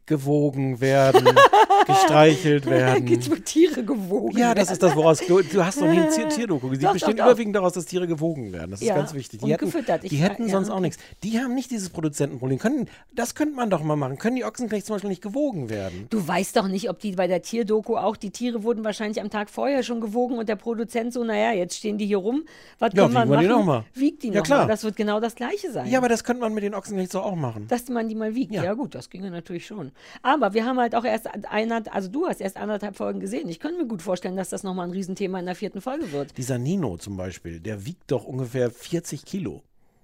[0.07, 1.25] gewogen werden,
[1.87, 3.07] gestreichelt werden.
[3.45, 6.69] Tiere gewogen Ja, das ist das, woraus du, du hast noch nie ein Tier- Tierdoku
[6.69, 6.81] gesehen.
[6.81, 7.31] Die Doch, bestehen doch, doch.
[7.33, 8.71] überwiegend daraus, dass Tiere gewogen werden.
[8.71, 9.41] Das ist Ja, ganz wichtig.
[9.41, 10.05] Die und hätten, gefüttert.
[10.05, 10.83] Ich die hätten ja, sonst auch okay.
[10.83, 11.03] nichts.
[11.23, 12.59] Die haben nicht dieses Produzentenproblem.
[12.59, 14.19] Können, das könnte man doch mal machen.
[14.19, 16.07] Können die Ochsenknechts zum Beispiel nicht gewogen werden?
[16.11, 19.31] Du weißt doch nicht, ob die bei der Tierdoku auch, die Tiere wurden wahrscheinlich am
[19.31, 22.43] Tag vorher schon gewogen und der Produzent so, naja, jetzt stehen die hier rum,
[22.79, 23.59] was Ja, können wir wiegen wir die machen?
[23.59, 23.85] noch mal.
[23.95, 24.63] Wiegt die Ja, noch klar.
[24.65, 24.69] mal.
[24.69, 25.89] Das wird genau das Gleiche sein.
[25.89, 27.67] Ja, aber das könnte man mit den Ochsenknechts doch auch machen.
[27.69, 28.53] dass man die mal wiegt.
[28.53, 28.73] Ja.
[28.75, 29.92] gut, das ginge natürlich schon.
[30.23, 33.49] Aber wir haben halt auch erst einer, also du hast erst anderthalb Folgen gesehen.
[33.49, 36.37] Ich könnte mir gut vorstellen, dass das nochmal ein Riesenthema in der vierten Folge wird.
[36.37, 39.63] Dieser Nino zum Beispiel, der wiegt doch ungefähr 40 Kilo.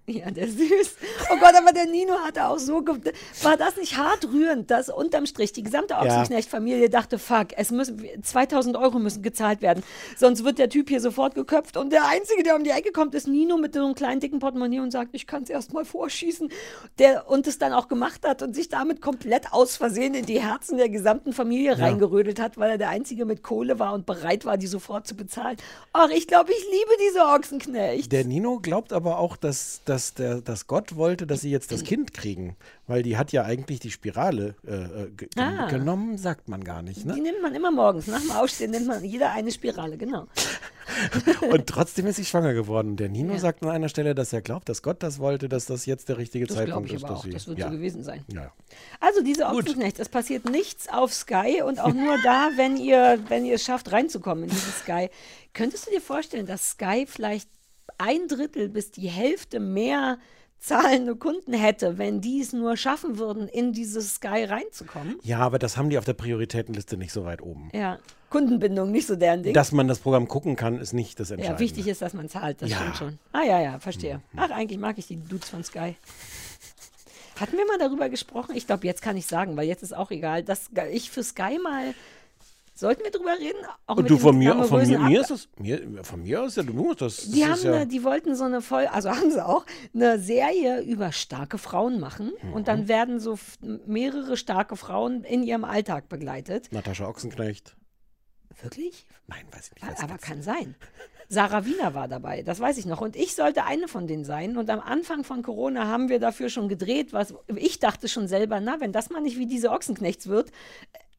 [0.09, 0.97] Ja, der süß.
[1.31, 2.83] Oh Gott, aber der Nino hatte auch so.
[3.43, 8.03] War das nicht hart rührend, dass unterm Strich die gesamte Ochsenknecht-Familie dachte, fuck, es müssen
[8.23, 9.85] 2000 Euro müssen gezahlt werden.
[10.17, 11.77] Sonst wird der Typ hier sofort geköpft.
[11.77, 14.39] Und der Einzige, der um die Ecke kommt, ist Nino mit so einem kleinen dicken
[14.39, 16.51] Portemonnaie und sagt, ich kann es erst mal vorschießen.
[16.99, 20.41] Der und es dann auch gemacht hat und sich damit komplett aus Versehen in die
[20.41, 24.47] Herzen der gesamten Familie reingerödelt hat, weil er der Einzige mit Kohle war und bereit
[24.47, 25.59] war, die sofort zu bezahlen.
[25.93, 28.11] Ach, ich glaube, ich liebe diese Ochsenknecht.
[28.11, 31.85] Der Nino glaubt aber auch, dass, dass, der, dass Gott wollte, dass sie jetzt das
[31.85, 32.57] Kind kriegen.
[32.87, 34.75] Weil die hat ja eigentlich die Spirale äh,
[35.05, 35.69] äh, Ah.
[35.69, 37.03] genommen, sagt man gar nicht.
[37.05, 37.15] Die Ne?
[37.21, 38.07] nimmt man immer morgens.
[38.07, 40.27] Nach dem Aufstehen nimmt man jeder eine Spirale, genau.
[41.51, 42.97] Und trotzdem ist sie schwanger geworden.
[42.97, 43.39] Der Nino Ja.
[43.39, 46.17] sagt an einer Stelle, dass er glaubt, dass Gott das wollte, dass das jetzt der
[46.19, 47.05] richtige Das Zeitpunkt ich ist.
[47.05, 47.29] aber dass auch.
[47.31, 47.67] Das wird ja.
[47.67, 48.25] so gewesen sein.
[48.33, 48.53] Ja.
[49.01, 53.45] Also diese Ochsenknecht, es passiert nichts auf Sky und auch nur da, wenn ihr, wenn
[53.45, 55.11] ihr es schafft, reinzukommen in dieses Sky.
[55.53, 57.49] Könntest du dir vorstellen, dass Sky vielleicht
[57.99, 60.19] ein Drittel bis die Hälfte mehr
[60.61, 65.17] zahlende Kunden hätte, wenn die es nur schaffen würden, in dieses Sky reinzukommen?
[65.23, 67.71] ja, aber das haben die auf der Prioritätenliste nicht so weit oben.
[67.73, 69.55] Ja, Kundenbindung, nicht so deren Ding.
[69.55, 71.63] Dass man das Programm gucken kann, ist nicht das Entscheidende.
[71.63, 72.77] ja, wichtig ist, dass man zahlt, das Ja.
[72.79, 73.19] stimmt schon.
[73.33, 74.21] Ah ja, ja, verstehe.
[74.37, 75.95] Ach, eigentlich mag ich die Dudes von Sky.
[77.41, 78.57] Hatten wir mal darüber gesprochen?
[78.57, 81.59] Ich glaube, jetzt kann ich sagen, weil jetzt ist auch egal, dass ich für Sky
[81.63, 81.95] mal.
[82.79, 83.59] Sollten wir drüber reden?
[83.89, 86.63] Auch Und du von mir, von mir, mir ist das, mir, von mir aus ja,
[86.63, 87.17] du musst das.
[87.29, 89.67] Die, das haben ist ja, eine, die wollten so eine voll, also haben sie auch,
[89.93, 92.31] eine Serie über starke Frauen machen.
[92.55, 92.65] Und Mhm.
[92.65, 93.37] dann werden so
[93.85, 96.71] mehrere starke Frauen in ihrem Alltag begleitet.
[96.71, 97.77] Natascha Ochsenknecht.
[98.63, 99.07] Wirklich?
[99.27, 99.93] Nein, weiß ich nicht.
[99.95, 100.77] Weiß Aber kann sein.
[101.29, 103.01] Sarah Wiener war dabei, das weiß ich noch.
[103.01, 104.57] Und ich sollte eine von denen sein.
[104.57, 108.61] Und am Anfang von Corona haben wir dafür schon gedreht, was ich dachte schon selber,
[108.61, 110.53] na, wenn das mal nicht wie diese Ochsenknechts wird,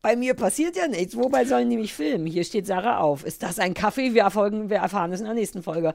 [0.02, 1.18] bei mir passiert ja nichts.
[1.18, 2.26] Wobei sollen die mich filmen?
[2.26, 3.26] Hier steht Sarah auf.
[3.26, 4.14] Ist das ein Kaffee?
[4.14, 5.94] Wir, erfolgen, wir erfahren es in der nächsten Folge.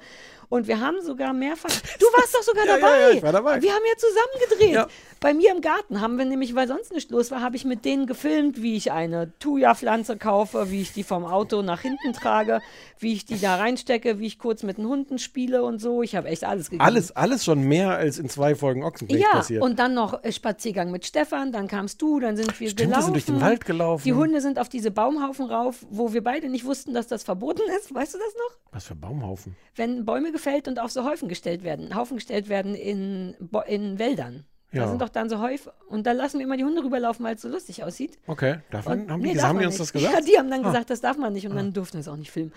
[0.51, 1.71] Und wir haben sogar mehrfach.
[1.99, 3.01] Du warst doch sogar Ja, ja, dabei.
[3.01, 3.63] ja, ich war dabei.
[3.63, 4.75] Wir haben ja zusammen gedreht.
[4.75, 4.87] Ja.
[5.21, 7.87] Bei mir im Garten haben wir nämlich, weil sonst nicht los war, habe ich mit
[7.87, 12.61] denen gefilmt, wie ich eine Thuja-Pflanze kaufe, wie ich die vom Auto nach hinten trage,
[12.99, 16.03] wie ich die da reinstecke, wie ich kurz mit den Hunden spiele und so.
[16.03, 16.85] Ich habe echt alles gegeben.
[16.85, 19.63] Alles, alles schon mehr als in zwei Folgen Ochsenknecht Ja, passiert.
[19.63, 23.05] und dann noch Spaziergang mit Stefan, dann kamst du, dann sind wir Stimmt, wir gelaufen.
[23.05, 23.94] sind durch den Wald gelaufen.
[24.03, 27.63] Die Hunde sind auf diese Baumhaufen rauf, wo wir beide nicht wussten, dass das verboten
[27.79, 27.95] ist.
[27.95, 28.57] Weißt du das noch?
[28.73, 29.57] Was für Baumhaufen.
[29.77, 33.99] Wenn Bäume gefällt und auf so Häufen gestellt werden, Haufen gestellt werden in, Bo in
[33.99, 34.45] Wäldern.
[34.73, 34.89] Da Ja.
[34.89, 35.73] sind doch dann so Häufe.
[35.89, 38.19] Und da lassen wir immer die Hunde rüberlaufen, weil es so lustig aussieht.
[38.27, 40.13] Okay, davon Und- haben die, nee, darf haben die man uns das gesagt?
[40.15, 40.69] Ja, die haben dann Ah.
[40.69, 42.53] gesagt, das darf man nicht und dann durften wir es auch nicht filmen.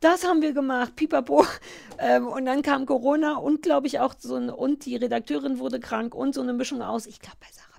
[0.00, 1.46] Das haben wir gemacht, pipapo.
[1.98, 5.78] Ähm, und dann kam Corona und glaube ich auch so ein, und die Redakteurin wurde
[5.80, 7.06] krank und so eine Mischung aus.
[7.06, 7.71] Ich glaube, bei genug.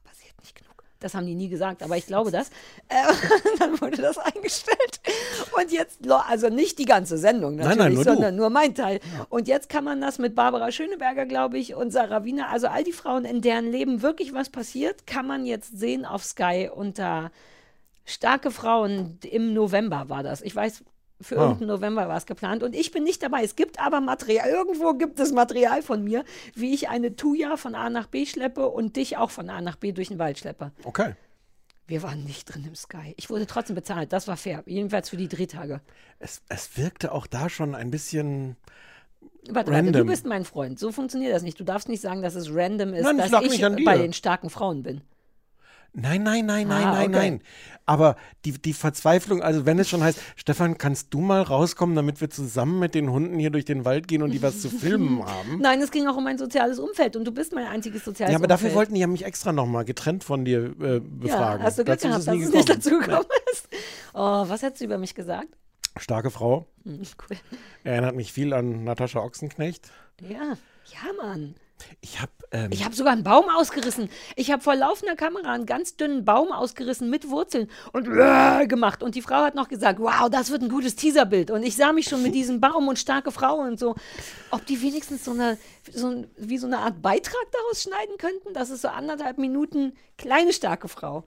[1.03, 2.49] Das haben die nie gesagt, aber ich glaube das.
[2.87, 3.13] Äh,
[3.59, 5.01] dann wurde das eingestellt.
[5.57, 8.09] Und jetzt, also nicht die ganze Sendung Nein, natürlich, nein, nur du.
[8.09, 8.99] sondern nur mein Teil.
[9.29, 12.83] Und jetzt kann man das mit Barbara Schöneberger, glaube ich, und Sarah Wiener, also all
[12.83, 17.31] die Frauen, in deren Leben wirklich was passiert, kann man jetzt sehen auf Sky unter
[18.05, 20.41] Starke Frauen im November war das.
[20.41, 20.83] Ich weiß,
[21.24, 21.43] für Ah.
[21.43, 23.43] irgendeinen November war es geplant und ich bin nicht dabei.
[23.43, 26.24] Es gibt aber Material, irgendwo gibt es Material von mir,
[26.55, 29.76] wie ich eine Tuya von A nach B schleppe und dich auch von A nach
[29.78, 30.71] B durch den Wald schleppe.
[30.84, 31.15] Okay.
[31.86, 33.13] Wir waren nicht drin im Sky.
[33.17, 34.63] Ich wurde trotzdem bezahlt, das war fair.
[34.65, 35.82] Jedenfalls für die Drehtage.
[36.19, 38.55] Es, es wirkte auch da schon ein bisschen.
[39.49, 40.80] Warte, warte, du bist mein Freund.
[40.80, 41.59] So funktioniert das nicht.
[41.59, 44.49] Du darfst nicht sagen, dass es random ist, Nein, ich dass ich bei den starken
[44.49, 45.01] Frauen bin.
[45.95, 47.29] Nein, nein, nein, nein, Ah, nein, okay.
[47.29, 47.41] nein.
[47.85, 48.15] Aber
[48.45, 52.29] die, die Verzweiflung, also wenn es schon heißt, Stefan, kannst du mal rauskommen, damit wir
[52.29, 55.59] zusammen mit den Hunden hier durch den Wald gehen und die was zu filmen haben?
[55.59, 58.37] Nein, es ging auch um mein soziales Umfeld und du bist mein einziges soziales Ja,
[58.39, 58.77] aber dafür Umfeld.
[58.77, 61.59] wollten die ja mich extra nochmal getrennt von dir äh, befragen.
[61.59, 63.67] Ja, hast du Glück Dazu gehabt, dass du nicht dazu gekommen bist.
[64.13, 65.49] Oh, was hättest du über mich gesagt?
[65.97, 66.65] Starke Frau.
[66.85, 67.37] Hm, cool.
[67.83, 69.91] Erinnert mich viel an Natascha Ochsenknecht.
[70.21, 70.39] Ja,
[70.85, 71.53] ja, Mann.
[72.01, 74.09] Ich habe ähm, Ich habe sogar einen Baum ausgerissen.
[74.36, 79.03] Ich habe vor laufender Kamera einen ganz dünnen Baum ausgerissen mit Wurzeln und gemacht.
[79.03, 81.51] Und die Frau hat noch gesagt, wow, das wird ein gutes Teaserbild.
[81.51, 83.95] Und ich sah mich schon mit diesem Baum und starke Frau und so.
[84.51, 85.57] Ob die wenigstens so eine,
[85.91, 88.53] so ein, wie so eine Art Beitrag daraus schneiden könnten?
[88.53, 91.26] Das ist so anderthalb Minuten kleine starke Frau.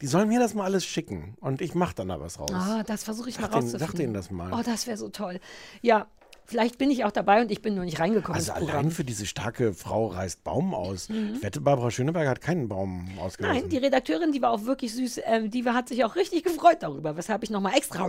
[0.00, 2.50] die sollen mir das mal alles schicken und ich mache dann da was raus.
[2.52, 3.86] Ah, das versuche ich Sag mal rauszufinden.
[3.88, 4.52] sag denen das mal.
[4.52, 5.40] Oh, das wäre so toll.
[5.82, 6.06] Ja,
[6.48, 9.26] vielleicht bin ich auch dabei und ich bin nur nicht reingekommen Also allein für diese
[9.26, 11.08] starke Frau reißt Baum aus.
[11.08, 11.34] Mhm.
[11.36, 13.60] Ich wette, Barbara Schöneberger hat keinen Baum ausgerissen.
[13.60, 16.78] Nein, die Redakteurin, die war auch wirklich süß, ähm, die hat sich auch richtig gefreut
[16.80, 18.08] darüber, weshalb ich nochmal extra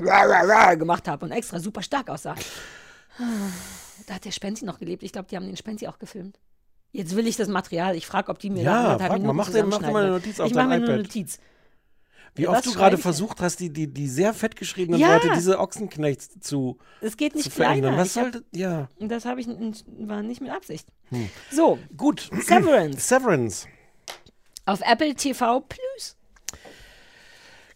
[0.76, 2.36] gemacht habe und extra super stark aussah.
[4.08, 5.04] Da hat der Spenzi noch gelebt.
[5.04, 6.40] Ich glaube, die haben den Spenzi auch gefilmt.
[6.92, 7.96] Jetzt will ich das Material.
[7.96, 9.28] Ich frage, ob die mir Ja, nach anderthalb frag mal.
[9.34, 10.12] Minuten Mach dir- mach dir mal eine.
[10.14, 10.98] Notiz auf Ich mache dein mir eine.
[11.04, 11.40] Notiz.
[12.36, 15.16] Wie oft du gerade versucht hast, die, die, die sehr fettgeschriebenen Ja.
[15.16, 17.94] Leute, diese Ochsenknechts zu, Es geht zu nicht verändern.
[17.94, 17.98] kleiner.
[17.98, 18.44] Was sollte.
[18.52, 18.88] Ja.
[19.00, 20.88] Das habe ich war nicht mit Absicht.
[21.10, 21.30] Hm.
[21.52, 22.30] So, Gut.
[22.42, 23.68] Severance Severance.
[24.66, 26.16] auf Apple TV Plus.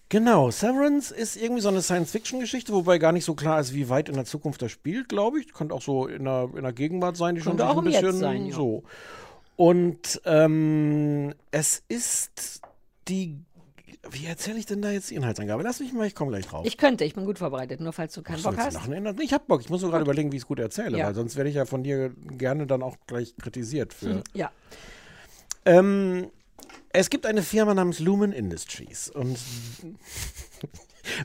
[0.10, 4.10] Genau, Severance ist irgendwie so eine Science-Fiction-Geschichte, wobei gar nicht so klar ist, wie weit
[4.10, 5.54] in der Zukunft das spielt, glaube ich.
[5.54, 7.86] Könnte auch so in der, in der Gegenwart sein, die schon Könnte sich auch ein
[7.86, 8.56] bisschen sein, ja.
[8.56, 8.84] so.
[9.56, 12.62] Und ähm, es ist
[13.08, 13.40] die.
[14.12, 15.64] Wie erzähle ich denn da jetzt die Inhaltsangabe?
[15.64, 16.66] Lass mich mal, ich komme gleich drauf.
[16.66, 18.76] Ich könnte, ich bin gut vorbereitet, nur falls du keinen Ach, Bock hast.
[18.88, 19.62] Inhalt- Ich habe Bock.
[19.62, 21.06] Ich muss nur gerade überlegen, wie ich es gut erzähle, Ja.
[21.08, 24.22] weil sonst werde ich ja von dir gerne dann auch gleich kritisiert für.
[24.34, 24.52] Ja.
[25.66, 26.30] Ähm,
[26.90, 29.38] es gibt eine Firma namens Lumen Industries und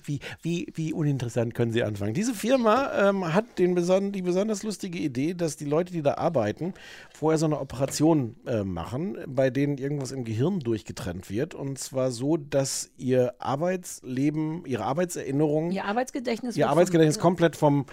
[0.05, 2.15] wie, wie, wie uninteressant können Sie anfangen?
[2.15, 6.15] Diese Firma ähm, hat den beson die besonders lustige Idee, dass die Leute, die da
[6.15, 6.75] arbeiten,
[7.15, 11.55] vorher so eine Operation äh, machen, bei denen irgendwas im Gehirn durchgetrennt wird.
[11.55, 17.87] Und zwar so, dass ihr Arbeitsleben, ihre Arbeitserinnerungen, Ihr Arbeitsgedächtnis ihr Arbeitsgedächtnis vom, komplett vom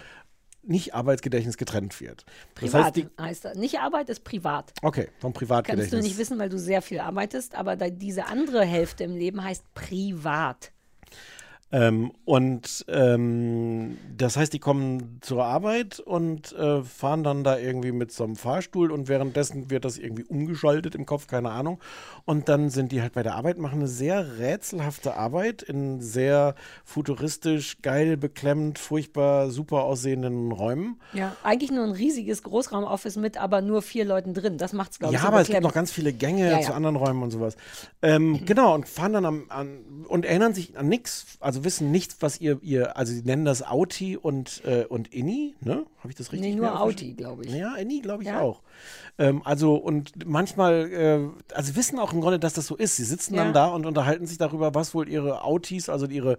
[0.64, 2.26] Nicht-Arbeitsgedächtnis getrennt wird.
[2.26, 3.58] Das Privat heißt, die, heißt das.
[3.58, 4.74] Nicht Arbeit ist privat.
[4.82, 5.92] okay, vom Privatgedächtnis.
[5.92, 9.44] Kannst du nicht wissen, weil du sehr viel arbeitest, aber diese andere Hälfte im Leben
[9.44, 10.72] heißt privat.
[11.72, 17.92] Ähm, und ähm, das heißt, die kommen zur Arbeit und äh, fahren dann da irgendwie
[17.92, 21.80] mit so einem Fahrstuhl und währenddessen wird das irgendwie umgeschaltet im Kopf, keine Ahnung.
[22.24, 26.54] Und dann sind die halt bei der Arbeit, machen eine sehr rätselhafte Arbeit in sehr
[26.84, 31.00] futuristisch, geil, beklemmt, furchtbar, super aussehenden Räumen.
[31.14, 34.58] Ja, eigentlich nur ein riesiges Großraumoffice mit aber nur vier Leuten drin.
[34.58, 36.70] Das macht's, glaube ich, Ja, so aber es gibt noch ganz viele Gänge Ja, zu
[36.70, 36.76] ja.
[36.76, 37.58] anderen Räumen und sowas.
[38.02, 42.18] Ähm, genau, und fahren dann am, an und erinnern sich an nichts, also wissen nichts,
[42.20, 45.86] was ihr, ihr, also sie nennen das Auti und, äh, und Inni, ne?
[46.00, 47.52] Habe ich das richtig Nee, nur Auti, glaube ich.
[47.54, 48.42] Ja, Inni, glaube ich Ja.
[48.42, 48.62] auch.
[49.18, 52.98] Ähm, also, und manchmal, äh, also wissen auch im Grunde, dass das so ist.
[52.98, 53.54] Sie sitzen dann Ja.
[53.54, 56.38] da und unterhalten sich darüber, was wohl ihre Autis, also ihre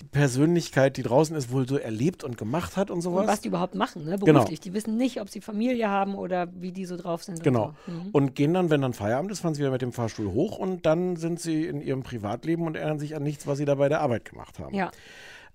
[0.00, 3.22] die Persönlichkeit, die draußen ist, wohl so erlebt und gemacht hat und sowas.
[3.22, 4.40] Und was die überhaupt machen, ne, Genau.
[4.40, 4.60] beruflich.
[4.60, 7.42] Die wissen nicht, ob sie Familie haben oder wie die so drauf sind.
[7.42, 7.66] Genau.
[7.66, 7.92] Und, so.
[7.92, 8.08] Mhm.
[8.12, 10.86] Und gehen dann, wenn dann Feierabend ist, fahren sie wieder mit dem Fahrstuhl hoch und
[10.86, 13.88] dann sind sie in ihrem Privatleben und erinnern sich an nichts, was sie da bei
[13.88, 14.74] der Arbeit gemacht haben.
[14.74, 14.90] Ja.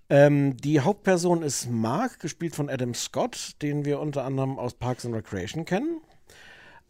[0.10, 5.06] Ähm, die Hauptperson ist Mark, gespielt von Adam Scott, den wir unter anderem aus Parks
[5.06, 6.02] and Recreation kennen.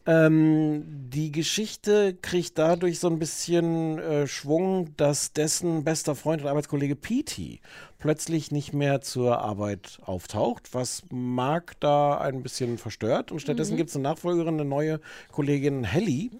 [0.05, 6.49] Ähm, die Geschichte kriegt dadurch so ein bisschen äh, Schwung, dass dessen bester Freund und
[6.49, 7.61] Arbeitskollege Petey
[7.99, 13.31] plötzlich nicht mehr zur Arbeit auftaucht, was Mark da ein bisschen verstört.
[13.31, 13.77] Und stattdessen Mhm.
[13.77, 14.99] gibt es eine Nachfolgerin, eine neue
[15.31, 16.31] Kollegin Helly,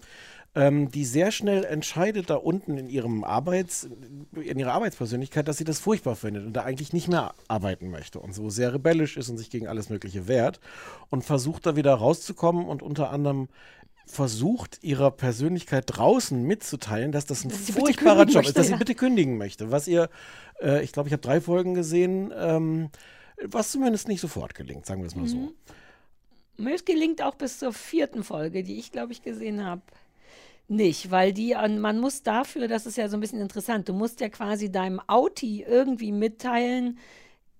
[0.54, 3.88] ähm, die sehr schnell entscheidet da unten in ihrem Arbeits,
[4.34, 8.20] in ihrer Arbeitspersönlichkeit, dass sie das furchtbar findet und da eigentlich nicht mehr arbeiten möchte
[8.20, 10.60] und so sehr rebellisch ist und sich gegen alles Mögliche wehrt
[11.10, 13.48] und versucht da wieder rauszukommen und unter anderem
[14.06, 18.66] versucht, ihrer Persönlichkeit draußen mitzuteilen, dass das ein Dass sie furchtbarer Job ist, möchte, dass
[18.66, 18.78] sie ja.
[18.78, 19.70] bitte kündigen möchte.
[19.70, 20.10] Was ihr,
[20.60, 22.90] äh, ich glaube, ich habe drei Folgen gesehen, ähm,
[23.42, 25.36] was zumindest nicht sofort gelingt, sagen wir es mal so.
[25.36, 25.54] Mhm.
[26.56, 29.82] Mir gelingt auch bis zur vierten Folge, die ich, glaube ich, gesehen habe.
[30.68, 33.92] Nicht, weil die, an- man muss dafür, das ist ja so ein bisschen interessant, du
[33.92, 36.98] musst ja quasi deinem Auti irgendwie mitteilen,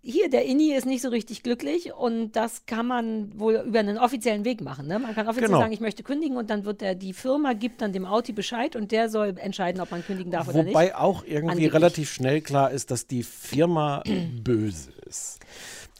[0.07, 3.97] hier, der Inni ist nicht so richtig glücklich und das kann man wohl über einen
[3.97, 4.87] offiziellen Weg machen.
[4.87, 4.99] Ne?
[4.99, 5.61] Man kann offiziell Genau.
[5.61, 8.77] sagen, ich möchte kündigen und dann wird der, die Firma gibt dann dem Auti Bescheid
[8.77, 10.75] und der soll entscheiden, ob man kündigen darf oder nicht.
[10.75, 11.73] Wobei auch irgendwie Angeblich.
[11.73, 14.03] relativ schnell klar ist, dass die Firma
[14.43, 15.39] böse ist.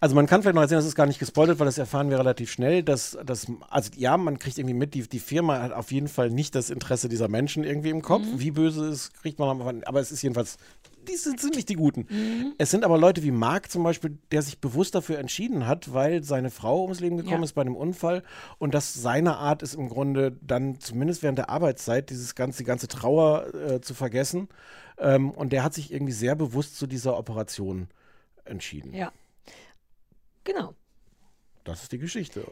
[0.05, 2.19] Also man kann vielleicht noch erzählen, das ist gar nicht gespoilert, weil das erfahren wir
[2.19, 5.93] relativ schnell, dass, dass also ja, man kriegt irgendwie mit, die, die Firma hat auf
[5.93, 8.27] jeden Fall nicht das Interesse dieser Menschen irgendwie im Kopf.
[8.27, 8.39] Mhm.
[8.39, 10.59] Wie böse es ist, kriegt man am Anfang, aber es ist jedenfalls,
[11.09, 12.07] die sind, sind nicht die Guten.
[12.11, 12.53] Mhm.
[12.59, 16.23] Es sind aber Leute wie Mark zum Beispiel, der sich bewusst dafür entschieden hat, weil
[16.23, 17.45] seine Frau ums Leben gekommen Ja.
[17.45, 18.25] ist bei einem Unfall
[18.59, 22.65] und das seine Art ist im Grunde dann zumindest während der Arbeitszeit dieses ganze, die
[22.65, 24.51] ganze Trauer äh, zu vergessen.
[24.99, 27.89] Ähm, und der hat sich irgendwie sehr bewusst zu dieser Operation
[28.45, 28.93] entschieden.
[28.93, 29.11] Ja.
[30.45, 30.75] Genau.
[31.65, 32.45] Das ist die Geschichte.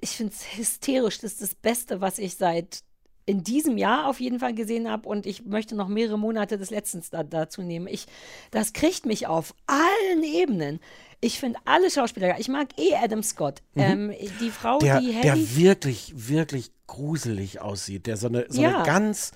[0.00, 1.18] ich finde es hysterisch.
[1.20, 2.80] Das ist das Beste, was ich seit
[3.26, 6.70] in diesem Jahr auf jeden Fall gesehen habe und ich möchte noch mehrere Monate des
[6.70, 7.86] Letztens da, dazu nehmen.
[7.86, 8.06] Ich,
[8.50, 10.80] das kriegt mich auf allen Ebenen.
[11.20, 13.60] Ich finde alle Schauspieler, ich mag eh Adam Scott.
[13.76, 14.84] Ähm, die Frau, Mhm.
[14.84, 18.06] Der, die der Harry, wirklich, wirklich gruselig aussieht.
[18.06, 18.76] Der so eine, so Ja.
[18.78, 19.32] eine ganz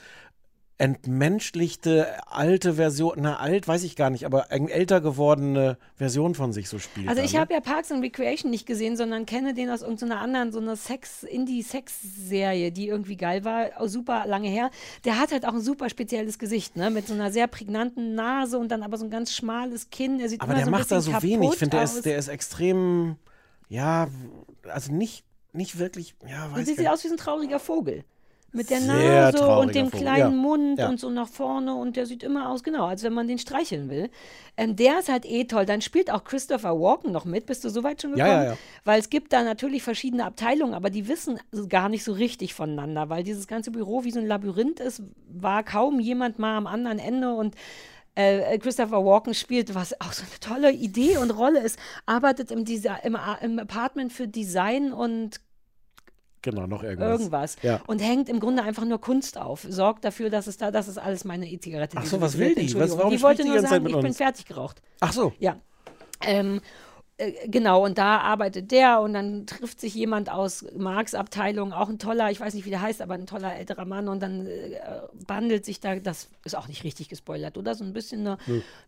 [0.78, 6.52] entmenschlichte alte Version, na alt weiß ich gar nicht, aber eine älter gewordene Version von
[6.52, 7.08] sich so spielt.
[7.08, 7.40] Also ich ne?
[7.40, 10.74] habe ja Parks and Recreation nicht gesehen, sondern kenne den aus irgendeiner anderen, so einer
[10.74, 14.70] Sex, Indie-Sex-Serie, die irgendwie geil war, super lange her.
[15.04, 16.90] Der hat halt auch ein super spezielles Gesicht, ne?
[16.90, 20.18] Mit so einer sehr prägnanten Nase und dann aber so ein ganz schmales Kinn.
[20.18, 21.52] Er sieht Aber der so macht da so wenig.
[21.52, 23.16] Ich finde, der ist, der ist extrem,
[23.68, 24.08] ja,
[24.68, 26.92] also nicht, nicht wirklich, ja, weiß sieht gar nicht.
[26.92, 28.04] aus wie so ein trauriger Vogel.
[28.54, 30.28] Mit der Sehr Nase und dem Vogel, kleinen ja.
[30.42, 30.88] Mund Ja.
[30.88, 33.88] und so nach vorne und der sieht immer aus, genau, als wenn man den streicheln
[33.88, 34.10] will.
[34.58, 35.64] Ähm, der ist halt eh toll.
[35.64, 37.46] Dann spielt auch Christopher Walken noch mit.
[37.46, 38.42] Bist du soweit schon Ja, gekommen?
[38.44, 38.58] ja, ja.
[38.84, 41.38] Weil es gibt da natürlich verschiedene Abteilungen, aber die wissen
[41.68, 45.62] gar nicht so richtig voneinander, weil dieses ganze Büro wie so ein Labyrinth ist, war
[45.62, 47.54] kaum jemand mal am anderen Ende und
[48.14, 52.66] äh, Christopher Walken spielt, was auch so eine tolle Idee und Rolle ist, arbeitet im,
[52.66, 55.40] Desi im, im Apartment für Design und
[56.42, 57.10] Genau, noch irgendwas.
[57.20, 57.80] irgendwas Ja.
[57.86, 59.64] und hängt im Grunde einfach nur Kunst auf.
[59.68, 61.96] Sorgt dafür, dass es da, das ist alles meine E-Zigarette.
[61.98, 62.74] Ach so, was will die?
[62.74, 64.82] Was- warum die wollte die nur Zeit sagen, mit ich bin fertig geraucht.
[65.00, 65.32] Ach so.
[65.38, 65.56] Ja.
[66.24, 66.60] Ähm,
[67.18, 71.88] äh, genau, und da arbeitet der und dann trifft sich jemand aus Marks Abteilung, auch
[71.88, 74.46] ein toller, ich weiß nicht, wie der heißt, aber ein toller älterer Mann und dann
[74.46, 74.80] äh,
[75.26, 77.74] bandelt sich da, das ist auch nicht richtig gespoilert, oder?
[77.74, 78.38] So ein bisschen eine,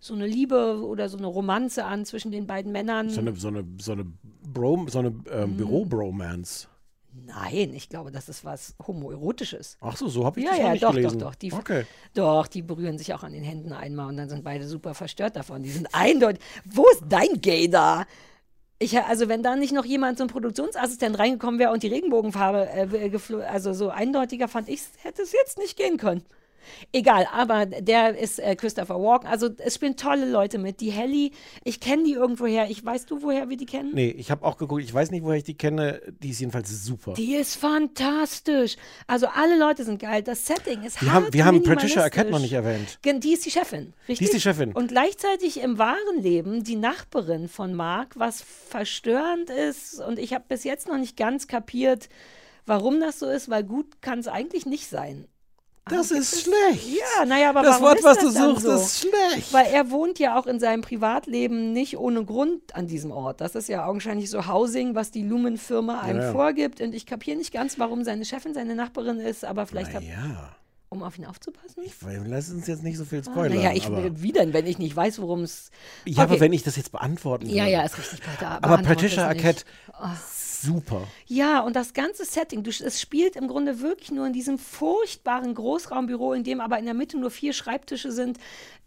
[0.00, 3.10] so eine Liebe oder so eine Romanze an zwischen den beiden Männern.
[3.10, 4.06] So eine, so eine, so eine,
[4.46, 5.24] Bro, so eine Mhm.
[5.30, 6.68] ähm, Büro-Bromance.
[7.14, 9.78] Nein, ich glaube, das ist was Homoerotisches.
[9.80, 11.18] Ach so, so habe ich Ja, das ja, nicht doch, gelesen.
[11.18, 11.34] doch, doch.
[11.36, 11.86] Die, okay.
[12.14, 15.36] Doch, die berühren sich auch an den Händen einmal und dann sind beide super verstört
[15.36, 15.62] davon.
[15.62, 16.42] Die sind eindeutig.
[16.64, 18.04] Wo ist dein Gay da?
[18.80, 22.68] Ich, also wenn da nicht noch jemand, so ein Produktionsassistent reingekommen wäre und die Regenbogenfarbe,
[22.68, 26.24] äh, also so eindeutiger fand ich, hätte es jetzt nicht gehen können.
[26.92, 29.28] Egal, aber der ist äh, Christopher Walken.
[29.28, 30.80] Also es spielen tolle Leute mit.
[30.80, 31.32] Die Helly,
[31.64, 32.70] ich kenne die irgendwoher.
[32.70, 33.92] Ich weißt du, woher wir die kennen?
[33.94, 36.00] Nee, ich habe auch geguckt, ich weiß nicht, woher ich die kenne.
[36.22, 37.14] Die ist jedenfalls super.
[37.14, 38.76] Die ist fantastisch.
[39.06, 40.22] Also alle Leute sind geil.
[40.22, 42.02] Das Setting ist Wir haben, hart wir haben Patricia.
[42.02, 42.98] Arquette noch nicht erwähnt.
[43.04, 44.30] Die ist die Chefin, richtig?
[44.30, 44.72] die Chefin.
[44.72, 50.00] Und gleichzeitig im wahren Leben die Nachbarin von Mark, was verstörend ist.
[50.00, 52.08] Und ich habe bis jetzt noch nicht ganz kapiert,
[52.66, 55.26] warum das so ist, weil gut kann es eigentlich nicht sein.
[55.86, 56.86] Das ist schlecht.
[56.88, 58.72] Ja, naja, aber Das Wort, ist was das du suchst, so?
[58.72, 59.52] ist schlecht.
[59.52, 63.40] Weil er wohnt ja auch in seinem Privatleben nicht ohne Grund an diesem Ort.
[63.42, 66.80] Das ist ja augenscheinlich so Housing, was die Lumen-Firma einem Ja, vorgibt.
[66.80, 70.54] Und ich kapiere nicht ganz, warum seine Chefin seine Nachbarin ist, aber vielleicht, hat, Ja,
[70.88, 71.82] um auf ihn aufzupassen.
[71.84, 71.92] ich,
[72.26, 73.56] lass uns jetzt nicht so viel Ah, spoilern.
[73.58, 75.70] naja, ich, aber, wie denn, wenn ich nicht weiß, worum es.
[76.06, 76.40] ja, aber Okay.
[76.40, 77.56] wenn ich das jetzt beantworten würde.
[77.56, 78.20] Ja, ja, ist richtig.
[78.22, 79.66] Bitte, aber Patricia es nicht.
[80.64, 81.06] Super.
[81.26, 85.54] Ja, und das ganze Setting, du, es spielt im Grunde wirklich nur in diesem furchtbaren
[85.54, 88.38] Großraumbüro, in dem aber in der Mitte nur vier Schreibtische sind,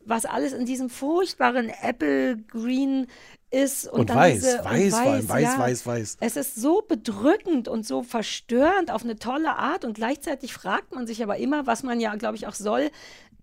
[0.06, 3.08] was alles in diesem furchtbaren Apple Green
[3.50, 3.88] ist.
[3.88, 6.18] Und, Und dann weiß, diese, weiß und allem, weiß, weiß, weiß.
[6.20, 11.08] Es ist so bedrückend und so verstörend auf eine tolle Art und gleichzeitig fragt man
[11.08, 12.90] sich aber immer, was man ja, glaube ich, auch soll,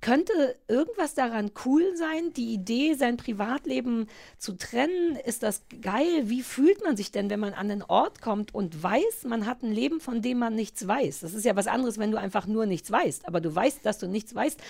[0.05, 2.35] könnte irgendwas daran cool sein?
[2.35, 6.25] Die Idee, sein Privatleben zu trennen, ist das geil?
[6.29, 9.63] Wie fühlt man sich denn, wenn man an den Ort kommt und weiß, man hat
[9.63, 11.21] ein Leben, von dem man nichts weiß?
[11.21, 13.99] Das ist ja was anderes, wenn du einfach nur nichts weißt, aber du weißt, dass
[13.99, 14.61] du nichts weißt.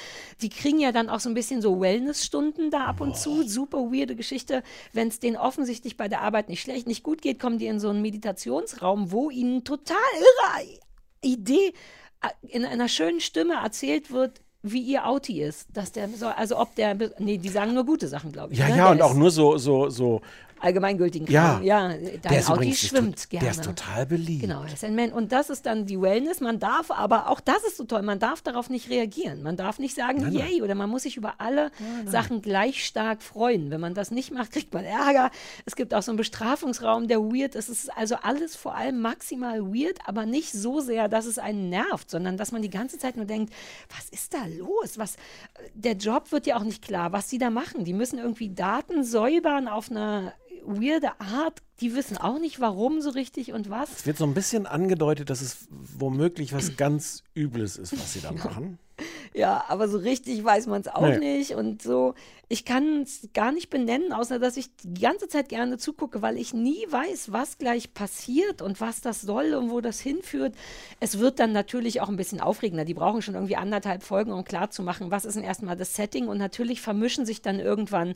[0.41, 3.43] Die kriegen ja dann auch so ein bisschen so Wellnessstunden da ab und zu.
[3.43, 4.63] Super weirde Geschichte.
[4.93, 7.81] Wenn es denen offensichtlich bei der Arbeit nicht schlecht, nicht gut geht, kommen die in
[7.81, 10.79] so einen Meditationsraum, wo ihnen total irre
[11.23, 11.75] Idee
[12.23, 15.69] äh, in einer schönen Stimme erzählt wird, wie ihr Auti ist.
[15.75, 18.59] Dass der also ob der, nee, die sagen nur gute Sachen, glaube ich.
[18.59, 18.77] Ja, ne?
[18.77, 20.23] ja, Der und auch nur so, so, so
[20.65, 21.55] allgemeingültigen Ja.
[21.55, 21.63] Kram.
[21.63, 23.45] Ja, dein Der ist Audi schwimmt gerne.
[23.45, 24.43] Der ist total beliebt.
[24.43, 25.13] Genau, er ist ein Man.
[25.13, 26.41] Und das ist dann die Wellness.
[26.41, 29.43] Man darf aber, auch das ist so toll, man darf darauf nicht reagieren.
[29.43, 30.49] Man darf nicht sagen, Nein, nein.
[30.49, 31.71] yay, oder man muss sich über alle
[32.07, 33.71] Sachen gleich stark freuen.
[33.71, 35.31] Wenn man das nicht macht, kriegt man Ärger.
[35.67, 37.69] Es gibt auch so einen Bestrafungsraum, der weird ist.
[37.69, 41.69] Es ist also alles vor allem maximal weird, aber nicht so sehr, dass es einen
[41.69, 43.53] nervt, sondern dass man die ganze Zeit nur denkt,
[43.95, 44.99] was ist da los?
[44.99, 45.17] Was,
[45.75, 47.85] der Job wird ja auch nicht klar, was sie da machen.
[47.85, 50.33] Die müssen irgendwie Daten säubern auf eine
[50.65, 51.63] weirde Art.
[51.81, 53.91] Die wissen auch nicht, warum so richtig und was.
[53.93, 58.21] Es wird so ein bisschen angedeutet, dass es womöglich was ganz Übles ist, was sie
[58.21, 58.79] da machen.
[59.33, 61.39] Ja, aber so richtig weiß man es auch Nee.
[61.39, 61.57] nicht.
[61.57, 62.15] Und so,
[62.49, 66.39] ich kann es gar nicht benennen, außer dass ich die ganze Zeit gerne zugucke, weil
[66.39, 70.55] ich nie weiß, was gleich passiert und was das soll und wo das hinführt.
[71.01, 72.85] Es wird dann natürlich auch ein bisschen aufregender.
[72.85, 76.29] Die brauchen schon irgendwie anderthalb Folgen, um klarzumachen, was ist denn erstmal das Setting.
[76.29, 78.15] Und natürlich vermischen sich dann irgendwann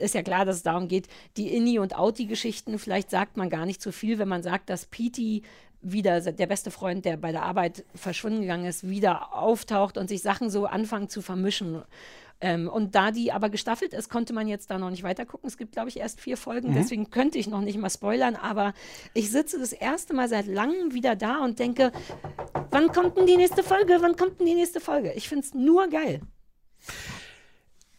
[0.00, 2.78] ist ja klar, dass es darum geht, die Inni- und Outi-Geschichten.
[2.78, 5.42] Vielleicht sagt man gar nicht zu viel, wenn man sagt, dass Petey
[5.82, 10.20] wieder, der beste Freund, der bei der Arbeit verschwunden gegangen ist, wieder auftaucht und sich
[10.22, 11.82] Sachen so anfangen zu vermischen.
[12.42, 15.46] Ähm, und da die aber gestaffelt ist, konnte man jetzt da noch nicht weiter gucken.
[15.46, 16.74] Es gibt, glaube ich, erst vier Folgen, Mhm.
[16.74, 18.72] deswegen könnte ich noch nicht mal spoilern, aber
[19.14, 21.92] ich sitze das erste Mal seit langem wieder da und denke,
[22.70, 23.98] wann kommt denn die nächste Folge?
[24.00, 25.12] Wann kommt denn die nächste Folge?
[25.12, 26.20] Ich finde es nur geil.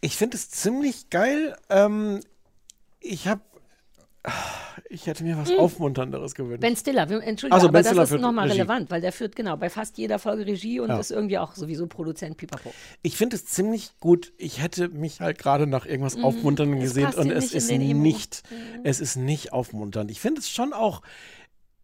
[0.01, 1.55] Ich finde es ziemlich geil.
[1.69, 2.19] Ähm,
[2.99, 3.41] ich habe.
[4.89, 5.57] Ich hätte mir was Hm.
[5.57, 6.61] Aufmunternderes gewünscht.
[6.61, 9.35] Ben Stiller, Entschuldigung, Also, aber Ben das Stiller ist führt nochmal relevant, weil der führt
[9.35, 10.99] genau bei fast jeder Folge Regie und Ja.
[10.99, 12.71] ist irgendwie auch sowieso Produzent Pipapo.
[13.01, 14.31] Ich finde es ziemlich gut.
[14.37, 16.25] Ich hätte mich halt gerade nach irgendwas Mhm.
[16.25, 18.81] Aufmunterndem Es gesehen und es ist nicht, Mhm.
[18.83, 20.11] es ist nicht aufmunternd.
[20.11, 21.01] Ich finde es schon auch.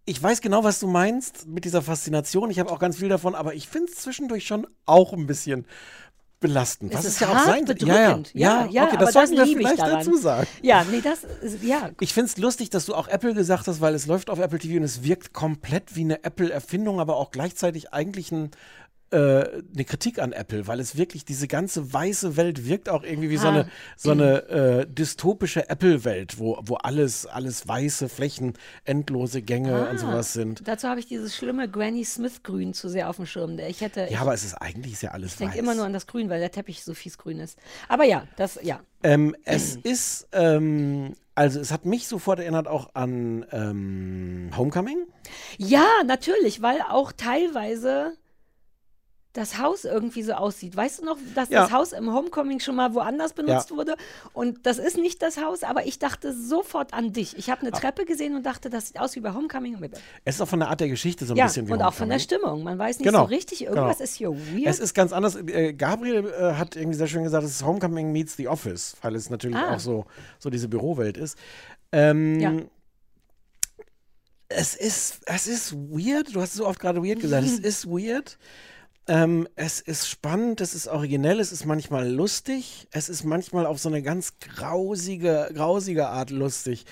[0.05, 2.51] Ich weiß genau, was du meinst mit dieser Faszination.
[2.51, 5.65] Ich habe auch ganz viel davon, aber ich finde es zwischendurch schon auch ein bisschen
[6.39, 6.91] belastend.
[6.91, 8.31] Es Was ist ja auch sein bedrückend.
[8.33, 10.47] Ja, ja, Ja, ja, okay, das das sollten wir vielleicht dazu sagen.
[10.61, 11.89] Ja, nee, das ist, ja.
[11.99, 14.59] Ich finde es lustig, dass du auch Apple gesagt hast, weil es läuft auf Apple
[14.59, 18.49] TV und es wirkt komplett wie eine Apple-Erfindung, aber auch gleichzeitig eigentlich ein, äh,
[19.15, 23.37] eine Kritik an Apple, weil es wirklich diese ganze weiße Welt wirkt auch irgendwie wie
[23.37, 23.51] so Ah.
[23.51, 28.53] eine, so eine äh, dystopische Apple-Welt, wo, wo alles, alles weiße Flächen,
[28.83, 30.67] endlose Gänge und Ah, sowas sind.
[30.67, 33.57] Dazu habe ich dieses schlimme Granny Smith-Grün zu sehr auf dem Schirm.
[33.59, 35.61] Ich hätte, Ja, aber es ist eigentlich ist ja alles ich denke weiß.
[35.61, 37.57] immer nur an das Grün, weil der Teppich so fies grün ist.
[37.87, 38.81] Aber ja, das, ja.
[39.03, 45.05] Ähm, es ist, ähm, also es hat mich sofort erinnert auch an ähm, Homecoming.
[45.57, 48.13] Ja, natürlich, weil auch teilweise
[49.37, 50.75] das Haus irgendwie so aussieht.
[50.75, 51.61] Weißt du noch, dass Ja.
[51.61, 53.75] das Haus im Homecoming schon mal woanders benutzt Ja.
[53.77, 53.95] wurde?
[54.33, 57.37] Und das ist nicht das Haus, aber ich dachte sofort an dich.
[57.37, 59.77] Ich habe eine Treppe gesehen und dachte, das sieht aus wie bei Homecoming.
[60.25, 61.93] Es ist auch von der Art der Geschichte so ein ja, bisschen wie und auch
[61.93, 62.39] von der Homecoming.
[62.41, 62.63] Stimmung.
[62.63, 64.03] Man weiß nicht Genau, so richtig, irgendwas genau.
[64.03, 64.65] ist hier weird.
[64.67, 65.35] Es ist ganz anders.
[65.35, 69.15] Äh, Gabriel äh, hat irgendwie sehr schön gesagt, es ist Homecoming meets The Office, weil
[69.15, 69.75] es natürlich Ah.
[69.75, 70.05] auch so,
[70.39, 71.37] so diese Bürowelt ist.
[71.91, 72.53] Ähm, Ja.
[74.49, 76.33] Es ist, es ist weird.
[76.33, 77.45] Du hast so oft gerade weird gesagt.
[77.45, 78.37] es ist weird.
[79.09, 83.79] Ähm, es ist spannend, es ist originell, es ist manchmal lustig, es ist manchmal auf
[83.79, 86.85] so eine ganz grausige, grausige Art lustig.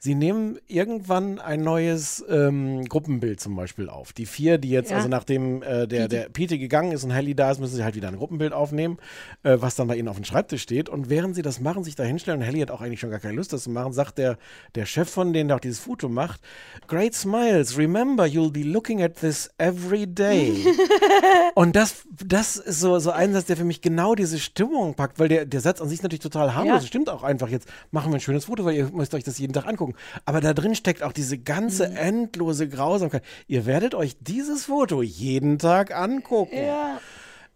[0.00, 4.12] Sie nehmen irgendwann ein neues ähm, Gruppenbild zum Beispiel auf.
[4.12, 4.96] Die vier, die jetzt, Ja.
[4.96, 7.94] also nachdem äh, der, der Pete gegangen ist und Helly da ist, müssen sie halt
[7.96, 8.98] wieder ein Gruppenbild aufnehmen,
[9.42, 10.88] äh, was dann bei ihnen auf dem Schreibtisch steht.
[10.88, 13.18] Und während sie das machen, sich da hinstellen, und Helly hat auch eigentlich schon gar
[13.20, 14.38] keine Lust, das zu machen, sagt der,
[14.74, 16.40] der Chef von denen, der auch dieses Foto macht,
[16.86, 20.64] Great smiles, remember, you'll be looking at this every day.
[21.54, 25.18] und das, das ist so, so ein Satz, der für mich genau diese Stimmung packt,
[25.18, 26.78] weil der, der Satz an sich natürlich total harmlos Ja.
[26.78, 26.86] ist.
[26.88, 29.52] Stimmt auch einfach jetzt, machen wir ein schönes Foto, weil ihr müsst euch das jeden
[29.52, 29.87] Tag angucken.
[30.24, 31.96] Aber da drin steckt auch diese ganze Mhm.
[31.96, 33.22] endlose Grausamkeit.
[33.46, 36.56] Ihr werdet euch dieses Foto jeden Tag angucken.
[36.56, 37.00] ja.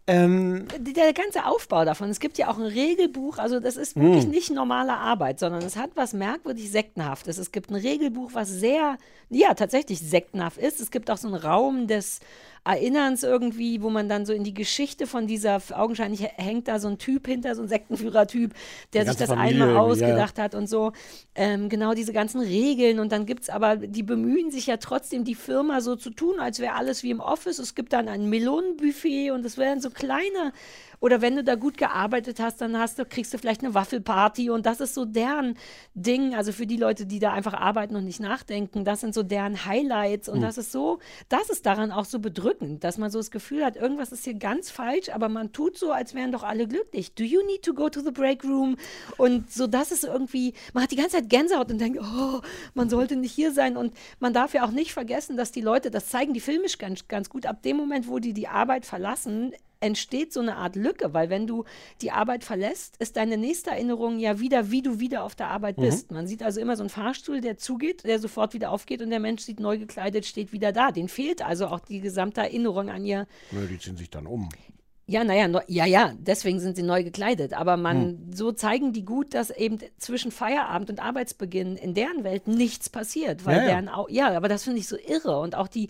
[0.08, 4.26] Ähm, der ganze Aufbau davon, es gibt ja auch ein Regelbuch, also das ist wirklich
[4.26, 4.30] Mm.
[4.30, 7.38] nicht normale Arbeit, sondern es hat was merkwürdig Sektenhaftes.
[7.38, 8.98] Es gibt ein Regelbuch, was sehr,
[9.30, 10.80] ja, tatsächlich sektenhaft ist.
[10.80, 12.18] Es gibt auch so einen Raum des
[12.64, 16.88] Erinnerns irgendwie, wo man dann so in die Geschichte von dieser, augenscheinlich hängt da so
[16.88, 18.52] ein Typ hinter, so ein Sektenführer-Typ,
[18.92, 20.92] der sich das Familie einmal irgendwie, ja, ausgedacht hat und so.
[21.34, 25.24] Ähm, genau diese ganzen Regeln und dann gibt es aber, die bemühen sich ja trotzdem,
[25.24, 27.58] die Firma so zu tun, als wäre alles wie im Office.
[27.58, 30.52] Es gibt dann ein Melonenbuffet und es werden so kleine,
[31.03, 34.50] oder wenn du da gut gearbeitet hast, dann hast du, kriegst du vielleicht eine Waffelparty
[34.50, 35.59] und das ist so deren
[35.94, 39.24] Ding, also für die Leute, die da einfach arbeiten und nicht nachdenken, das sind so
[39.24, 40.42] deren Highlights und Hm.
[40.42, 43.74] das ist so, das ist daran auch so bedrückend, dass man so das Gefühl hat,
[43.74, 47.14] irgendwas ist hier ganz falsch, aber man tut so, als wären doch alle glücklich.
[47.14, 48.76] Do you need to go to the break room?
[49.18, 52.40] Und so, das ist irgendwie, man hat die ganze Zeit Gänsehaut und denkt, oh,
[52.74, 55.90] man sollte nicht hier sein und man darf ja auch nicht vergessen, dass die Leute,
[55.90, 59.53] das zeigen die filmisch ganz, ganz gut, ab dem Moment, wo die die Arbeit verlassen,
[59.82, 61.64] entsteht so eine Art Lücke, weil wenn du
[62.00, 65.76] die Arbeit verlässt, ist deine nächste Erinnerung ja wieder, wie du wieder auf der Arbeit
[65.78, 65.82] Mhm.
[65.82, 66.10] bist.
[66.10, 69.20] Man sieht also immer so einen Fahrstuhl, der zugeht, der sofort wieder aufgeht und der
[69.20, 70.92] Mensch sieht neu gekleidet, steht wieder da.
[70.92, 73.26] Den fehlt also auch die gesamte Erinnerung an ihr.
[73.50, 74.48] Nö, die ziehen sich dann um.
[75.08, 77.54] Ja, naja, neu, ja, ja, deswegen sind sie neu gekleidet.
[77.54, 78.32] Aber man, Hm.
[78.32, 83.44] so zeigen die gut, dass eben zwischen Feierabend und Arbeitsbeginn in deren Welt nichts passiert.
[83.44, 83.68] Weil Ja, ja.
[83.70, 85.40] deren Au ja, aber das finde ich so irre.
[85.40, 85.88] Und auch die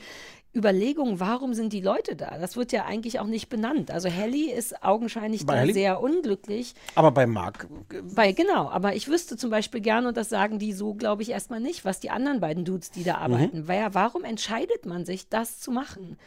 [0.55, 2.37] Überlegung, warum sind die Leute da?
[2.39, 3.91] Das wird ja eigentlich auch nicht benannt.
[3.91, 6.75] Also Helly ist augenscheinlich Bei da sehr unglücklich.
[6.95, 7.67] Aber bei Marc,
[8.15, 11.31] Bei, genau, aber ich wüsste zum Beispiel gern, und das sagen die so, glaube ich,
[11.31, 13.05] erstmal nicht, was die anderen beiden Dudes, die Mhm.
[13.05, 13.69] da arbeiten.
[13.69, 16.19] Weil ja, warum entscheidet man sich, das zu machen?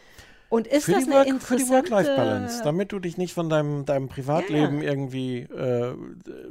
[0.50, 1.70] Und ist für das die, eine Work, für die.
[1.70, 5.96] Work-Life-Balance, damit du dich nicht von deinem, deinem Privatleben irgendwie äh,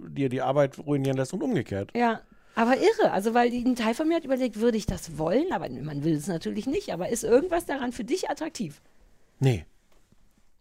[0.08, 1.90] dir die Arbeit ruinieren lässt und umgekehrt.
[1.96, 2.20] Ja,
[2.54, 3.12] aber irre.
[3.12, 5.52] Also, weil ein Teil von mir hat überlegt, würde ich das wollen?
[5.52, 6.92] Aber man will es natürlich nicht.
[6.92, 8.80] Aber ist irgendwas daran für dich attraktiv?
[9.40, 9.64] Nee.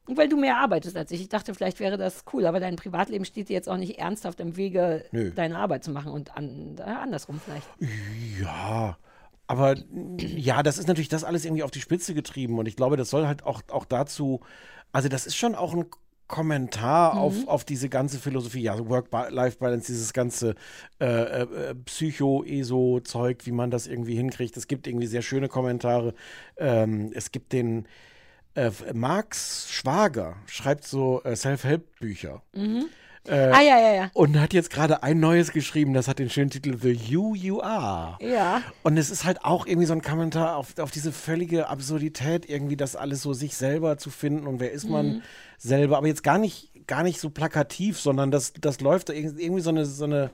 [0.05, 1.21] Und weil du mehr arbeitest als ich.
[1.21, 4.39] Ich dachte, vielleicht wäre das cool, aber dein Privatleben steht dir jetzt auch nicht ernsthaft
[4.41, 5.31] im Wege, Nö.
[5.31, 7.67] deine Arbeit zu machen und an, äh, andersrum vielleicht.
[8.41, 8.97] Ja,
[9.47, 9.75] aber
[10.17, 13.09] ja, das ist natürlich das alles irgendwie auf die Spitze getrieben und ich glaube, das
[13.09, 14.41] soll halt auch, auch dazu,
[14.91, 15.85] also das ist schon auch ein
[16.34, 20.55] Kommentar auf, auf diese ganze Philosophie, ja, so Work-Life-Balance, dieses ganze
[20.99, 24.57] äh, äh, Psycho-ESO-Zeug, wie man das irgendwie hinkriegt.
[24.57, 26.15] Es gibt irgendwie sehr schöne Kommentare.
[26.57, 27.88] Ähm, es gibt den
[28.55, 32.41] äh, Marx Schwager, schreibt so äh, Self-Help-Bücher.
[33.26, 34.09] Äh, ah, ja, ja, ja.
[34.13, 37.61] Und hat jetzt gerade ein neues geschrieben, das hat den schönen Titel The You You
[37.61, 38.17] Are.
[38.21, 38.61] Ja.
[38.84, 42.76] Und es ist halt auch irgendwie so ein Kommentar auf, auf diese völlige Absurdität, irgendwie
[42.76, 45.21] das alles so sich selber zu finden und wer ist man Mhm.
[45.57, 45.97] selber.
[45.97, 49.86] Aber jetzt gar nicht, gar nicht so plakativ, sondern das, das läuft irgendwie so eine,
[49.86, 50.30] so eine,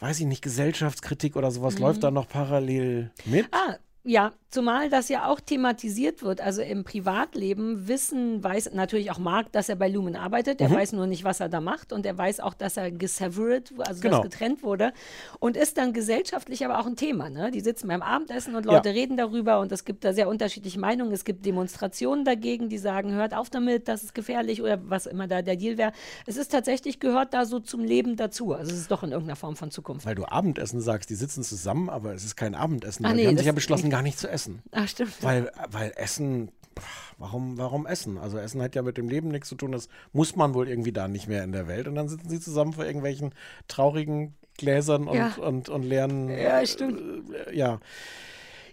[0.00, 3.44] weiß ich nicht, Gesellschaftskritik oder sowas läuft da noch parallel mit.
[3.46, 3.48] Mhm.
[3.52, 6.40] Ah, ja, zumal das ja auch thematisiert wird.
[6.40, 10.60] Also im Privatleben wissen, weiß natürlich auch Marc, dass er bei Lumen arbeitet.
[10.60, 10.68] Mhm.
[10.68, 11.92] Der weiß nur nicht, was er da macht.
[11.92, 14.22] Und er weiß auch, dass er gesevered, also Genau.
[14.22, 14.92] dass getrennt wurde.
[15.40, 17.28] Und ist dann gesellschaftlich aber auch ein Thema.
[17.28, 17.50] Ne?
[17.50, 18.94] Die sitzen beim Abendessen und Leute Ja.
[18.94, 19.58] reden darüber.
[19.60, 21.12] Und es gibt da sehr unterschiedliche Meinungen.
[21.12, 25.26] Es gibt Demonstrationen dagegen, die sagen, hört auf damit, das ist gefährlich oder was immer
[25.26, 25.92] da der Deal wäre.
[26.26, 28.52] Es ist tatsächlich, gehört da so zum Leben dazu.
[28.54, 30.06] Also es ist doch in irgendeiner Form von Zukunft.
[30.06, 33.04] Weil du Abendessen sagst, die sitzen zusammen, aber es ist kein Abendessen.
[33.04, 34.62] Weil nee, die haben sich ja beschlossen, gar nicht zu essen.
[34.72, 35.22] Ach, stimmt.
[35.22, 36.50] Weil, weil Essen,
[37.18, 38.18] warum, warum Essen?
[38.18, 40.92] Also Essen hat ja mit dem Leben nichts zu tun, das muss man wohl irgendwie
[40.92, 41.88] da nicht mehr in der Welt.
[41.88, 43.34] Und dann sitzen sie zusammen vor irgendwelchen
[43.68, 45.34] traurigen Gläsern und, Ja.
[45.40, 46.28] und, und leeren.
[46.28, 47.32] Ja, stimmt.
[47.34, 47.80] Äh, ja.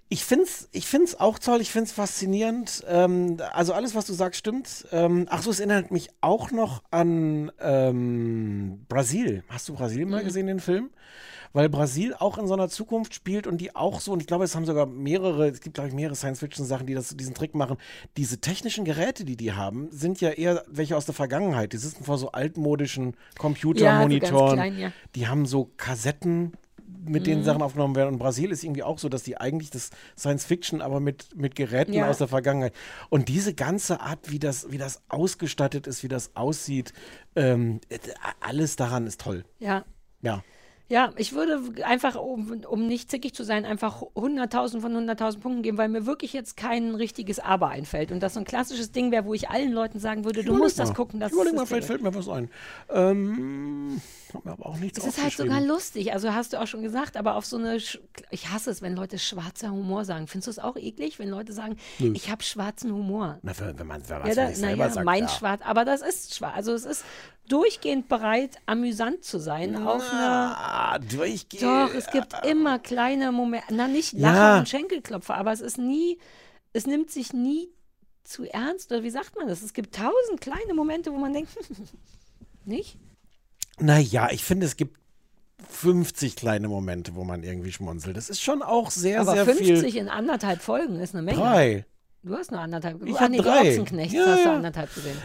[0.10, 2.84] Ich finde es ich find's auch toll, ich finde es faszinierend.
[2.88, 4.86] Ähm, also alles, was du sagst, stimmt.
[4.92, 9.44] Ähm, ach so, es erinnert mich auch noch an ähm, Brasil.
[9.50, 10.90] Hast du Brasil mal gesehen, den Film?
[11.54, 14.44] Weil Brasil auch in so einer Zukunft spielt und die auch so, und ich glaube,
[14.44, 17.78] es haben sogar mehrere, es gibt, glaube ich, mehrere Science-Fiction-Sachen, die das, diesen Trick machen.
[18.18, 21.72] Diese technischen Geräte, die die haben, sind ja eher welche aus der Vergangenheit.
[21.74, 24.54] Die sitzen vor so altmodischen Computermonitoren.
[24.56, 24.92] klein, ja.
[25.16, 26.54] Die haben so Kassetten,
[27.06, 27.46] mit denen Mhm.
[27.46, 28.14] Sachen aufgenommen werden.
[28.14, 31.56] Und Brasil ist irgendwie auch so, dass die eigentlich das Science Fiction, aber mit, mit
[31.56, 32.10] Geräten Ja.
[32.10, 32.74] aus der Vergangenheit.
[33.10, 36.94] Und diese ganze Art, wie das, wie das ausgestattet ist, wie das aussieht,
[37.36, 38.00] ähm, äh,
[38.40, 39.44] alles daran ist toll.
[39.60, 39.84] Ja.
[40.22, 40.44] Ja.
[40.90, 45.64] Ja, ich würde einfach, um, um nicht zickig zu sein, einfach 100.000 von 100.000 Punkten
[45.64, 48.12] geben, weil mir wirklich jetzt kein richtiges Aber einfällt.
[48.12, 50.62] Und das so ein klassisches Ding wäre, wo ich allen Leuten sagen würde, du Überleg
[50.64, 50.96] musst das mal.
[50.96, 51.20] gucken.
[51.20, 52.50] Das Ich überleg ist mal, das vielleicht fällt mir was ein.
[52.90, 54.02] Ähm,
[54.34, 56.84] hab mir aber auch nichts Es ist halt sogar lustig, also hast du auch schon
[56.84, 60.28] gesagt, aber auf so eine, sch- ich hasse es, wenn Leute schwarzer Humor sagen.
[60.28, 62.12] Findest du es auch eklig, wenn Leute sagen, Nö.
[62.14, 63.40] ich habe schwarzen Humor?
[63.42, 65.30] Na, wenn wenn man wenn Ja, man's da, selber naja, sagt, mein ja.
[65.30, 66.54] Schwarz, aber das ist schwarz.
[66.56, 67.04] Also es ist
[67.50, 69.76] durchgehend bereit, amüsant zu sein.
[69.76, 71.64] auf einer, Ah, durchgehend.
[71.64, 74.32] doch, es gibt immer kleine Momente, na nicht Ja.
[74.32, 76.18] Lacher und Schenkelklopfer, aber es ist nie,
[76.74, 77.70] es nimmt sich nie
[78.24, 79.62] zu ernst, oder wie sagt man das?
[79.62, 81.50] Es gibt tausend kleine Momente, wo man denkt,
[82.66, 82.98] nicht?
[83.80, 84.98] Naja, ich finde, es gibt
[85.70, 88.16] 50 kleine Momente, wo man irgendwie schmunzelt.
[88.18, 89.96] Das ist schon auch sehr, aber sehr 50 viel.
[90.02, 91.40] in anderthalb Folgen ist eine Menge.
[91.40, 91.86] Drei.
[92.26, 93.64] Du hast nur anderthalb Ich Ah, nee, drei.
[93.64, 94.56] die Ochsenknechts Ja, hast du ja.
[94.56, 95.18] anderthalb gesehen.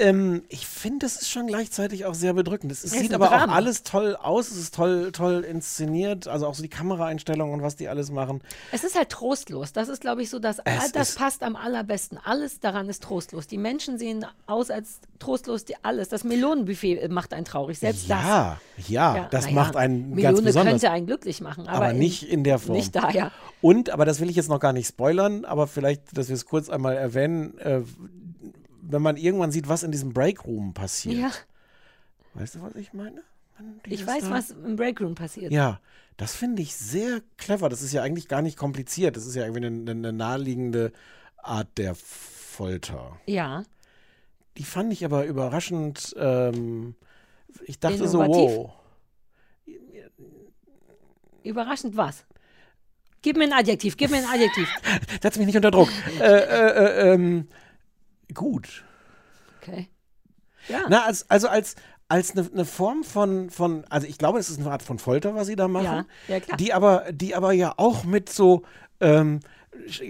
[0.00, 2.72] Ähm, ich finde, das ist schon gleichzeitig auch sehr bedrückend.
[2.72, 3.52] Es Es sieht aber Drama.
[3.52, 4.50] auch alles toll aus.
[4.50, 6.26] Es ist toll, toll inszeniert.
[6.26, 8.40] Also auch so die Kameraeinstellungen und was die alles machen.
[8.72, 9.72] Es ist halt trostlos.
[9.72, 10.58] Das ist, glaube ich, so das.
[10.64, 12.18] Es Das passt am allerbesten.
[12.18, 13.46] Alles daran ist trostlos.
[13.46, 15.64] Die Menschen sehen aus als trostlos.
[15.66, 16.08] Die, alles.
[16.08, 17.78] Das Melonenbuffet macht einen traurig.
[17.78, 19.30] Selbst ja, ja, das.
[19.30, 20.72] das na ja, macht einen Melone ganz besonders.
[20.72, 22.74] könnte einen glücklich machen, aber, aber in- nicht in der Form.
[22.76, 23.30] Nicht da, ja.
[23.62, 26.46] Und, aber das will ich jetzt noch gar nicht spoilern, aber vielleicht, dass wir es
[26.46, 27.82] kurz einmal erwähnen, äh,
[28.82, 31.16] wenn man irgendwann sieht, was in diesem Breakroom passiert.
[31.18, 31.30] Ja,
[32.34, 33.22] Weißt du, was ich meine?
[33.86, 35.52] Ich weiß, da- was im Breakroom passiert.
[35.52, 35.80] Ja,
[36.16, 37.68] das finde ich sehr clever.
[37.68, 39.16] Das ist ja eigentlich gar nicht kompliziert.
[39.16, 40.92] Das ist ja irgendwie eine, eine naheliegende
[41.36, 43.18] Art der Folter.
[43.26, 43.64] Ja.
[44.56, 46.14] die fand ich aber überraschend.
[46.18, 46.94] Ähm,
[47.64, 48.50] ich dachte so, Innovativ?
[48.58, 48.72] wow.
[51.42, 52.24] Überraschend was?
[53.22, 54.68] Gib mir ein Adjektiv, gib mir ein Adjektiv.
[55.22, 55.88] Setz mich nicht unter Druck.
[56.20, 57.48] äh, äh, äh, ähm,
[58.34, 58.84] gut.
[59.60, 59.88] Okay.
[60.68, 60.84] Ja.
[60.88, 61.76] Na, als, also als,
[62.08, 65.34] als eine, eine Form von, von, also ich glaube, es ist eine Art von Folter,
[65.34, 66.06] was sie da machen.
[66.28, 66.56] Ja, ja, klar.
[66.56, 68.62] Die aber, die aber ja auch mit so,
[69.00, 69.40] ähm,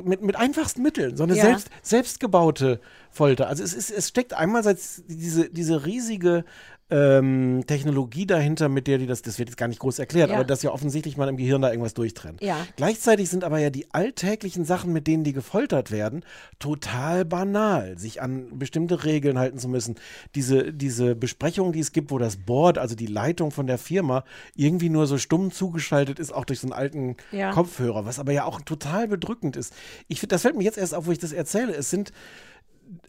[0.04, 1.44] mit, mit einfachsten Mitteln, so eine Ja.
[1.44, 2.80] selbst, selbstgebaute
[3.10, 3.48] Folter.
[3.48, 6.44] Also es, ist, es steckt einerseits diese, diese riesige
[6.90, 10.36] ähm, Technologie dahinter, mit der die das, das wird jetzt gar nicht groß erklärt, Ja.
[10.36, 12.42] aber dass ja offensichtlich man im Gehirn da irgendwas durchtrennt.
[12.42, 12.56] Ja.
[12.76, 16.24] Gleichzeitig sind aber ja die alltäglichen Sachen, mit denen die gefoltert werden,
[16.58, 19.96] total banal, sich an bestimmte Regeln halten zu müssen.
[20.34, 24.24] Diese, diese Besprechung, die es gibt, wo das Board, also die Leitung von der Firma,
[24.54, 27.52] irgendwie nur so stumm zugeschaltet ist, auch durch so einen alten Ja.
[27.52, 29.72] Kopfhörer, was aber ja auch total bedrückend ist.
[30.08, 31.74] Ich finde, das fällt mir jetzt erst auf, wo ich das erzähle.
[31.74, 32.12] Es sind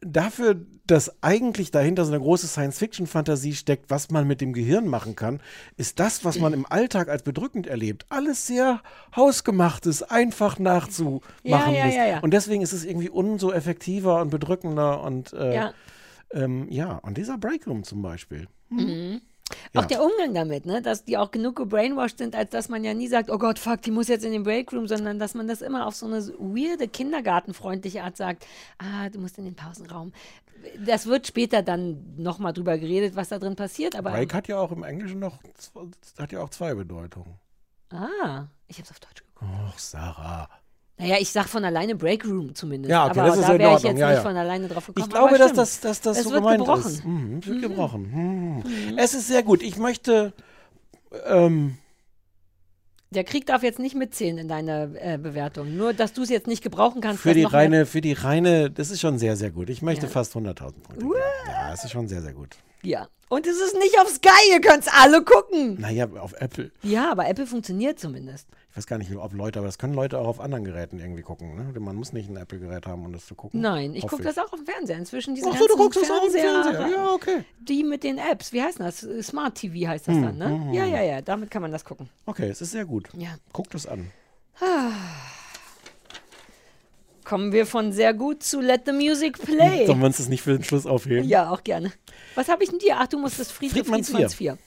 [0.01, 0.55] dafür,
[0.86, 5.39] dass eigentlich dahinter so eine große Science-Fiction-Fantasie steckt, was man mit dem Gehirn machen kann,
[5.77, 8.82] ist das, was man im Alltag als bedrückend erlebt, alles sehr
[9.15, 11.95] hausgemachtes, einfach nachzumachen Ja, ja, ist.
[11.95, 12.19] ja.
[12.19, 15.73] Und deswegen ist es irgendwie umso effektiver und bedrückender und äh, Ja.
[16.32, 18.47] ähm, ja, und dieser Breakroom zum Beispiel.
[18.69, 19.21] Mhm.
[19.74, 19.82] Ja.
[19.82, 20.82] Auch der Umgang damit, ne?
[20.82, 23.82] dass die auch genug gebrainwashed sind, als dass man ja nie sagt, oh Gott, fuck,
[23.82, 26.88] die muss jetzt in den Breakroom, sondern dass man das immer auf so eine weirde,
[26.88, 28.45] kindergartenfreundliche Art sagt,
[28.78, 30.14] ah, du musst in den Pausenraum.
[30.86, 34.12] Das wird später dann nochmal drüber geredet, was da drin passiert, aber...
[34.12, 35.39] Break hat ja auch im Englischen noch,
[36.18, 37.36] hat ja auch zwei Bedeutungen.
[37.89, 39.52] Ah, ich hab's auf Deutsch geguckt.
[39.52, 40.47] Och, Sarah.
[41.02, 42.91] Naja, ich sag von alleine Breakroom zumindest.
[42.91, 44.22] Ja, okay, aber das ist da wäre ich jetzt ja, nicht ja.
[44.22, 45.06] von alleine drauf gekommen.
[45.06, 46.91] Ich glaube, aber dass das, dass das es so wird gemeint gebrochen.
[46.91, 47.06] ist.
[47.06, 48.64] Mhm, es wird gebrochen.
[48.91, 48.97] Mhm.
[48.97, 49.64] Es ist sehr gut.
[49.64, 50.34] Ich möchte.
[51.26, 51.78] Ähm,
[53.10, 55.76] Der Krieg darf jetzt nicht mitzählen in deiner äh, Bewertung.
[55.76, 57.22] Nur, dass du es jetzt nicht gebrauchen kannst.
[57.24, 59.70] für die reine, für die reine, das ist schon sehr, sehr gut.
[59.70, 60.12] Ich möchte Ja.
[60.12, 60.95] fast 100.000 Punkte.
[60.99, 61.14] Geben.
[61.47, 62.56] Ja, es ist schon sehr, sehr gut.
[62.84, 63.07] Ja.
[63.29, 65.79] Und es ist nicht auf Sky, ihr könnt's alle gucken.
[65.79, 66.69] Naja, auf Apple.
[66.84, 68.45] Ja, aber Apple funktioniert zumindest.
[68.71, 71.21] Ich weiß gar nicht, ob Leute, aber das können Leute auch auf anderen Geräten irgendwie
[71.21, 71.55] gucken.
[71.55, 71.79] Ne?
[71.79, 73.61] Man muss nicht ein Apple-Gerät haben, um das zu gucken.
[73.61, 74.97] Nein, ich gucke das auch auf dem Fernseher.
[74.97, 76.89] Inzwischen diese Ach so, du guckst das auch im Fernseher, Fernseher.
[76.89, 77.45] Ja, okay.
[77.61, 79.07] Die mit den Apps, wie heißt das?
[79.21, 80.45] Smart TV heißt das Hm, dann, ne?
[80.49, 80.91] hm, Ja, hm.
[80.91, 82.09] ja, ja, damit kann man das gucken.
[82.25, 83.07] Okay, es ist sehr gut.
[83.17, 83.29] Ja.
[83.53, 84.11] Guck das an.
[87.32, 89.86] Kommen wir von sehr gut zu Let the Music Play.
[89.86, 91.25] Sollen wir uns das nicht für den Schluss aufheben?
[91.25, 91.93] Ja, auch gerne.
[92.36, 92.97] Was habe ich denn dir?
[92.97, 94.57] Ach, du musstest Friedrich Friedmanns Friedmanns vier.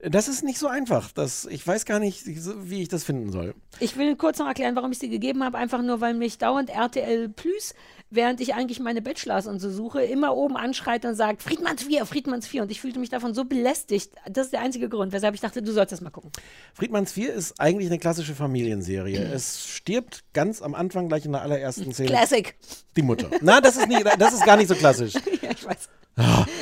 [0.00, 0.10] 4.
[0.10, 1.12] Das ist nicht so einfach.
[1.12, 3.54] Das, ich weiß gar nicht, wie ich das finden soll.
[3.80, 5.56] Ich will kurz noch erklären, warum ich sie gegeben habe.
[5.56, 7.72] Einfach nur, weil mich dauernd RTL Plus,
[8.14, 12.06] während ich eigentlich meine Bachelors und so suche, immer oben anschreit und sagt, Friedmanns 4,
[12.06, 12.62] Friedmanns 4.
[12.62, 14.12] Und ich fühlte mich davon so belästigt.
[14.30, 16.30] Das ist der einzige Grund, weshalb ich dachte, du sollst das mal gucken.
[16.74, 19.20] Friedmanns 4 ist eigentlich eine klassische Familienserie.
[19.20, 19.32] Mhm.
[19.42, 22.10] Es stirbt ganz am Anfang gleich in der allerersten Szene.
[22.10, 22.54] Classic.
[22.96, 23.30] Die Mutter.
[23.40, 25.14] Na, das ist, nicht, das ist gar nicht so klassisch.
[25.42, 25.88] ja, ich weiß.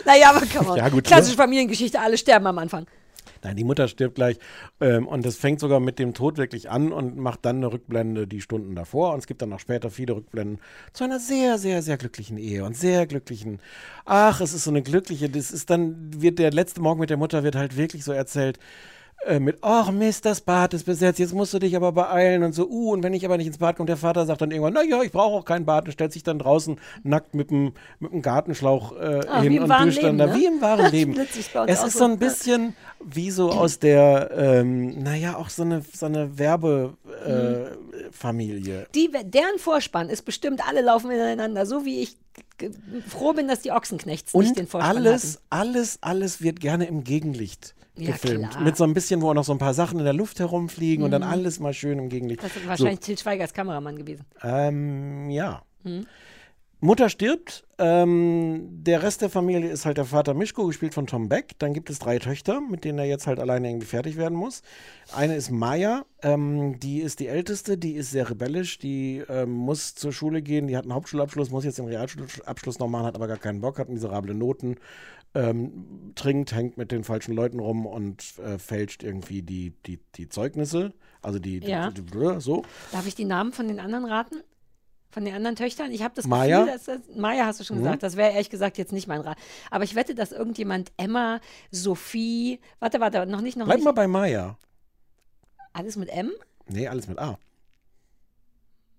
[0.05, 0.77] Naja, aber komm on.
[0.77, 1.43] Ja, gut, Klassische ne?
[1.43, 2.87] Familiengeschichte, alle sterben am Anfang.
[3.43, 4.39] Nein, die Mutter stirbt gleich.
[4.81, 8.27] Ähm, und das fängt sogar mit dem Tod wirklich an und macht dann eine Rückblende
[8.27, 9.13] die Stunden davor.
[9.13, 10.59] Und es gibt dann auch später viele Rückblenden
[10.93, 13.61] zu einer sehr, sehr, sehr glücklichen Ehe und sehr glücklichen.
[14.05, 15.31] Ach, es ist so eine glückliche.
[15.31, 18.59] Das ist dann, wird der letzte Morgen mit der Mutter wird halt wirklich so erzählt.
[19.27, 22.55] Äh, Mit, ach Mist, das Bad ist besetzt, jetzt musst du dich aber beeilen und
[22.55, 24.73] so, uh, und wenn ich aber nicht ins Bad komme, der Vater sagt dann irgendwann,
[24.73, 28.13] naja, ich brauche auch kein Bad und stellt sich dann draußen nackt mit dem, mit
[28.13, 30.35] dem Gartenschlauch äh, Ah, hin und duscht dann da, ne?
[30.37, 31.19] wie im wahren Leben.
[31.19, 32.05] Es ist so.
[32.05, 38.83] ein bisschen wie so aus der, ähm, naja, auch so eine, so eine Werbefamilie.
[38.83, 38.87] Äh.
[38.95, 42.17] Die, deren Vorspann ist bestimmt, alle laufen ineinander, so wie ich
[43.07, 45.45] froh bin, dass die Ochsenknechts nicht den Und Vorspann alles, hatten.
[45.51, 48.51] alles, alles wird gerne im Gegenlicht Ja, gefilmt.
[48.51, 48.63] klar.
[48.63, 51.05] Mit so ein bisschen, wo auch noch so ein paar Sachen in der Luft herumfliegen
[51.05, 51.29] und dann Mhm.
[51.29, 52.43] alles mal schön im Gegenlicht.
[52.43, 54.25] Das ist wahrscheinlich Til Schweigers Kameramann gewesen.
[54.41, 55.63] So, ähm, ja.
[55.83, 56.07] Mhm.
[56.83, 57.65] Mutter stirbt.
[57.77, 61.59] Ähm, der Rest der Familie ist halt der Vater Mischko, gespielt von Tom Beck.
[61.59, 64.63] Dann gibt es drei Töchter, mit denen er jetzt halt alleine irgendwie fertig werden muss.
[65.15, 69.95] Eine ist Maya, ähm, die ist die älteste, die ist sehr rebellisch, die ähm, muss
[69.95, 73.29] zur Schule gehen, die hat einen Hauptschulabschluss, muss jetzt den Realschulabschluss noch machen, hat aber
[73.29, 74.77] gar keinen Bock, hat miserable Noten,
[75.35, 80.29] ähm, trinkt, hängt mit den falschen Leuten rum und äh, fälscht irgendwie die, die, die
[80.29, 80.93] Zeugnisse.
[81.23, 81.91] Also die, die, Ja.
[81.91, 82.65] die, die so.
[82.93, 84.43] Darf ich die Namen von den anderen raten?
[85.13, 85.91] Von den anderen Töchtern?
[85.91, 86.61] Ich habe das Maya?
[86.65, 87.83] Gefühl, dass das, Maya hast du schon Mhm.
[87.83, 89.39] gesagt, das wäre ehrlich gesagt jetzt nicht mein Rat.
[89.71, 93.85] Aber ich wette, dass irgendjemand Emma, Sophie, warte, warte, noch nicht, noch Bleib nicht.
[93.85, 94.57] mal bei Maya.
[95.73, 96.31] Alles mit M?
[96.69, 97.39] Nee, alles mit A.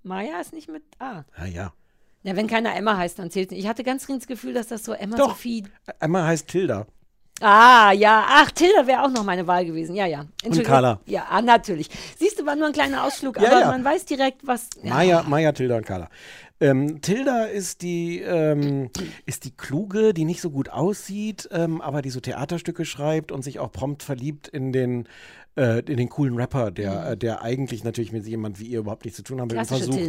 [0.03, 1.25] Maya ist nicht mit A.
[1.45, 1.73] Ja,
[2.23, 2.31] ja.
[2.31, 3.61] Na, wenn keiner Emma heißt, dann zählt nicht.
[3.61, 5.29] Ich hatte ganz dringend das Gefühl, dass das so Emma, Doch.
[5.29, 5.63] Sophie.
[5.99, 6.85] Emma heißt Tilda.
[7.41, 8.25] Ah, ja.
[8.27, 9.95] Ach, Tilda wäre auch noch meine Wahl gewesen.
[9.95, 10.25] Ja, ja.
[10.43, 10.65] Entschuldigung.
[10.65, 10.99] Carla.
[11.07, 11.89] Ja, ah, natürlich.
[12.17, 13.67] Siehst du, war nur ein kleiner Ausflug, Ja, aber ja.
[13.67, 14.69] man weiß direkt, was.
[14.83, 14.93] Ja.
[14.93, 16.09] Maya, Maya, Tilda und Carla.
[16.59, 18.91] Ähm, Tilda ist die, ähm,
[19.25, 23.41] ist die Kluge, die nicht so gut aussieht, ähm, aber die so Theaterstücke schreibt und
[23.41, 25.07] sich auch prompt verliebt in den,
[25.61, 29.05] äh, in den coolen Rapper, der, äh, der eigentlich natürlich mit jemand wie ihr überhaupt
[29.05, 29.57] nichts zu tun haben will.
[29.85, 29.99] versucht.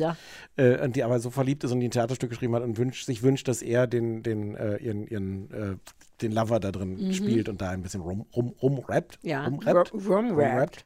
[0.57, 3.07] Äh, und die aber so verliebt ist und die ein Theaterstück geschrieben hat und wünscht,
[3.07, 5.77] sich wünscht, dass er den, den, äh, ihren, ihren äh,
[6.23, 9.19] den Lover da drin spielt und da ein bisschen rum, rum, rumrappt.
[9.23, 9.29] Mhm.
[9.29, 9.93] Ja, rumrappt.
[9.93, 10.85] rum- rumrappt.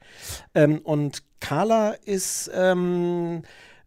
[0.54, 3.42] Ähm, und Carla ist ähm,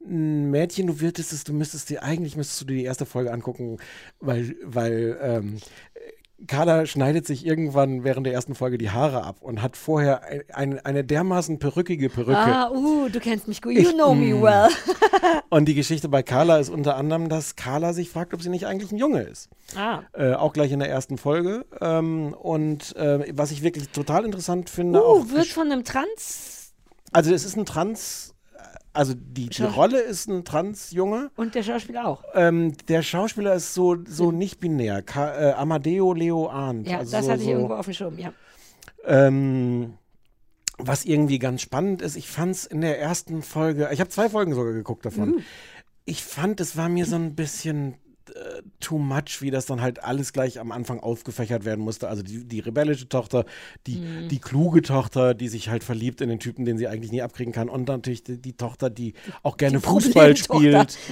[0.06, 3.34] ein Mädchen, du würdest es, du müsstest dir, eigentlich müsstest du dir die erste Folge
[3.34, 3.78] angucken,
[4.20, 5.58] weil, weil ähm,
[6.48, 10.44] Carla schneidet sich irgendwann während der ersten Folge die Haare ab und hat vorher ein,
[10.53, 12.38] eine, eine dermaßen perückige Perücke.
[12.38, 13.74] Ah, uh, du kennst mich gut.
[13.74, 14.41] You Ich- know me mm.
[14.41, 14.70] well.
[15.49, 18.68] Und die Geschichte bei Carla ist unter anderem, dass Carla sich fragt, ob sie nicht
[18.68, 19.49] eigentlich ein Junge ist.
[19.76, 20.02] Ah.
[20.14, 21.66] Äh, auch gleich in der ersten Folge.
[21.82, 26.60] Ähm, und äh, was ich wirklich total interessant finde, auch Uh, wird von einem Trans
[27.11, 28.36] also es ist ein Trans,
[28.94, 31.32] also die, die Rolle ist ein Trans-Junge.
[31.36, 32.24] und der Schauspieler auch.
[32.34, 35.02] Ähm, der Schauspieler ist so, so nicht binär.
[35.02, 36.88] Ka äh, Amadeo Leo Arndt.
[36.88, 38.34] Ja, also das so, hatte ich so, irgendwo auf dem Schirm, ja.
[39.06, 39.94] Ähm,
[40.78, 44.30] was irgendwie ganz spannend ist, ich fand es in der ersten Folge, ich habe zwei
[44.30, 45.32] Folgen sogar geguckt davon.
[45.32, 45.44] Mhm.
[46.06, 47.95] Ich fand, es war mir so ein bisschen
[48.36, 52.08] äh, too much, wie das dann halt alles gleich am Anfang aufgefächert werden musste.
[52.10, 53.46] Also die, die rebellische Tochter,
[53.88, 54.28] die, Mhm.
[54.30, 57.54] die kluge Tochter, die sich halt verliebt in den Typen, den sie eigentlich nie abkriegen
[57.54, 57.70] kann.
[57.70, 60.98] Und natürlich die, die Tochter, die auch gerne die Fußball spielt.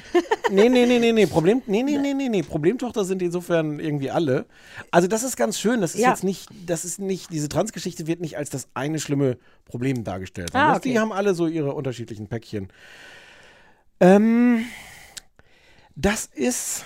[0.50, 1.26] Nee, nee, nee, nee, nee.
[1.26, 2.42] Problem, nee, nee, nee, nee, nee.
[2.42, 4.46] Problemtochter sind insofern irgendwie alle.
[4.92, 5.82] Also das ist ganz schön.
[5.82, 6.12] Das ist Ja.
[6.12, 10.52] jetzt nicht, das ist nicht, diese Transgeschichte wird nicht als das eine schlimme Problem dargestellt.
[10.54, 10.90] Ah, sondern okay.
[10.94, 12.70] Die haben alle so ihre unterschiedlichen Päckchen.
[14.00, 14.64] Ähm,
[15.98, 16.86] das ist.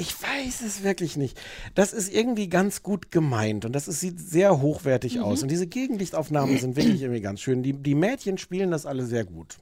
[0.00, 1.40] Ich weiß es wirklich nicht.
[1.74, 5.22] Das ist irgendwie ganz gut gemeint und das ist, sieht sehr hochwertig Mhm.
[5.22, 5.42] aus.
[5.42, 7.64] Und diese Gegenlichtaufnahmen sind wirklich irgendwie ganz schön.
[7.64, 9.56] Die, die Mädchen spielen das alle sehr gut.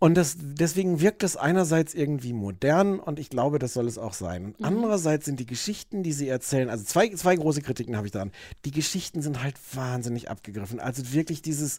[0.00, 4.14] Und das, deswegen wirkt es einerseits irgendwie modern und ich glaube, das soll es auch
[4.14, 4.46] sein.
[4.46, 8.12] Und andererseits sind die Geschichten, die sie erzählen, also zwei, zwei große Kritiken habe ich
[8.12, 8.32] daran.
[8.64, 10.80] Die Geschichten sind halt wahnsinnig abgegriffen.
[10.80, 11.78] Also wirklich dieses,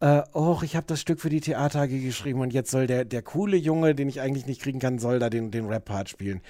[0.00, 3.04] äh, oh, ich habe das Stück für die Theater AG geschrieben und jetzt soll der,
[3.04, 6.40] der coole Junge, den ich eigentlich nicht kriegen kann, soll da den, den Rap-Part spielen.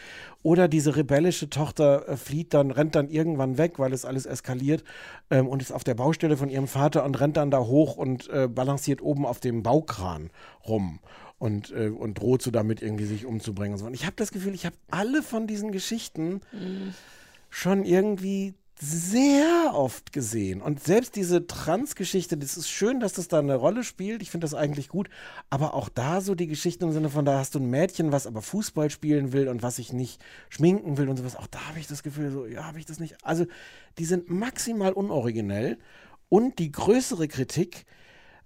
[0.43, 4.83] Oder diese rebellische Tochter äh, flieht dann, rennt dann irgendwann weg, weil es alles eskaliert
[5.31, 8.29] ähm, und ist auf der Baustelle von ihrem Vater und rennt dann da hoch und
[8.31, 10.31] äh, balanciert oben auf dem Baukran
[10.67, 11.01] rum.
[11.39, 13.87] Und, äh, und droht so damit irgendwie sich umzubringen und so.
[13.87, 16.41] Und ich habe das Gefühl, ich habe alle von diesen Geschichten
[17.51, 20.61] schon irgendwie sehr oft gesehen.
[20.61, 24.21] Und selbst diese Trans-Geschichte, das ist schön, dass das da eine Rolle spielt.
[24.21, 25.09] Ich finde das eigentlich gut.
[25.49, 28.27] Aber auch da so die Geschichte im Sinne von, da hast du ein Mädchen, was
[28.27, 31.37] aber Fußball spielen will und was sich nicht schminken will und sowas.
[31.37, 33.17] Auch da habe ich das Gefühl, so, ja, habe ich das nicht.
[33.25, 33.47] Also,
[33.99, 35.79] die sind maximal unoriginell.
[36.29, 37.87] Und die größere Kritik,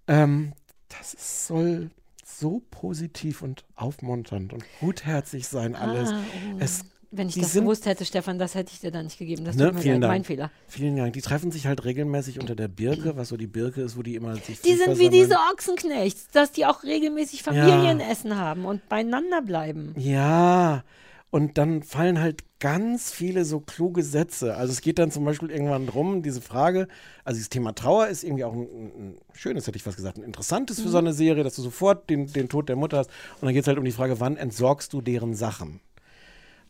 [0.06, 0.52] ähm,
[0.88, 1.90] das ist- soll
[2.24, 6.10] so positiv und aufmunternd und gutherzig sein alles.
[6.10, 6.20] Ah,
[6.54, 6.56] oh.
[6.60, 9.18] Es Wenn ich die das sind- gewusst hätte, Stefan, das hätte ich dir dann nicht
[9.18, 9.44] gegeben.
[9.44, 10.12] Das Ne, tut mir vielen leid, Dank.
[10.12, 10.50] mein Fehler.
[10.66, 11.14] Vielen Dank.
[11.14, 14.14] Die treffen sich halt regelmäßig unter der Birke, was so die Birke ist, wo die
[14.14, 19.40] immer sich Die sind wie diese Ochsenknechts, dass die auch regelmäßig Familienessen haben und beieinander
[19.40, 19.94] bleiben.
[19.96, 20.84] Ja,
[21.30, 24.56] und dann fallen halt ganz viele so kluge Sätze.
[24.56, 26.88] Also es geht dann zum Beispiel irgendwann drum, diese Frage,
[27.24, 30.24] also das Thema Trauer ist irgendwie auch ein, ein, schönes, hätte ich fast gesagt, ein
[30.24, 33.10] interessantes für so eine Serie, dass du sofort den, den Tod der Mutter hast.
[33.40, 35.80] Und dann geht es halt um die Frage, wann entsorgst du deren Sachen?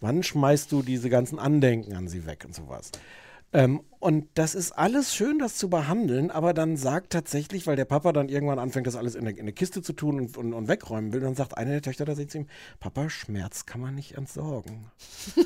[0.01, 2.91] Wann schmeißt du diese ganzen Andenken an sie weg und sowas?
[3.51, 7.87] Ähm, und das ist alles schön, das zu behandeln, aber dann sagt tatsächlich, weil der
[7.87, 10.53] Papa dann irgendwann anfängt, das alles in eine, in eine Kiste zu tun und, und,
[10.53, 12.47] und wegräumen will, dann sagt eine der Töchter da zu ihm,
[12.79, 14.91] Papa, Schmerz kann man nicht entsorgen.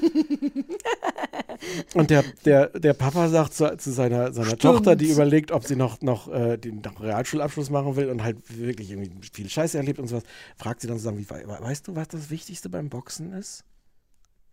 [1.95, 5.77] und der, der, der Papa sagt zu, zu seiner, seiner Tochter, die überlegt, ob sie
[5.77, 10.01] noch, noch äh, den noch Realschulabschluss machen will und halt wirklich irgendwie viel Scheiße erlebt
[10.01, 10.24] und sowas,
[10.57, 13.65] fragt sie dann zusammen, wie, we- weißt du, was das Wichtigste beim Boxen ist?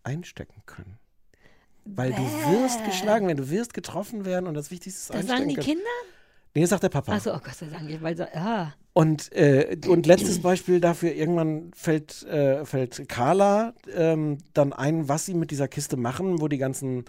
[0.02, 0.98] Einstecken können.
[1.84, 5.38] Weil du wirst geschlagen werden, du wirst getroffen werden und das Wichtigste ist Das einstecken
[5.38, 5.66] sagen die können.
[5.66, 5.90] Kinder?
[6.54, 7.12] Nee, sagt der Papa.
[7.12, 8.72] Achso, oh Gott sei Dank, weil so, ah.
[8.92, 15.26] Und, äh, und letztes Beispiel dafür, irgendwann fällt, äh, fällt Carla ähm, dann ein, was
[15.26, 17.04] sie mit dieser Kiste machen, wo die ganzen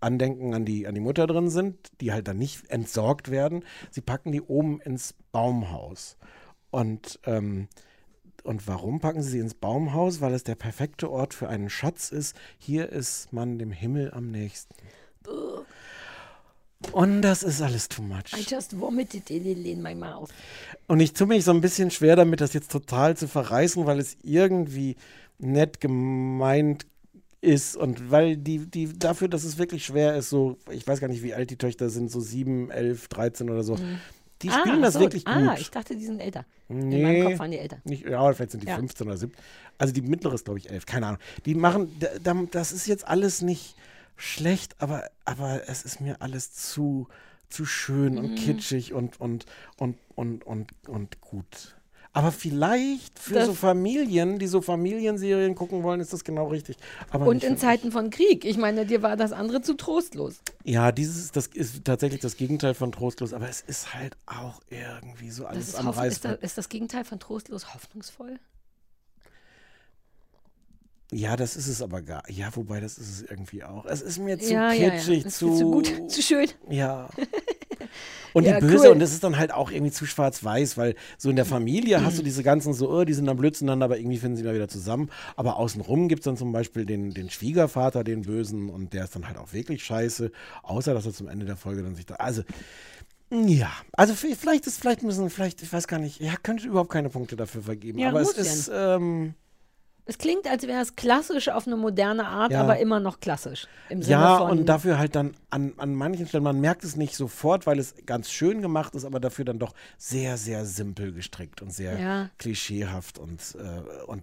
[0.00, 3.64] Andenken an die, an die Mutter drin sind, die halt dann nicht entsorgt werden.
[3.90, 6.16] Sie packen die oben ins Baumhaus.
[6.70, 7.68] Und, ähm,
[8.46, 10.20] und warum packen sie sie ins Baumhaus?
[10.20, 12.36] Weil es der perfekte Ort für einen Schatz ist.
[12.58, 14.74] Hier ist man dem Himmel am nächsten.
[16.92, 18.32] Und das ist alles too much.
[18.36, 20.30] I just vomited little in my mouth.
[20.86, 23.98] Und ich tue mich so ein bisschen schwer damit, das jetzt total zu verreißen, weil
[23.98, 24.96] es irgendwie
[25.38, 26.86] nett gemeint
[27.40, 31.08] ist und weil die, die dafür, dass es wirklich schwer ist, so, ich weiß gar
[31.08, 33.76] nicht, wie alt die Töchter sind, so 7, 11, 13 oder so,
[34.42, 35.00] die Ah, spielen das so.
[35.00, 35.34] wirklich gut.
[35.34, 36.44] Ah, ich dachte, die sind älter.
[36.68, 37.02] In Nee.
[37.02, 37.78] meinem Kopf waren die älter.
[37.84, 38.76] Nicht, ja, vielleicht sind die Ja.
[38.76, 39.42] 15 oder 17.
[39.78, 40.84] Also die mittlere ist, glaube ich, 11.
[40.86, 41.20] Keine Ahnung.
[41.46, 43.76] Die machen, da, da, das ist jetzt alles nicht
[44.16, 47.08] schlecht, aber, aber es ist mir alles zu,
[47.48, 48.34] zu schön und Mhm.
[48.36, 49.46] kitschig und, und,
[49.78, 51.75] und, und, und, und gut.
[52.16, 56.78] Aber vielleicht für Das- so Familien, die so Familienserien gucken wollen, ist das genau richtig.
[57.10, 58.46] Aber Und in Zeiten von Krieg.
[58.46, 60.36] Ich meine, dir war das andere zu trostlos.
[60.64, 65.28] Ja, dieses, das ist tatsächlich das Gegenteil von trostlos, aber es ist halt auch irgendwie
[65.30, 66.42] so alles am hoffen, ist, das, Reißbrett.
[66.42, 68.38] ist das Gegenteil von trostlos hoffnungsvoll?
[71.12, 72.22] Ja, das ist es aber gar.
[72.30, 73.84] Ja, wobei das ist es irgendwie auch.
[73.84, 74.90] Es ist mir zu ja, ja, ja.
[74.90, 76.48] kitschig, Das ist zu, zu gut, zu schön.
[76.70, 77.10] Ja.
[78.32, 78.92] Und Ja, die Böse, cool.
[78.92, 82.18] und das ist dann halt auch irgendwie zu schwarz-weiß, weil so in der Familie hast
[82.18, 84.52] du diese ganzen so, oh, die sind dann blöd zueinander, aber irgendwie finden sie da
[84.54, 85.10] wieder zusammen.
[85.36, 89.14] Aber außenrum gibt es dann zum Beispiel den, den Schwiegervater, den Bösen, und der ist
[89.14, 90.30] dann halt auch wirklich scheiße,
[90.62, 92.16] außer dass er zum Ende der Folge dann sich da.
[92.16, 92.42] Also,
[93.30, 97.08] ja, also vielleicht ist, vielleicht müssen, vielleicht, ich weiß gar nicht, ja, könnte überhaupt keine
[97.08, 97.98] Punkte dafür vergeben.
[97.98, 99.34] Ja, aber es muss ist, ähm,
[100.08, 102.60] Es klingt, als wäre es klassisch auf eine moderne Art, Ja.
[102.60, 103.66] aber immer noch klassisch.
[103.88, 107.16] Im Sinne Ja, und dafür halt dann an, an manchen Stellen, man merkt es nicht
[107.16, 111.60] sofort, weil es ganz schön gemacht ist, aber dafür dann doch sehr, sehr simpel gestrickt
[111.60, 112.30] und sehr Ja.
[112.38, 114.22] klischeehaft und, äh, und,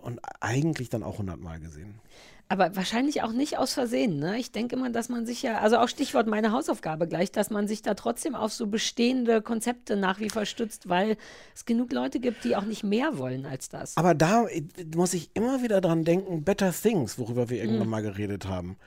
[0.00, 2.00] und eigentlich dann auch hundertmal gesehen.
[2.50, 4.18] Aber wahrscheinlich auch nicht aus Versehen.
[4.18, 4.38] Ne?
[4.38, 7.68] Ich denke immer, dass man sich ja, also auch Stichwort meine Hausaufgabe gleich, dass man
[7.68, 11.18] sich da trotzdem auf so bestehende Konzepte nach wie vor stützt, weil
[11.54, 13.98] es genug Leute gibt, die auch nicht mehr wollen als das.
[13.98, 14.62] Aber da äh,
[14.96, 18.78] muss ich immer wieder dran denken, Better Things, worüber wir irgendwann mal geredet haben.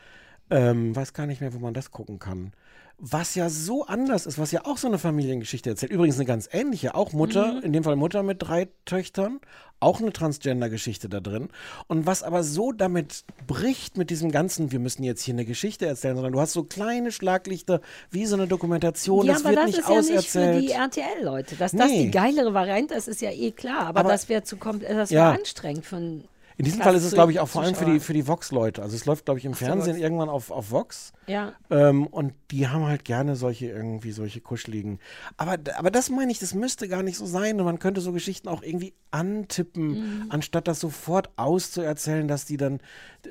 [0.49, 2.53] Ähm, weiß gar nicht mehr, wo man das gucken kann.
[3.03, 5.91] Was ja so anders ist, was ja auch so eine Familiengeschichte erzählt.
[5.91, 9.39] Übrigens eine ganz ähnliche, auch Mutter, in dem Fall Mutter mit drei Töchtern,
[9.79, 11.49] auch eine Transgender-Geschichte da drin.
[11.87, 15.87] Und was aber so damit bricht mit diesem ganzen, wir müssen jetzt hier eine Geschichte
[15.87, 19.59] erzählen, sondern du hast so kleine Schlaglichter, wie so eine Dokumentation, ja, das aber wird
[19.61, 20.61] das nicht ist ja nicht für auserzählt.
[20.61, 21.55] die RTL-Leute.
[21.55, 22.03] Dass das Nee.
[22.05, 23.87] die geilere Variante ist, ist ja eh klar.
[23.87, 25.31] Aber, Aber- das wäre zu kom- das wär Ja.
[25.31, 26.23] anstrengend einen
[26.61, 28.83] In diesem Fall ist es, glaube ich, auch vor allem für die, für die Vox-Leute.
[28.83, 30.03] Also es läuft, glaube ich, im so, Fernsehen Vox.
[30.03, 31.11] irgendwann auf, auf Vox.
[31.25, 31.53] Ja.
[31.71, 34.99] Ähm, und die haben halt gerne solche irgendwie solche kuscheligen.
[35.37, 37.59] Aber, aber das meine ich, das müsste gar nicht so sein.
[37.59, 42.79] Und man könnte so Geschichten auch irgendwie antippen, anstatt das sofort auszuerzählen, dass die dann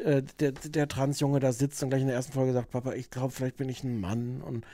[0.05, 3.11] äh, der, der Transjunge da sitzt und gleich in der ersten Folge sagt, Papa, ich
[3.11, 4.43] glaube, vielleicht bin ich ein Mann.
[4.43, 4.65] Und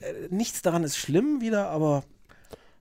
[0.00, 2.04] äh, nichts daran ist schlimm wieder, aber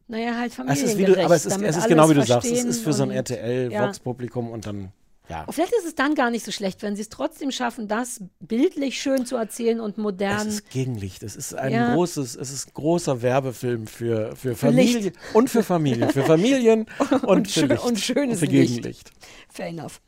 [0.07, 0.91] Naja, halt es familiengerecht.
[0.93, 2.93] ist, wie du, aber es ist, es ist genau wie du sagst, es ist für
[2.93, 4.91] so ein und- RTL-Vox-Publikum und dann,
[5.29, 5.43] ja.
[5.45, 8.21] Und Vielleicht ist es dann gar nicht so schlecht, wenn sie es trotzdem schaffen, das
[8.41, 10.45] bildlich schön zu erzählen und modern.
[10.47, 11.23] Es ist Gegenlicht.
[11.23, 11.93] Es ist ein Ja.
[11.95, 14.93] großes, es ist großer Werbefilm für, für Für Licht.
[14.93, 16.09] Familie und für Familien.
[16.09, 17.83] Für Familien und, Und für schön- Licht.
[17.85, 18.67] und schönes für Licht.
[18.73, 19.11] Gegenlicht.
[19.49, 20.01] Fair enough.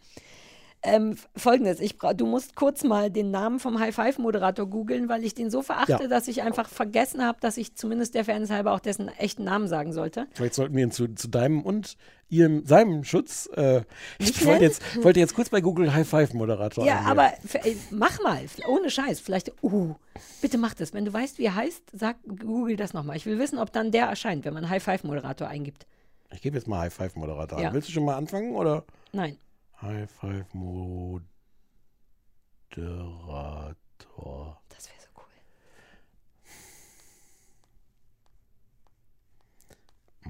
[0.86, 5.34] Ähm, Folgendes, ich bra- du musst kurz mal den Namen vom High-Five-Moderator googeln, weil ich
[5.34, 6.08] den so verachte, Ja.
[6.08, 9.68] dass ich einfach vergessen habe, dass ich zumindest der Fairness halber auch dessen echten Namen
[9.68, 10.28] sagen sollte.
[10.34, 11.98] Vielleicht sollten wir ihn zu, zu deinem und
[12.30, 13.48] ihrem, seinem Schutz.
[13.56, 13.82] Äh,
[14.20, 17.12] ich wollte jetzt, wollte jetzt kurz bei Google High Five Moderator Ja, eingeben.
[17.20, 19.96] aber f- äh, mach mal, ohne Scheiß, vielleicht, uh,
[20.42, 20.94] bitte mach das.
[20.94, 23.18] Wenn du weißt, wie er heißt, sag, google das nochmal.
[23.18, 25.86] Ich will wissen, ob dann der erscheint, wenn man High-Five-Moderator eingibt.
[26.34, 27.70] Ich gebe jetzt mal High Five Moderator Ja.
[27.70, 27.74] an.
[27.74, 28.84] Willst du schon mal anfangen oder?
[29.14, 29.38] Nein.
[29.82, 31.26] High Five Moderator.
[34.70, 35.24] Das wäre so cool.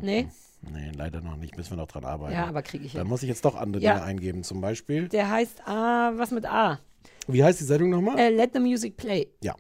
[0.02, 0.28] Nee,
[0.72, 1.56] Nee, leider noch nicht.
[1.58, 2.34] Müssen wir noch dran arbeiten.
[2.34, 3.10] ja, aber kriege ich Dann hin.
[3.10, 3.94] muss ich jetzt doch andere Ja.
[3.94, 4.44] Dinge eingeben.
[4.44, 5.08] Zum Beispiel.
[5.10, 6.80] Der heißt A, was mit A?
[7.28, 8.18] Wie heißt die Sendung nochmal?
[8.18, 9.28] Äh, Let the Music Play.
[9.44, 9.56] Ja.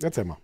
[0.00, 0.36] Erzähl mal.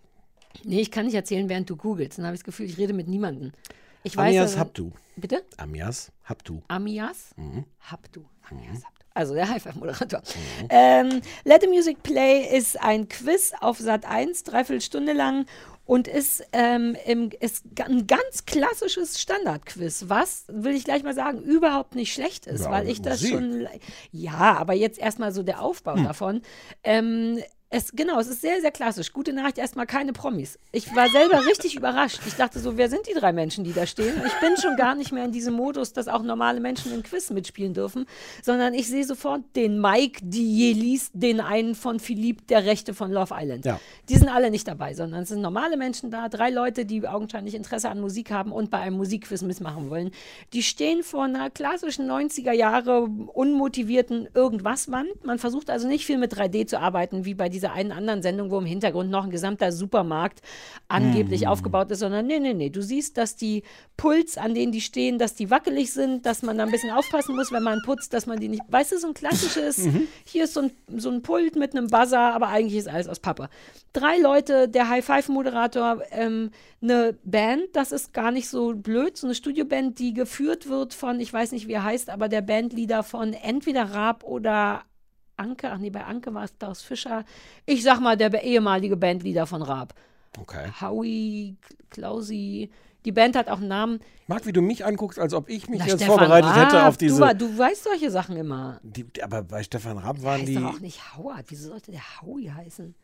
[0.64, 2.18] Nee, ich kann nicht erzählen, während du googelst.
[2.18, 3.52] Dann habe ich das Gefühl, ich rede mit niemandem.
[4.02, 4.90] Ich weiß, Amias also- Habtu.
[5.16, 5.42] Bitte?
[5.58, 6.62] Amias Habtu.
[6.68, 7.30] Amias?
[7.36, 7.64] Mhm.
[7.80, 8.24] Habtu.
[8.50, 9.00] Amias Habtu.
[9.12, 10.22] Also der High-Five-Moderator.
[10.70, 15.46] Ähm, Let the Music Play ist ein Quiz auf Sat 1, dreiviertel Stunde lang
[15.84, 21.42] und ist, ähm, im, ist ein ganz klassisches Standardquiz, was, will ich gleich mal sagen,
[21.42, 23.34] überhaupt nicht schlecht ist, Ja, weil ich das Musik.
[23.34, 23.68] schon.
[24.12, 26.42] Ja, aber jetzt erstmal so der Aufbau davon.
[26.84, 27.40] Ähm,
[27.72, 29.12] es, genau, es ist sehr, sehr klassisch.
[29.12, 30.58] Gute Nachricht, erstmal keine Promis.
[30.72, 32.18] Ich war selber richtig überrascht.
[32.26, 34.20] Ich dachte so, wer sind die drei Menschen, die da stehen?
[34.26, 37.30] Ich bin schon gar nicht mehr in diesem Modus, dass auch normale Menschen im Quiz
[37.30, 38.06] mitspielen dürfen,
[38.42, 42.92] sondern ich sehe sofort den Mike, die je liest, den einen von Philippe, der Rechte
[42.92, 43.64] von Love Island.
[43.64, 43.78] Ja.
[44.08, 47.54] Die sind alle nicht dabei, sondern es sind normale Menschen da, drei Leute, die augenscheinlich
[47.54, 50.10] Interesse an Musik haben und bei einem Musikquiz mitmachen wollen.
[50.54, 55.24] Die stehen vor einer klassischen 90er Jahre unmotivierten Irgendwas-Wand.
[55.24, 58.22] Man versucht also nicht viel mit 3D zu arbeiten, wie bei diesen dieser einen anderen
[58.22, 60.40] Sendung, wo im Hintergrund noch ein gesamter Supermarkt
[60.88, 62.70] angeblich aufgebaut ist, sondern nee, nee, nee.
[62.70, 63.62] Du siehst, dass die
[63.96, 67.36] Puls, an denen die stehen, dass die wackelig sind, dass man da ein bisschen aufpassen
[67.36, 68.62] muss, wenn man putzt, dass man die nicht.
[68.68, 69.86] Weißt du, so ein klassisches,
[70.24, 73.20] hier ist so ein, so ein Pult mit einem Buzzer, aber eigentlich ist alles aus
[73.20, 73.48] Pappe.
[73.92, 76.50] Drei Leute, der High-Five-Moderator, ähm,
[76.82, 81.20] eine Band, das ist gar nicht so blöd, so eine Studioband, die geführt wird von,
[81.20, 84.82] ich weiß nicht, wie er heißt, aber der Bandleader von entweder Raab oder
[85.40, 87.24] Anke, ach nee, bei Anke war es Klaus Fischer.
[87.66, 89.94] Ich sag mal, der ehemalige Bandleader von Raab.
[90.38, 90.68] Okay.
[90.80, 91.56] Howie,
[91.90, 92.70] Klausi.
[93.06, 94.00] Die Band hat auch einen Namen.
[94.26, 96.88] Mag, wie du mich anguckst, als ob ich mich Na, jetzt Stefan vorbereitet hätte Raab,
[96.88, 97.14] auf diese.
[97.16, 98.78] Du, wa- du weißt solche Sachen immer.
[98.82, 100.54] die, aber bei Stefan Raab waren Heißt die.
[100.56, 101.46] doch auch nicht Howard.
[101.48, 102.94] Wieso sollte der Howie heißen?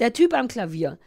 [0.00, 0.98] Der Typ am Klavier.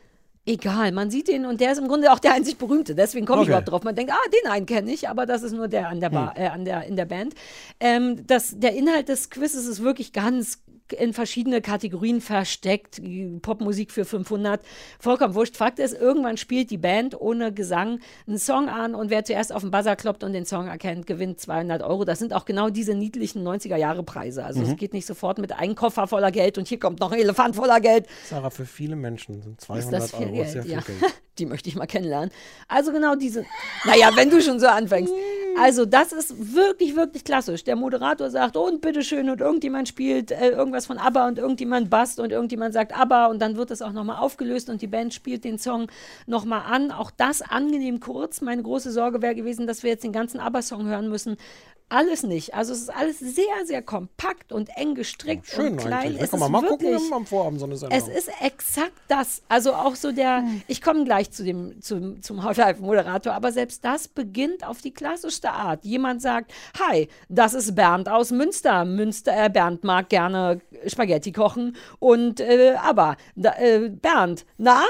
[0.45, 2.95] Egal, man sieht ihn und der ist im Grunde auch der einzig berühmte.
[2.95, 3.51] Deswegen komme ich Okay.
[3.51, 3.83] überhaupt drauf.
[3.83, 6.15] Man denkt, ah, den einen kenne ich, aber das ist nur der an der Hm.
[6.15, 7.33] Bar, äh, an der, in der Band.
[7.79, 10.59] Ähm, das, der Inhalt des Quizzes ist wirklich ganz
[10.91, 13.01] in verschiedene Kategorien versteckt.
[13.41, 14.61] Popmusik für 500,
[14.99, 15.55] vollkommen wurscht.
[15.57, 19.61] Fakt ist, irgendwann spielt die Band ohne Gesang einen Song an und wer zuerst auf
[19.61, 22.03] den Buzzer kloppt und den Song erkennt, gewinnt 200 Euro.
[22.05, 24.43] Das sind auch genau diese niedlichen 90er-Jahre-Preise.
[24.43, 24.65] Also Mhm.
[24.71, 27.55] es geht nicht sofort mit einem Koffer voller Geld und hier kommt noch ein Elefant
[27.55, 28.05] voller Geld.
[28.29, 30.49] Sarah, für viele Menschen sind 200 Ist Euro Geld?
[30.49, 30.79] sehr viel ja.
[30.81, 30.99] Geld.
[31.39, 32.29] Die möchte ich mal kennenlernen.
[32.67, 33.43] Also genau diese.
[33.85, 35.11] Naja, wenn du schon so anfängst.
[35.59, 37.63] Also das ist wirklich, wirklich klassisch.
[37.63, 42.19] Der Moderator sagt, und bitteschön, und irgendjemand spielt äh, irgendwas von ABBA und irgendjemand basst
[42.19, 45.43] und irgendjemand sagt ABBA und dann wird es auch nochmal aufgelöst und die Band spielt
[45.43, 45.87] den Song
[46.25, 46.91] nochmal an.
[46.91, 48.41] Auch das angenehm kurz.
[48.41, 51.37] Meine große Sorge wäre gewesen, dass wir jetzt den ganzen ABBA-Song hören müssen.
[51.95, 52.55] Alles nicht.
[52.55, 55.93] Also es ist alles sehr, sehr kompakt und eng gestrickt Schön und klein.
[55.93, 56.21] eigentlich.
[56.23, 57.97] Es kann man ist mal gucken wirklich- am Vorabend so eine Sendung.
[57.99, 59.43] es ist exakt das.
[59.47, 64.07] Also auch so der, ich komme gleich zu dem, zum, zum High-Five-Moderator, aber selbst das
[64.07, 65.85] beginnt auf die klassischste Art.
[65.85, 68.85] Jemand sagt, hi, das ist Bernd aus Münster.
[68.85, 74.81] Münster, äh, Bernd mag gerne Spaghetti kochen und äh, aber, da, äh, Bernd, na?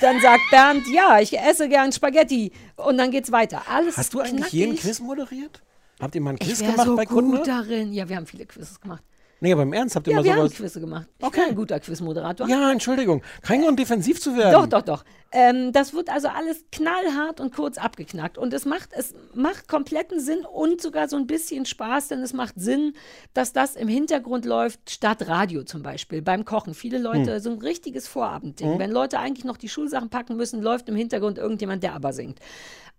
[0.00, 2.52] Dann sagt Bernd, ja, ich esse gern Spaghetti.
[2.76, 3.62] Und dann geht's weiter.
[3.68, 4.52] Alles Hast du eigentlich knackig.
[4.52, 5.60] jeden Quiz moderiert?
[6.02, 7.44] Habt ihr mal einen Quiz Ich gemacht so bei gut Kunden?
[7.44, 7.92] darin.
[7.92, 9.02] Ja, wir haben viele Quizzes gemacht.
[9.40, 10.54] Nee, aber im Ernst, habt ihr Ja, mal wir haben sowas?
[10.54, 11.08] Quizze gemacht.
[11.18, 12.46] Ich bin ein guter Quizmoderator.
[12.46, 13.22] Ja, Entschuldigung.
[13.42, 14.52] Kein Grund, defensiv zu werden.
[14.52, 15.04] Doch, doch, doch.
[15.32, 18.38] Ähm, das wird also alles knallhart und kurz abgeknackt.
[18.38, 22.32] Und es macht, es macht kompletten Sinn und sogar so ein bisschen Spaß, denn es
[22.34, 22.92] macht Sinn,
[23.34, 26.72] dass das im Hintergrund läuft, statt Radio zum Beispiel, beim Kochen.
[26.74, 27.40] Viele Leute, Hm.
[27.40, 28.74] so ein richtiges Vorabendding.
[28.74, 28.78] Hm.
[28.78, 32.38] Wenn Leute eigentlich noch die Schulsachen packen müssen, läuft im Hintergrund irgendjemand, der aber singt.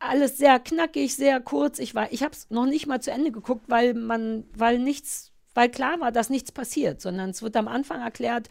[0.10, 1.80] Alles sehr knackig, sehr kurz.
[1.80, 5.32] Ich, war- ich habe es noch nicht mal zu Ende geguckt, weil man, weil nichts,
[5.54, 8.50] weil klar war, dass nichts passiert, sondern es wird am Anfang erklärt,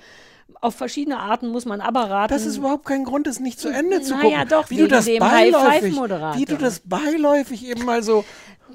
[0.61, 2.33] auf verschiedene Arten muss man aber raten.
[2.33, 4.49] Das ist überhaupt kein Grund, es nicht zu Ende zu Naja, gucken.
[4.49, 8.24] doch, wie du das beiläufig, wie du das beiläufig eben mal so.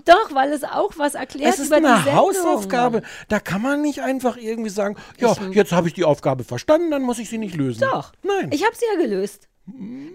[0.05, 2.05] Doch, weil es auch was erklärt Es ist eine.
[2.13, 3.01] Hausaufgabe.
[3.27, 7.01] Da kann man nicht einfach irgendwie sagen, ja, jetzt habe ich die Aufgabe verstanden, dann
[7.01, 7.81] muss ich sie nicht lösen.
[7.81, 8.11] Doch.
[8.23, 8.49] Nein.
[8.51, 9.47] Ich habe sie ja gelöst.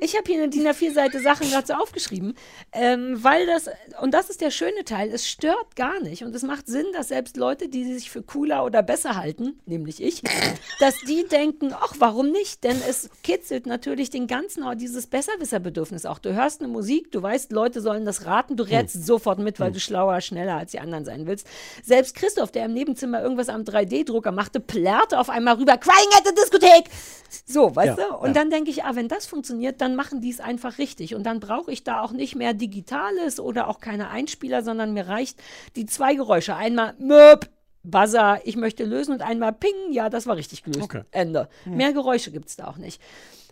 [0.01, 2.35] Ich habe hier eine DIN A4-Seite Sachen dazu aufgeschrieben,
[2.73, 3.69] ähm, weil das,
[4.01, 7.09] und das ist der schöne Teil, es stört gar nicht und es macht Sinn, dass
[7.09, 10.23] selbst Leute, die sich für cooler oder besser halten, nämlich ich,
[10.81, 12.65] dass die denken, ach, warum nicht?
[12.65, 16.19] Denn es kitzelt natürlich den ganzen, dieses Besserwisserbedürfnis auch.
[16.19, 19.71] Du hörst eine Musik, du weißt, Leute sollen das raten, du rätst sofort mit, weil
[19.71, 21.47] du schlauer, schneller als die anderen sein willst.
[21.83, 26.27] Selbst Christoph, der im Nebenzimmer irgendwas am 3D-Drucker machte, plärrte auf einmal rüber, Crying at
[26.27, 26.91] the Diskothek!
[27.47, 28.17] So, weißt Ja, du?
[28.17, 28.33] Und ja.
[28.35, 29.42] dann denke ich, ah, wenn das funktioniert,
[29.79, 31.15] dann machen die es einfach richtig.
[31.15, 35.09] Und dann brauche ich da auch nicht mehr Digitales oder auch keine Einspieler, sondern mir
[35.09, 35.43] reicht
[35.77, 36.57] die zwei Geräusche.
[36.57, 37.49] Einmal Möp,
[37.83, 40.83] Buzzer, ich möchte lösen und einmal Ping, ja, das war richtig gelöst.
[40.83, 41.03] Okay.
[41.11, 41.49] Ende.
[41.65, 41.77] Hm.
[41.77, 43.01] Mehr Geräusche gibt es da auch nicht.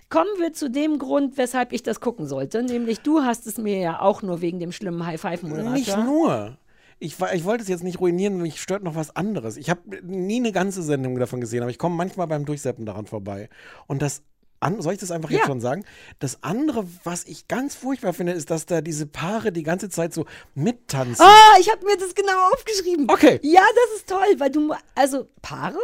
[0.09, 2.62] Kommen wir zu dem Grund, weshalb ich das gucken sollte.
[2.62, 5.73] Nämlich, du hast es mir ja auch nur wegen dem schlimmen High-Five-Moderator.
[5.73, 6.59] Nicht nur.
[6.99, 9.57] Ich, ich wollte es jetzt nicht ruinieren, mich stört noch was anderes.
[9.57, 13.07] Ich habe nie eine ganze Sendung davon gesehen, aber ich komme manchmal beim Durchseppen daran
[13.07, 13.49] vorbei.
[13.87, 14.23] Und das
[14.61, 15.39] an, soll ich das einfach Ja.
[15.39, 15.85] jetzt schon sagen?
[16.19, 20.12] Das andere, was ich ganz furchtbar finde, ist, dass da diese Paare die ganze Zeit
[20.15, 21.24] so mittanzen.
[21.24, 23.07] Ah, ich habe mir das genau aufgeschrieben.
[23.11, 23.41] Okay.
[23.43, 25.78] Ja, das ist toll, weil du, also Paare?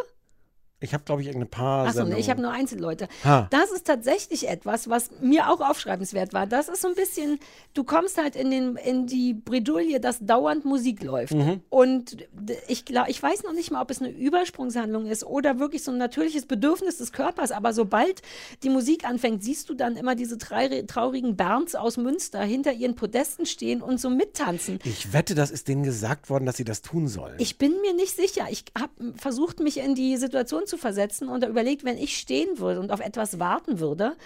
[0.79, 1.87] Ich habe, glaube ich, irgendeine Paar.
[1.87, 3.09] Achso, ich habe nur Einzelleute.
[3.25, 3.49] Ha.
[3.51, 6.47] Das ist tatsächlich etwas, was mir auch aufschreibenswert war.
[6.47, 7.39] Das ist so ein bisschen,
[7.73, 11.33] du kommst halt in, den, in die Bredouille, dass dauernd Musik läuft.
[11.33, 11.63] Mhm.
[11.71, 12.29] Und
[12.69, 15.93] ich glaube, ich weiß noch nicht mal, ob es eine Übersprungshandlung ist oder wirklich so
[15.93, 17.53] ein natürliches Bedürfnis des Körpers.
[17.53, 18.21] Aber sobald
[18.63, 22.97] die Musik anfängt, siehst du dann immer diese drei traurigen Bernds aus Münster hinter ihren
[22.97, 24.79] Podesten stehen und so mittanzen.
[24.85, 27.37] Ich wette, das ist denen gesagt worden, dass sie das tun sollen.
[27.39, 28.49] Ich bin mir nicht sicher.
[28.51, 32.81] Ich habe versucht, mich in die Situation zu versetzen und überlegt, wenn ich stehen würde
[32.81, 34.17] und auf etwas warten würde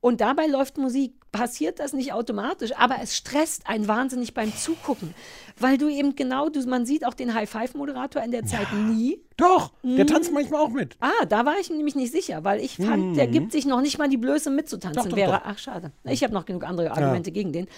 [0.00, 5.14] und dabei läuft Musik, passiert das nicht automatisch, aber es stresst einen wahnsinnig beim Zugucken,
[5.58, 9.20] weil du eben genau, du, man sieht auch den High-Five-Moderator in der Zeit nie.
[9.38, 10.06] Doch, der Mhm.
[10.08, 10.96] tanzt manchmal auch mit.
[11.00, 13.96] Ah, da war ich nämlich nicht sicher, weil ich fand, der gibt sich noch nicht
[13.96, 15.00] mal die Blöße mitzutanzen.
[15.04, 15.42] Doch, doch, wäre, doch.
[15.44, 15.92] ach schade.
[16.04, 17.68] Ich habe noch genug andere Argumente gegen den.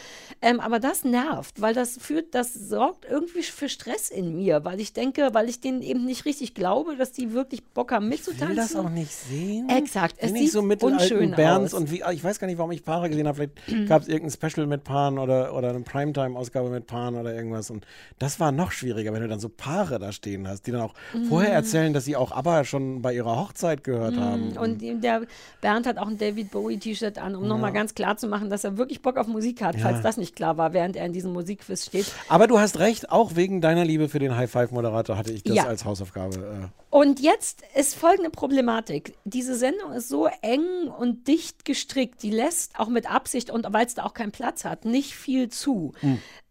[0.40, 4.80] Ähm, aber das nervt, weil das führt, das sorgt irgendwie für Stress in mir, weil
[4.80, 8.20] ich denke, weil ich denen eben nicht richtig glaube, dass die wirklich Bock haben Ich
[8.20, 8.48] mitzutanzen.
[8.48, 9.68] will das auch nicht sehen.
[9.68, 11.80] Exakt, es ich sieht so unschön Berns aus.
[11.80, 13.50] und wie, ich weiß gar nicht, warum ich Paare gesehen habe.
[13.66, 17.68] Vielleicht gab es irgendein Special mit Paaren oder, oder eine Primetime-Ausgabe mit Paaren oder irgendwas.
[17.70, 17.86] Und
[18.18, 20.94] das war noch schwieriger, wenn du dann so Paare da stehen hast, die dann auch
[21.28, 24.51] vorher erzählen, dass sie auch ABBA schon bei ihrer Hochzeit gehört haben.
[24.51, 24.56] Mhm.
[24.56, 25.22] Und der
[25.60, 28.77] Bernd hat auch ein David Bowie-T-Shirt an, um nochmal ganz klar zu machen, dass er
[28.77, 31.86] wirklich Bock auf Musik hat, falls das nicht klar war, während er in diesem Musikquiz
[31.86, 32.06] steht.
[32.28, 35.66] Aber du hast recht, auch wegen deiner Liebe für den High-Five-Moderator hatte ich das Ja.
[35.66, 36.70] als Hausaufgabe.
[36.90, 39.14] Und jetzt ist folgende Problematik.
[39.24, 43.86] Diese Sendung ist so eng und dicht gestrickt, die lässt auch mit Absicht und weil
[43.86, 45.92] es da auch keinen Platz hat, nicht viel zu.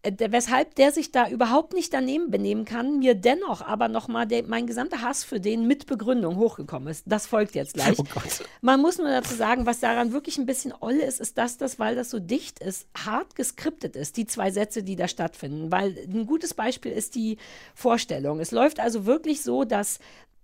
[0.02, 4.66] Der- weshalb der sich da überhaupt nicht daneben benehmen kann, mir dennoch aber nochmal mein
[4.66, 7.04] gesamter Hass für den mit Begründung hochgekommen ist.
[7.06, 7.98] Das folgt jetzt gleich.
[7.98, 8.04] Oh.
[8.62, 11.78] Man muss nur dazu sagen, was daran wirklich ein bisschen oll ist, ist, dass das,
[11.78, 15.70] weil das so dicht ist, hart geskriptet ist, die zwei Sätze, die da stattfinden.
[15.70, 17.36] Weil ein gutes Beispiel ist die
[17.74, 18.40] Vorstellung.
[18.40, 19.98] Es läuft also wirklich so, dass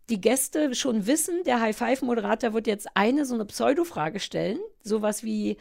[0.09, 4.59] die Gäste schon wissen, der High-Five-Moderator wird jetzt eine so eine Pseudo-Frage stellen.
[4.83, 5.57] Sowas wie,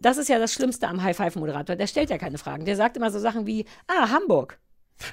[0.00, 1.76] das ist ja das Schlimmste am High-Five-Moderator.
[1.76, 2.64] Der stellt ja keine Fragen.
[2.64, 4.58] Der sagt immer so Sachen wie, ah, Hamburg.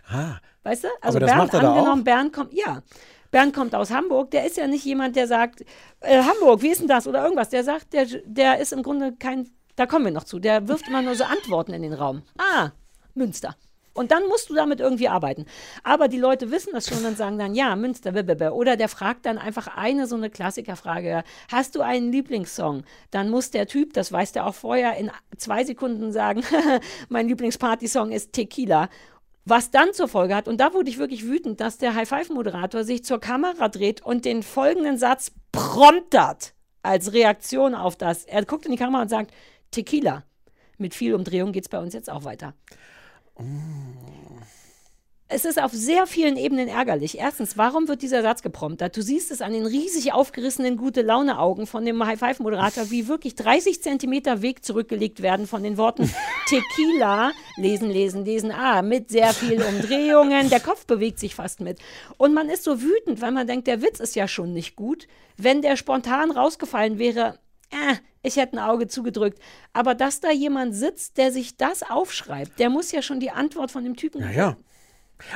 [0.09, 0.87] Ah, Weißt du?
[1.01, 2.03] Also Bernd er angenommen?
[2.03, 2.83] Bernd kommt, ja.
[3.31, 5.61] Bernd kommt aus Hamburg, der ist ja nicht jemand, der sagt,
[5.99, 7.07] äh, Hamburg, wie ist denn das?
[7.07, 7.49] Oder irgendwas.
[7.49, 10.87] Der sagt, der, der ist im Grunde kein, da kommen wir noch zu, der wirft
[10.87, 12.23] immer nur so Antworten in den Raum.
[12.37, 12.71] Ah,
[13.13, 13.55] Münster.
[13.93, 15.45] Und dann musst du damit irgendwie arbeiten.
[15.83, 18.51] Aber die Leute wissen das schon und sagen dann, ja, Münster, blablabla.
[18.51, 21.23] oder der fragt dann einfach eine so eine Klassikerfrage.
[21.51, 22.83] Hast du einen Lieblingssong?
[23.11, 26.43] Dann muss der Typ, das weiß der auch vorher, in zwei Sekunden sagen,
[27.09, 28.89] mein Lieblingspartysong ist Tequila.
[29.45, 33.03] Was dann zur Folge hat, und da wurde ich wirklich wütend, dass der High-Five-Moderator sich
[33.03, 36.53] zur Kamera dreht und den folgenden Satz promptert
[36.83, 38.25] als Reaktion auf das.
[38.25, 39.31] Er guckt in die Kamera und sagt,
[39.71, 40.23] Tequila.
[40.77, 42.53] Mit viel Umdrehung geht es bei uns jetzt auch weiter.
[45.31, 47.19] Es ist auf sehr vielen Ebenen ärgerlich.
[47.19, 48.97] Erstens, warum wird dieser Satz gepromptet?
[48.97, 54.41] Du siehst es an den riesig aufgerissenen Gute-Laune-Augen von dem High-Five-Moderator, wie wirklich 30 Zentimeter
[54.41, 56.11] Weg zurückgelegt werden von den Worten
[56.47, 60.49] Tequila, lesen, lesen, lesen, ah, mit sehr viel Umdrehungen.
[60.49, 61.77] Der Kopf bewegt sich fast mit.
[62.17, 65.07] Und man ist so wütend, weil man denkt, der Witz ist ja schon nicht gut.
[65.37, 67.37] Wenn der spontan rausgefallen wäre,
[67.69, 69.39] äh, ich hätte ein Auge zugedrückt.
[69.73, 73.71] Aber dass da jemand sitzt, der sich das aufschreibt, der muss ja schon die Antwort
[73.71, 74.57] von dem Typen ja, ja.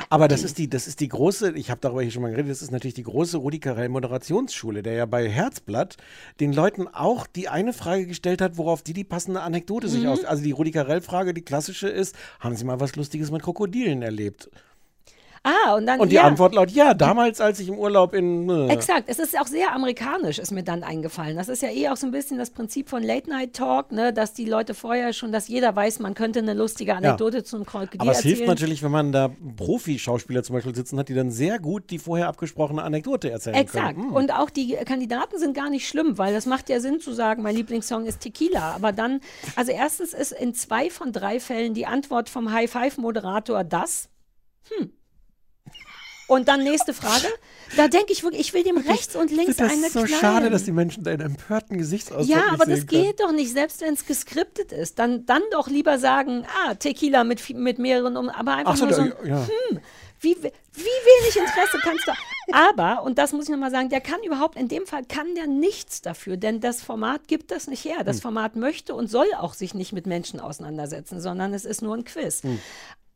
[0.08, 2.50] Aber das ist die, das ist die große, ich habe darüber hier schon mal geredet,
[2.50, 5.96] das ist natürlich die große Rudi Carell Moderationsschule, der ja bei Herzblatt
[6.40, 10.24] den Leuten auch die eine Frage gestellt hat, worauf die die passende Anekdote sich aus.
[10.24, 14.02] Also die Rudi Carell Frage, die klassische ist, haben Sie mal was Lustiges mit Krokodilen
[14.02, 14.50] erlebt?
[15.46, 16.00] Ah, und dann.
[16.00, 16.22] Und die ja.
[16.22, 18.48] Antwort lautet, ja, damals, als ich im Urlaub in.
[18.48, 21.36] Äh, Exakt, es ist auch sehr amerikanisch, ist mir dann eingefallen.
[21.36, 24.14] Das ist ja eh auch so ein bisschen das Prinzip von Late Night Talk, ne,
[24.14, 28.00] dass die Leute vorher schon, dass jeder weiß, man könnte eine lustige Anekdote zum Krokodil
[28.00, 28.36] Aber es erzählen.
[28.36, 31.98] hilft natürlich, wenn man da Profi-Schauspieler zum Beispiel sitzen hat, die dann sehr gut die
[31.98, 33.96] vorher abgesprochene Anekdote erzählen Exakt.
[33.96, 34.08] können.
[34.08, 34.16] Hm.
[34.16, 37.42] Und auch die Kandidaten sind gar nicht schlimm, weil das macht ja Sinn zu sagen,
[37.42, 38.74] mein Lieblingssong ist Tequila.
[38.74, 39.20] Aber dann,
[39.56, 44.08] also erstens ist in zwei von drei Fällen die Antwort vom High-Five-Moderator das.
[44.70, 44.90] Hm.
[46.26, 47.26] Und dann nächste Frage.
[47.76, 50.20] Da denke ich wirklich, ich will dem rechts und links das eine ist so knallen.
[50.20, 53.02] schade, dass die Menschen deinen empörten Gesichtsausdruck Ja, aber das können.
[53.02, 54.98] geht doch nicht, selbst wenn es geskriptet ist.
[54.98, 58.84] Dann, dann doch lieber sagen, ah, Tequila mit, mit mehreren, um, aber einfach Ach so,
[58.86, 59.46] nur so, ein, ja.
[60.20, 62.12] wie, wie wenig Interesse kannst du.
[62.52, 65.46] Aber, und das muss ich nochmal sagen, der kann überhaupt, in dem Fall kann der
[65.46, 67.98] nichts dafür, denn das Format gibt das nicht her.
[67.98, 68.06] Hm.
[68.06, 71.94] Das Format möchte und soll auch sich nicht mit Menschen auseinandersetzen, sondern es ist nur
[71.96, 72.42] ein Quiz.
[72.42, 72.60] Hm.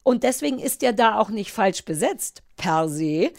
[0.02, 3.30] Und deswegen ist der da auch nicht falsch besetzt, per se.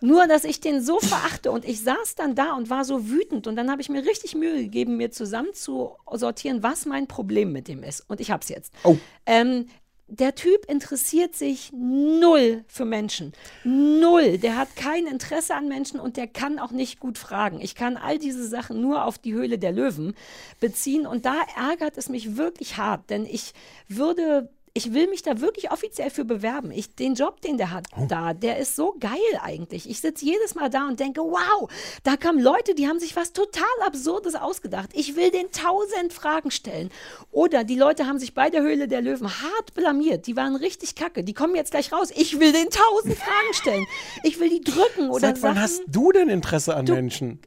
[0.00, 3.46] Nur, dass ich den so verachte und ich saß dann da und war so wütend
[3.46, 7.52] und dann habe ich mir richtig Mühe gegeben, mir zusammen zu sortieren, was mein Problem
[7.52, 8.04] mit dem ist.
[8.08, 8.72] Und ich habe es jetzt.
[8.84, 8.96] Oh.
[9.26, 9.66] Ähm,
[10.08, 13.32] der Typ interessiert sich null für Menschen.
[13.64, 14.36] Null.
[14.36, 17.60] Der hat kein Interesse an Menschen und der kann auch nicht gut fragen.
[17.62, 20.14] Ich kann all diese Sachen nur auf die Höhle der Löwen
[20.60, 23.54] beziehen und da ärgert es mich wirklich hart, denn ich
[23.88, 26.70] würde ich will mich da wirklich offiziell für bewerben.
[26.70, 29.88] Ich, den Job, den der hat da, der ist so geil eigentlich.
[29.88, 31.70] Ich sitze jedes Mal da und denke, wow,
[32.04, 34.90] da kamen Leute, die haben sich was total Absurdes ausgedacht.
[34.94, 36.90] Ich will den tausend Fragen stellen.
[37.30, 40.26] Oder die Leute haben sich bei der Höhle der Löwen hart blamiert.
[40.26, 41.22] Die waren richtig kacke.
[41.22, 42.10] Die kommen jetzt gleich raus.
[42.14, 43.86] Ich will den tausend Fragen stellen.
[44.22, 45.62] Ich will die drücken oder Seit wann Sachen.
[45.62, 47.40] hast du denn Interesse an Menschen?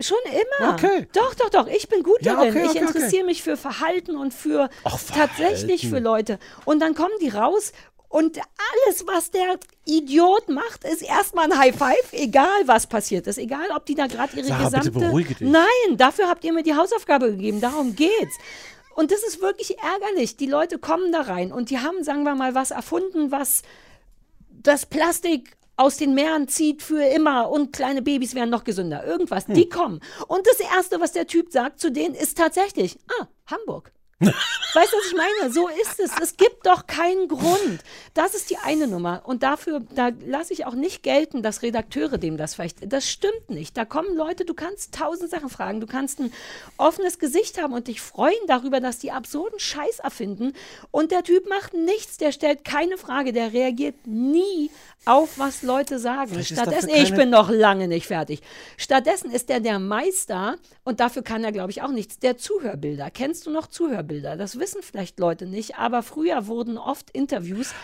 [0.00, 0.74] Schon immer.
[0.74, 1.06] Okay.
[1.12, 1.66] Doch, doch, doch.
[1.66, 2.50] Ich bin gut Ja, darin.
[2.50, 5.88] okay, ich okay, interessiere mich für Verhalten und für Ach, tatsächlich Verhalten.
[5.88, 6.38] für Leute.
[6.64, 7.72] Und dann kommen die raus
[8.08, 13.38] und alles, was der Idiot macht, ist erstmal ein High Five, egal was passiert ist.
[13.38, 14.98] Egal, ob die da gerade ihre Sarah, bitte gesamte.
[15.06, 15.48] beruhige dich.
[15.48, 17.60] Nein, dafür habt ihr mir die Hausaufgabe gegeben.
[17.60, 18.36] Darum geht's.
[18.96, 20.36] Und das ist wirklich ärgerlich.
[20.36, 23.62] Die Leute kommen da rein und die haben, sagen wir mal, was erfunden, was
[24.50, 29.06] das Plastik aus den Meeren zieht für immer und kleine Babys werden noch gesünder.
[29.06, 29.46] Irgendwas.
[29.46, 30.00] Die kommen.
[30.28, 33.90] Und das Erste, was der Typ sagt zu denen, ist tatsächlich, ah, Hamburg.
[34.20, 35.50] weißt du, was ich meine?
[35.50, 36.10] So ist es.
[36.20, 37.80] Es gibt doch keinen Grund.
[38.12, 39.22] Das ist die eine Nummer.
[39.24, 42.92] Und dafür, da lasse ich auch nicht gelten, dass Redakteure dem das vielleicht.
[42.92, 43.78] Das stimmt nicht.
[43.78, 45.80] Da kommen Leute, du kannst tausend Sachen fragen.
[45.80, 46.34] Du kannst ein
[46.76, 50.52] offenes Gesicht haben und dich freuen darüber, dass die absurden Scheiß erfinden.
[50.90, 52.18] Und der Typ macht nichts.
[52.18, 53.32] Der stellt keine Frage.
[53.32, 54.70] Der reagiert nie
[55.04, 56.42] auf, was Leute sagen.
[56.44, 58.40] Stattdessen, ich bin noch lange nicht fertig.
[58.76, 62.18] Stattdessen ist er der Meister und dafür kann er, glaube ich, auch nichts.
[62.18, 63.10] Der Zuhörbilder.
[63.10, 64.36] Kennst du noch Zuhörbilder?
[64.36, 67.74] Das wissen vielleicht Leute nicht, aber früher wurden oft Interviews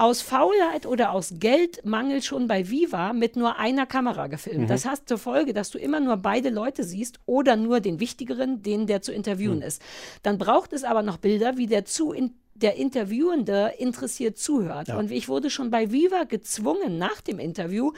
[0.00, 4.70] aus Faulheit oder aus Geldmangel schon bei Viva mit nur einer Kamera gefilmt.
[4.70, 8.62] Das hat zur Folge, dass du immer nur beide Leute siehst oder nur den wichtigeren,
[8.62, 9.82] den der zu interviewen ist.
[10.22, 12.32] Dann braucht es aber noch Bilder, wie der zu in
[12.62, 14.90] der Interviewende interessiert zuhört.
[14.90, 17.92] Und ich wurde schon bei Viva gezwungen, nach dem Interview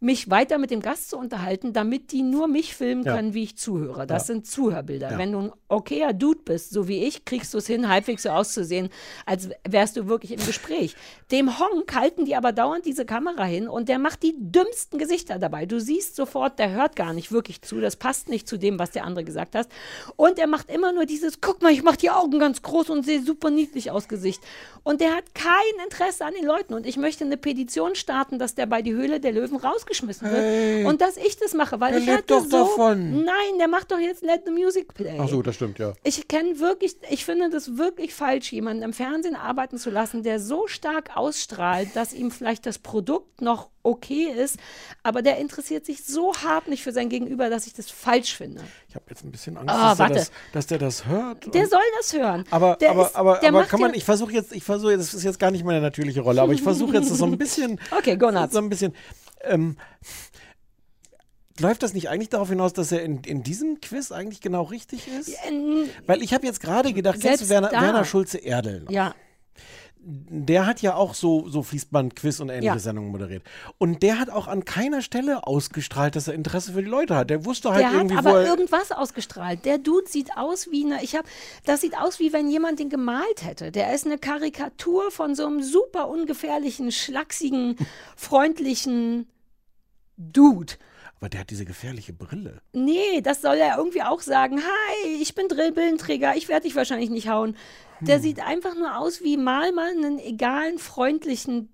[0.00, 3.16] mich weiter mit dem Gast zu unterhalten, damit die nur mich filmen Ja.
[3.16, 4.06] können, wie ich zuhöre.
[4.06, 4.34] Das Ja.
[4.34, 5.12] sind Zuhörbilder.
[5.12, 5.18] Ja.
[5.18, 8.30] Wenn du ein okayer Dude bist, so wie ich, kriegst du es hin, halbwegs so
[8.30, 8.90] auszusehen,
[9.26, 10.94] als wärst du wirklich im Gespräch.
[11.32, 15.38] Dem Honk halten die aber dauernd diese Kamera hin und der macht die dümmsten Gesichter
[15.38, 15.66] dabei.
[15.66, 17.80] Du siehst sofort, der hört gar nicht wirklich zu.
[17.80, 19.68] Das passt nicht zu dem, was der andere gesagt hat.
[20.16, 23.04] Und er macht immer nur dieses, guck mal, ich mache die Augen ganz groß und
[23.04, 24.42] sehe super niedlich aus Gesicht.
[24.84, 26.74] Und der hat kein Interesse an den Leuten.
[26.74, 29.56] Und ich möchte eine Petition starten, dass der bei die Höhle der Löwen
[29.88, 30.42] rausgeschmissen wird.
[30.42, 30.84] Hey.
[30.84, 32.50] Und dass ich das mache, weil ich lebt hatte doch so...
[32.50, 33.24] davon.
[33.24, 35.18] Nein, der macht doch jetzt Let the Music Play.
[35.20, 35.92] Ach so, das stimmt, ja.
[36.04, 40.40] Ich kenne wirklich, ich finde das wirklich falsch, jemanden im Fernsehen arbeiten zu lassen, der
[40.40, 44.58] so stark ausstrahlt, dass ihm vielleicht das Produkt noch okay ist,
[45.02, 48.60] aber der interessiert sich so hart nicht für sein Gegenüber, dass ich das falsch finde.
[48.88, 51.54] Ich habe jetzt ein bisschen Angst, Ah, dass, der das, dass der das hört.
[51.54, 52.44] Der soll das hören.
[52.50, 55.14] aber, der aber, ist, aber, der aber kann man, ich versuche jetzt, ich versuche, das
[55.14, 57.80] ist jetzt gar nicht meine natürliche Rolle, aber ich versuche jetzt das so ein bisschen,
[57.96, 58.52] Okay, go nuts.
[58.52, 58.92] so ein bisschen,
[59.42, 59.76] ähm,
[61.58, 65.08] läuft das nicht eigentlich darauf hinaus, dass er in, in diesem Quiz eigentlich genau richtig
[65.08, 65.30] ist?
[65.46, 67.70] Ähm, Weil ich habe jetzt gerade gedacht, kennst du Werner.
[67.72, 68.90] Werner Schulze-Erdel noch?
[68.90, 69.14] Ja,
[70.10, 72.78] Der hat ja auch so, so Fließband-Quiz und ähnliche Ja.
[72.78, 73.42] Sendungen moderiert.
[73.76, 77.28] Und der hat auch an keiner Stelle ausgestrahlt, dass er Interesse für die Leute hat.
[77.28, 79.66] Der wusste halt der hat irgendwie, wo aber er, irgendwas ausgestrahlt.
[79.66, 81.28] Der Dude sieht aus wie eine, ich habe,
[81.66, 83.70] das sieht aus wie wenn jemand den gemalt hätte.
[83.70, 87.76] Der ist eine Karikatur von so einem super ungefährlichen, schlachsigen,
[88.16, 89.28] freundlichen
[90.16, 90.74] Dude.
[91.16, 92.62] Aber der hat diese gefährliche Brille.
[92.72, 94.58] Nee, das soll er irgendwie auch sagen.
[94.58, 97.56] Hi, ich bin Drillbillenträger, ich werde dich wahrscheinlich nicht hauen.
[97.98, 98.06] Hm.
[98.06, 101.70] Der sieht einfach nur aus wie mal mal einen egalen, freundlichen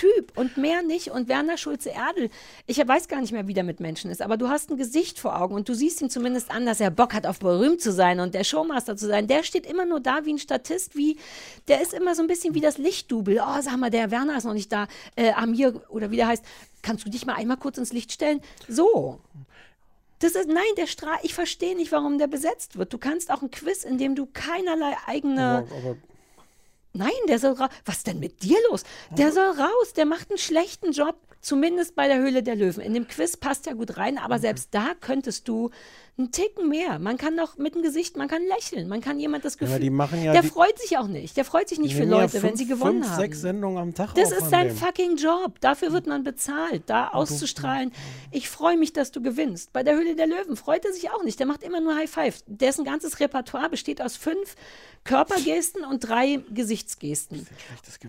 [0.00, 1.10] Typ und mehr nicht.
[1.10, 2.30] Und Werner Schulze-Erdel,
[2.66, 5.18] ich weiß gar nicht mehr, wie der mit Menschen ist, aber du hast ein Gesicht
[5.18, 7.92] vor Augen und du siehst ihn zumindest an, dass er Bock hat, auf berühmt zu
[7.92, 9.26] sein und der Showmaster zu sein.
[9.26, 11.18] Der steht immer nur da wie ein Statist, wie,
[11.68, 13.42] der ist immer so ein bisschen wie das Lichtdubel.
[13.46, 14.88] Oh, sag mal, der Werner ist noch nicht da.
[15.16, 16.44] Äh, Amir, oder wie der heißt,
[16.80, 18.40] kannst du dich mal einmal kurz ins Licht stellen?
[18.68, 19.20] So.
[20.20, 22.92] Das ist, nein, der Strahl, ich verstehe nicht, warum der besetzt wird.
[22.92, 25.42] Du kannst auch ein Quiz, in dem du keinerlei eigene.
[25.42, 25.96] Aber, aber
[26.92, 27.70] Nein, der soll raus.
[27.84, 28.82] Was denn mit dir los?
[29.10, 29.92] Der soll raus.
[29.96, 31.16] Der macht einen schlechten Job.
[31.40, 32.82] Zumindest bei der Höhle der Löwen.
[32.82, 35.70] In dem Quiz passt er gut rein, aber selbst da könntest du
[36.20, 36.98] einen Ticken mehr.
[36.98, 39.78] Man kann doch mit dem Gesicht, man kann lächeln, man kann jemand das Gefühl.
[39.80, 41.36] die machen ja der die- freut sich auch nicht.
[41.36, 43.20] Der freut sich nicht für nehmen ja Leute, wenn fünf- sie gewonnen fünf, haben.
[43.20, 44.76] sechs Sendungen am Tag Das ist sein dem.
[44.76, 45.60] fucking Job.
[45.60, 47.92] Dafür wird man bezahlt, da auszustrahlen.
[48.30, 49.72] Ich freue mich, dass du gewinnst.
[49.72, 51.38] Bei der Höhle der Löwen freut er sich auch nicht.
[51.40, 52.42] Der macht immer nur High Five.
[52.46, 54.54] Dessen ganzes Repertoire besteht aus fünf
[55.04, 57.46] Körpergesten und drei Gesichtsgesten.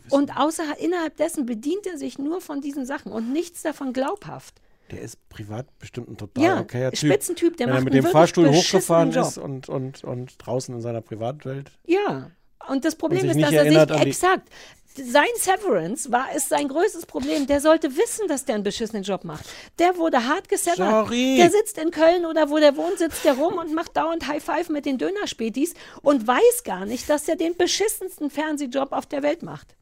[0.09, 4.55] Und außer, innerhalb dessen bedient er sich nur von diesen Sachen und nichts davon glaubhaft.
[4.91, 7.09] Der ist privat bestimmt ein total Ja, okayer Typ.
[7.09, 9.25] Spitzentyp, der Wenn er macht mit einen dem Fahrstuhl hochgefahren Job.
[9.27, 11.71] ist und, und, und draußen in seiner Privatwelt.
[11.85, 12.31] Ja.
[12.67, 14.49] Und das Problem sich ist, dass er sich exakt.
[14.93, 17.47] Sein Severance war es sein größtes Problem.
[17.47, 19.45] Der sollte wissen, dass der einen beschissenen Job macht.
[19.79, 20.77] Der wurde hart gesevert.
[20.77, 21.37] Sorry.
[21.37, 24.43] Der sitzt in Köln oder wo der wohnt, sitzt der rum und macht dauernd High
[24.43, 29.23] Five mit den Dönerspätis und weiß gar nicht, dass er den beschissensten Fernsehjob auf der
[29.23, 29.75] Welt macht.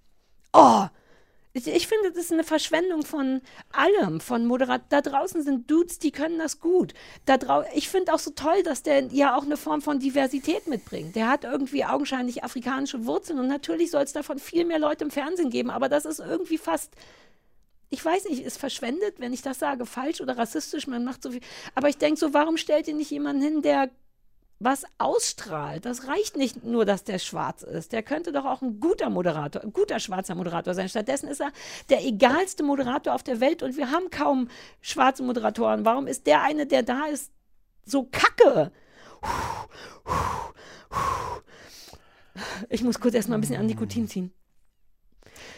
[0.53, 0.85] Oh,
[1.53, 4.83] ich, ich finde, das ist eine Verschwendung von allem, von Moderat.
[4.89, 6.93] Da draußen sind Dudes, die können das gut.
[7.25, 10.67] Da drau ich finde auch so toll, dass der ja auch eine Form von Diversität
[10.67, 11.15] mitbringt.
[11.15, 15.11] Der hat irgendwie augenscheinlich afrikanische Wurzeln und natürlich soll es davon viel mehr Leute im
[15.11, 16.95] Fernsehen geben, aber das ist irgendwie fast
[17.91, 21.31] ich weiß nicht, ist verschwendet, wenn ich das sage, falsch oder rassistisch, man macht so
[21.31, 21.41] viel.
[21.73, 23.89] Aber ich denke so, warum stellt ihr nicht jemanden hin, der
[24.59, 25.85] was ausstrahlt?
[25.85, 27.93] Das reicht nicht nur, dass der schwarz ist.
[27.93, 30.89] Der könnte doch auch ein guter Moderator, ein guter schwarzer Moderator sein.
[30.89, 31.51] Stattdessen ist er
[31.89, 34.49] der egalste Moderator auf der Welt und wir haben kaum
[34.81, 35.85] schwarze Moderatoren.
[35.85, 37.31] Warum ist der eine, der da ist,
[37.85, 38.71] so kacke?
[42.69, 44.33] Ich muss kurz erstmal ein bisschen an Nikotin ziehen.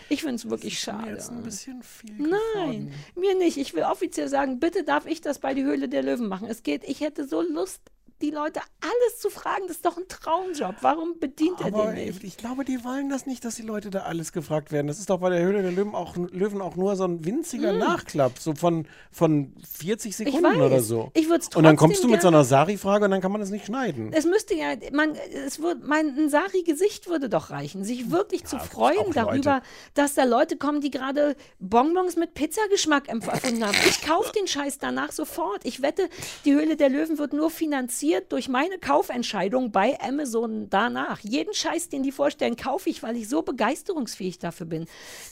[0.10, 1.12] Ich finde es wirklich schade.
[1.12, 3.58] Jetzt ein bisschen viel Nein, mir nicht.
[3.58, 6.48] Ich will offiziell sagen, bitte darf ich das bei die Höhle der Löwen machen.
[6.48, 7.82] Es geht, ich hätte so Lust,
[8.22, 9.64] die Leute alles zu fragen.
[9.68, 10.76] Das ist doch ein Traumjob.
[10.82, 12.24] Warum bedient er Aber den nicht?
[12.24, 14.88] ich glaube, die wollen das nicht, dass die Leute da alles gefragt werden.
[14.88, 17.74] Das ist doch bei der Höhle der Löwen auch, Löwen auch nur so ein winziger
[17.74, 20.58] Nachklapp, so von, von 40 Sekunden weiß.
[20.58, 21.12] oder so.
[21.14, 23.50] Ich würd's Und dann kommst du mit so einer Sari-Frage und dann kann man das
[23.50, 24.12] nicht schneiden.
[24.14, 25.16] Es müsste ja, man,
[25.46, 29.62] es würde, mein ein Sari-Gesicht würde doch reichen, sich wirklich zu freuen darüber,
[29.94, 33.78] dass da Leute kommen, die gerade Bonbons mit Pizzageschmack empf- erfunden haben.
[33.88, 35.64] Ich kaufe den Scheiß danach sofort.
[35.66, 36.10] Ich wette,
[36.46, 41.20] die Höhle der Löwen wird nur finanziert durch meine Kaufentscheidung bei Amazon danach.
[41.20, 44.88] Jeden Scheiß, den die vorstellen, kaufe ich, weil ich so begeisterungsfähig dafür bin.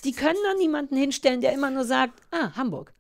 [0.06, 2.94] Die können doch niemanden hinstellen, der immer nur sagt, ah, Hamburg.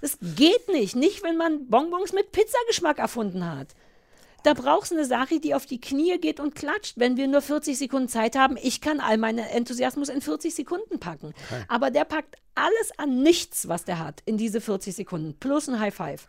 [0.00, 0.94] Das geht nicht.
[0.94, 3.74] Nicht, wenn man Bonbons mit Pizzageschmack erfunden hat.
[4.44, 7.42] Da brauchst du eine Sache, die auf die Knie geht und klatscht, wenn wir nur
[7.42, 8.56] 40 Sekunden Zeit haben.
[8.62, 11.34] Ich kann all meinen Enthusiasmus in 40 Sekunden packen.
[11.66, 15.36] Aber der packt alles an nichts, was der hat, in diese 40 Sekunden.
[15.38, 16.28] Plus ein High Five.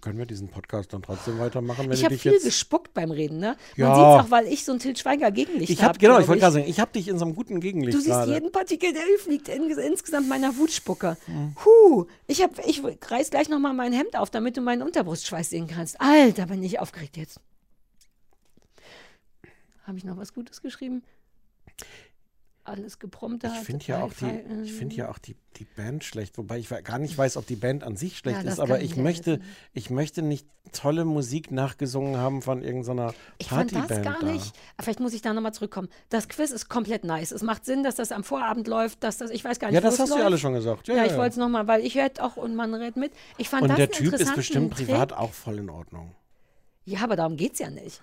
[0.00, 2.44] Können wir diesen Podcast dann trotzdem weitermachen, wenn ich du habe dich viel jetzt...
[2.44, 3.56] gespuckt beim Reden, ne?
[3.76, 3.94] Man Ja.
[3.94, 5.90] sieht es auch, weil ich so ein Til Schweiger Gegenlicht Ich habe.
[5.90, 8.00] habe genau, ich wollte gerade sagen, ich habe dich in so einem guten Gegenlicht Du
[8.00, 8.32] siehst gerade.
[8.32, 11.16] jeden Partikel, der fliegt in, insgesamt meiner Wutspucke.
[11.26, 11.54] Mhm.
[11.64, 15.66] Huh, ich, hab, ich reiß gleich nochmal mein Hemd auf, damit du meinen Unterbrustschweiß sehen
[15.68, 16.00] kannst.
[16.00, 17.38] Alter, bin ich aufgeregt jetzt.
[19.86, 21.04] Habe ich noch was Gutes geschrieben?
[22.66, 23.52] Alles gepromptet.
[23.54, 26.68] Ich finde ja auch die, ich finde ja auch die, die Band schlecht, wobei ich
[26.82, 29.46] gar nicht weiß, ob die Band an sich schlecht Ja, ist, aber ich möchte, helfen.
[29.72, 34.06] ich möchte nicht tolle Musik nachgesungen haben von irgendeiner Ich fand Partyband.
[34.06, 34.32] das gar da.
[34.32, 34.52] nicht.
[34.76, 35.88] Aber Vielleicht muss ich da nochmal zurückkommen.
[36.08, 37.30] Das Quiz ist komplett nice.
[37.30, 39.80] Es macht Sinn, dass das am Vorabend läuft, dass das, ich weiß gar nicht, Ja,
[39.80, 40.20] das hast du läuft.
[40.20, 40.88] ja alle schon gesagt.
[40.88, 43.12] Ja, Ja, ich wollte es nochmal, weil ich hätte auch, und man redet mit.
[43.38, 44.88] Ich fand Und das der Typ ist bestimmt Trick.
[44.88, 46.16] privat auch voll in Ordnung.
[46.84, 48.00] Ja, aber darum geht es ja nicht.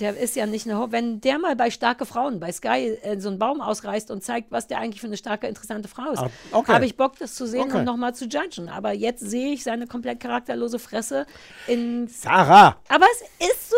[0.00, 0.92] Der ist ja nicht eine.
[0.92, 4.50] Wenn der mal bei starke Frauen bei Sky äh, so einen Baum ausreißt und zeigt,
[4.52, 6.72] was der eigentlich für eine starke, interessante Frau ist, Ah, okay.
[6.72, 7.78] habe ich Bock, das zu sehen Okay.
[7.78, 8.68] und nochmal zu judgen.
[8.68, 11.26] Aber jetzt sehe ich seine komplett charakterlose Fresse
[11.66, 12.06] in.
[12.08, 12.76] Sarah!
[12.88, 13.06] Aber
[13.40, 13.76] es ist so.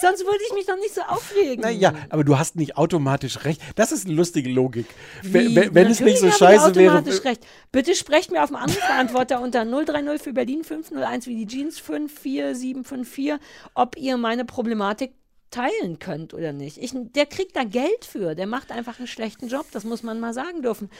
[0.00, 1.60] Sonst würde ich mich doch nicht so aufregen.
[1.62, 3.60] Naja, aber du hast nicht automatisch recht.
[3.76, 4.86] Das ist eine lustige Logik.
[5.22, 5.54] Wie?
[5.54, 6.94] Wenn, wenn es nicht so scheiße wäre.
[6.94, 7.46] automatisch Recht.
[7.70, 13.34] Bitte sprecht mir auf dem Anrufbeantworter unter 030 für Berlin 501 wie die Jeans 54754,
[13.74, 15.09] ob ihr meine Problematik
[15.50, 16.78] teilen könnt oder nicht.
[16.78, 18.34] Ich, der kriegt da Geld für.
[18.34, 19.66] Der macht einfach einen schlechten Job.
[19.72, 20.90] Das muss man mal sagen dürfen.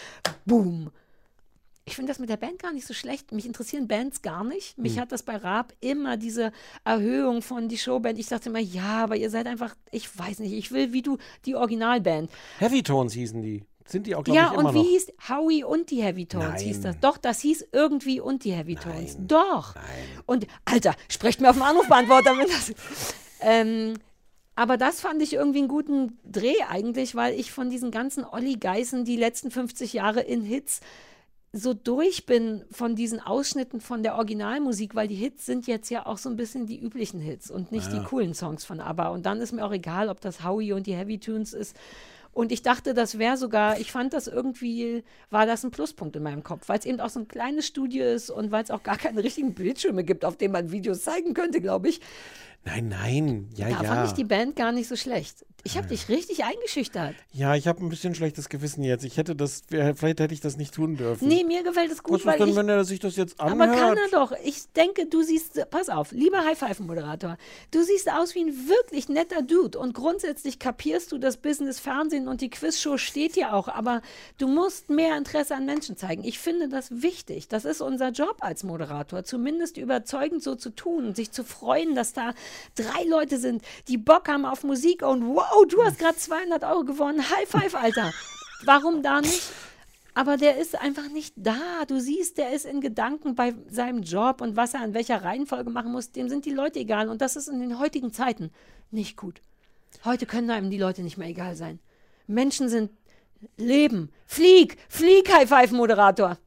[0.44, 0.90] Boom.
[1.86, 3.32] Ich finde das mit der Band gar nicht so schlecht.
[3.32, 4.78] Mich interessieren Bands gar nicht.
[4.78, 5.00] Mich Hm.
[5.02, 6.52] hat das bei Raab immer diese
[6.84, 8.18] Erhöhung von die Showband.
[8.18, 11.18] Ich dachte immer, ja, aber ihr seid einfach, ich weiß nicht, ich will wie du
[11.46, 12.30] die Originalband.
[12.58, 13.64] Heavy Tones hießen die.
[13.86, 14.88] Sind die auch, glaube Ja, ich, immer und wie noch.
[14.88, 17.00] hieß Howie und die Heavy Tones hieß das?
[17.00, 19.16] Doch, das hieß irgendwie und die Heavy Tones.
[19.18, 19.74] Doch.
[20.26, 22.72] Und Alter, sprecht mir auf dem Anrufbeantworter, wenn das.
[23.42, 23.94] Ähm,
[24.56, 28.56] aber das fand ich irgendwie einen guten Dreh eigentlich, weil ich von diesen ganzen Olli
[28.56, 30.80] Geißen die letzten 50 Jahre in Hits
[31.52, 36.06] so durch bin von diesen Ausschnitten von der Originalmusik, weil die Hits sind jetzt ja
[36.06, 39.08] auch so ein bisschen die üblichen Hits und nicht die coolen Songs von ABBA.
[39.08, 41.76] Und dann ist mir auch egal, ob das Howie und die Heavy Tunes ist.
[42.32, 46.22] Und ich dachte, das wäre sogar, ich fand das irgendwie, war das ein Pluspunkt in
[46.22, 48.84] meinem Kopf, weil es eben auch so ein kleines Studio ist und weil es auch
[48.84, 52.00] gar keine richtigen Bildschirme gibt, auf denen man Videos zeigen könnte, glaube ich.
[52.64, 53.48] Nein, nein.
[53.56, 53.84] Ja, da ja.
[53.84, 55.46] fand ich die Band gar nicht so schlecht.
[55.62, 57.14] Ich habe dich richtig eingeschüchtert.
[57.32, 59.04] Ja, ich habe ein bisschen schlechtes Gewissen jetzt.
[59.04, 61.28] Ich hätte das, vielleicht hätte ich das nicht tun dürfen.
[61.28, 63.38] Nee, mir gefällt es Was gut, ist weil denn, ich wenn er sich das jetzt
[63.38, 63.78] Aber anhört?
[63.78, 64.32] kann er doch.
[64.44, 67.36] Ich denke, du siehst, pass auf, lieber High-Five-Moderator,
[67.72, 72.28] du siehst aus wie ein wirklich netter Dude und grundsätzlich kapierst du das Business Fernsehen
[72.28, 74.00] und die Quizshow steht dir auch, aber
[74.38, 76.24] du musst mehr Interesse an Menschen zeigen.
[76.24, 77.48] Ich finde das wichtig.
[77.48, 81.94] Das ist unser Job als Moderator, zumindest überzeugend so zu tun und sich zu freuen,
[81.94, 82.32] dass da
[82.74, 86.84] drei Leute sind, die Bock haben auf Musik und wow, du hast gerade 200 Euro
[86.84, 87.22] gewonnen.
[87.30, 88.12] High-Five, Alter.
[88.64, 89.42] Warum da nicht?
[90.14, 91.84] Aber der ist einfach nicht da.
[91.86, 95.70] Du siehst, der ist in Gedanken bei seinem Job und was er in welcher Reihenfolge
[95.70, 96.12] machen muss.
[96.12, 97.08] Dem sind die Leute egal.
[97.08, 98.50] Und das ist in den heutigen Zeiten
[98.90, 99.40] nicht gut.
[100.04, 101.78] Heute können einem die Leute nicht mehr egal sein.
[102.26, 102.90] Menschen sind
[103.56, 104.10] Leben.
[104.26, 106.38] Flieg, flieg, High-Five-Moderator.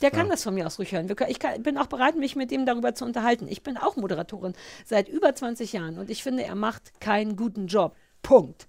[0.00, 1.10] Der kann das von mir aus ruhig hören.
[1.28, 3.46] Ich kann, bin auch bereit, mich mit ihm darüber zu unterhalten.
[3.48, 4.54] Ich bin auch Moderatorin
[4.84, 7.94] seit über 20 Jahren und ich finde, er macht keinen guten Job.
[8.22, 8.68] Punkt.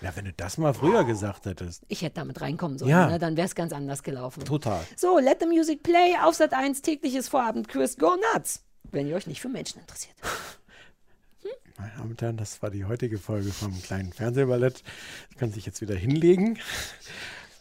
[0.00, 1.82] Ja, wenn du das mal früher gesagt hättest.
[1.88, 3.08] Ich hätte damit reinkommen sollen, Ja.
[3.08, 3.18] ne?
[3.18, 4.44] dann wäre es ganz anders gelaufen.
[4.44, 4.80] Total.
[4.96, 8.62] So, Let the Music Play auf Sat 1 tägliches Vorabendquiz Go Nuts.
[8.90, 10.14] Wenn ihr euch nicht für Menschen interessiert.
[11.78, 14.82] Meine Damen und Herren, das war die heutige Folge vom kleinen Fernsehballett.
[15.30, 16.58] Sie können sich jetzt wieder hinlegen.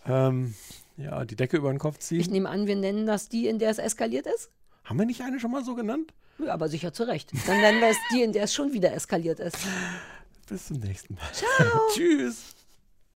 [0.09, 0.55] Ähm,
[0.97, 2.19] ja, die Decke über den Kopf ziehen.
[2.19, 4.51] Ich nehme an, wir nennen das die, in der es eskaliert ist.
[4.83, 6.13] Haben wir nicht eine schon mal so genannt?
[6.39, 7.31] Ja, aber sicher zu Recht.
[7.47, 9.57] Dann nennen wir es die, in der es schon wieder eskaliert ist.
[10.47, 11.31] Bis zum nächsten Mal.
[11.33, 11.81] Ciao.
[11.93, 12.56] Tschüss.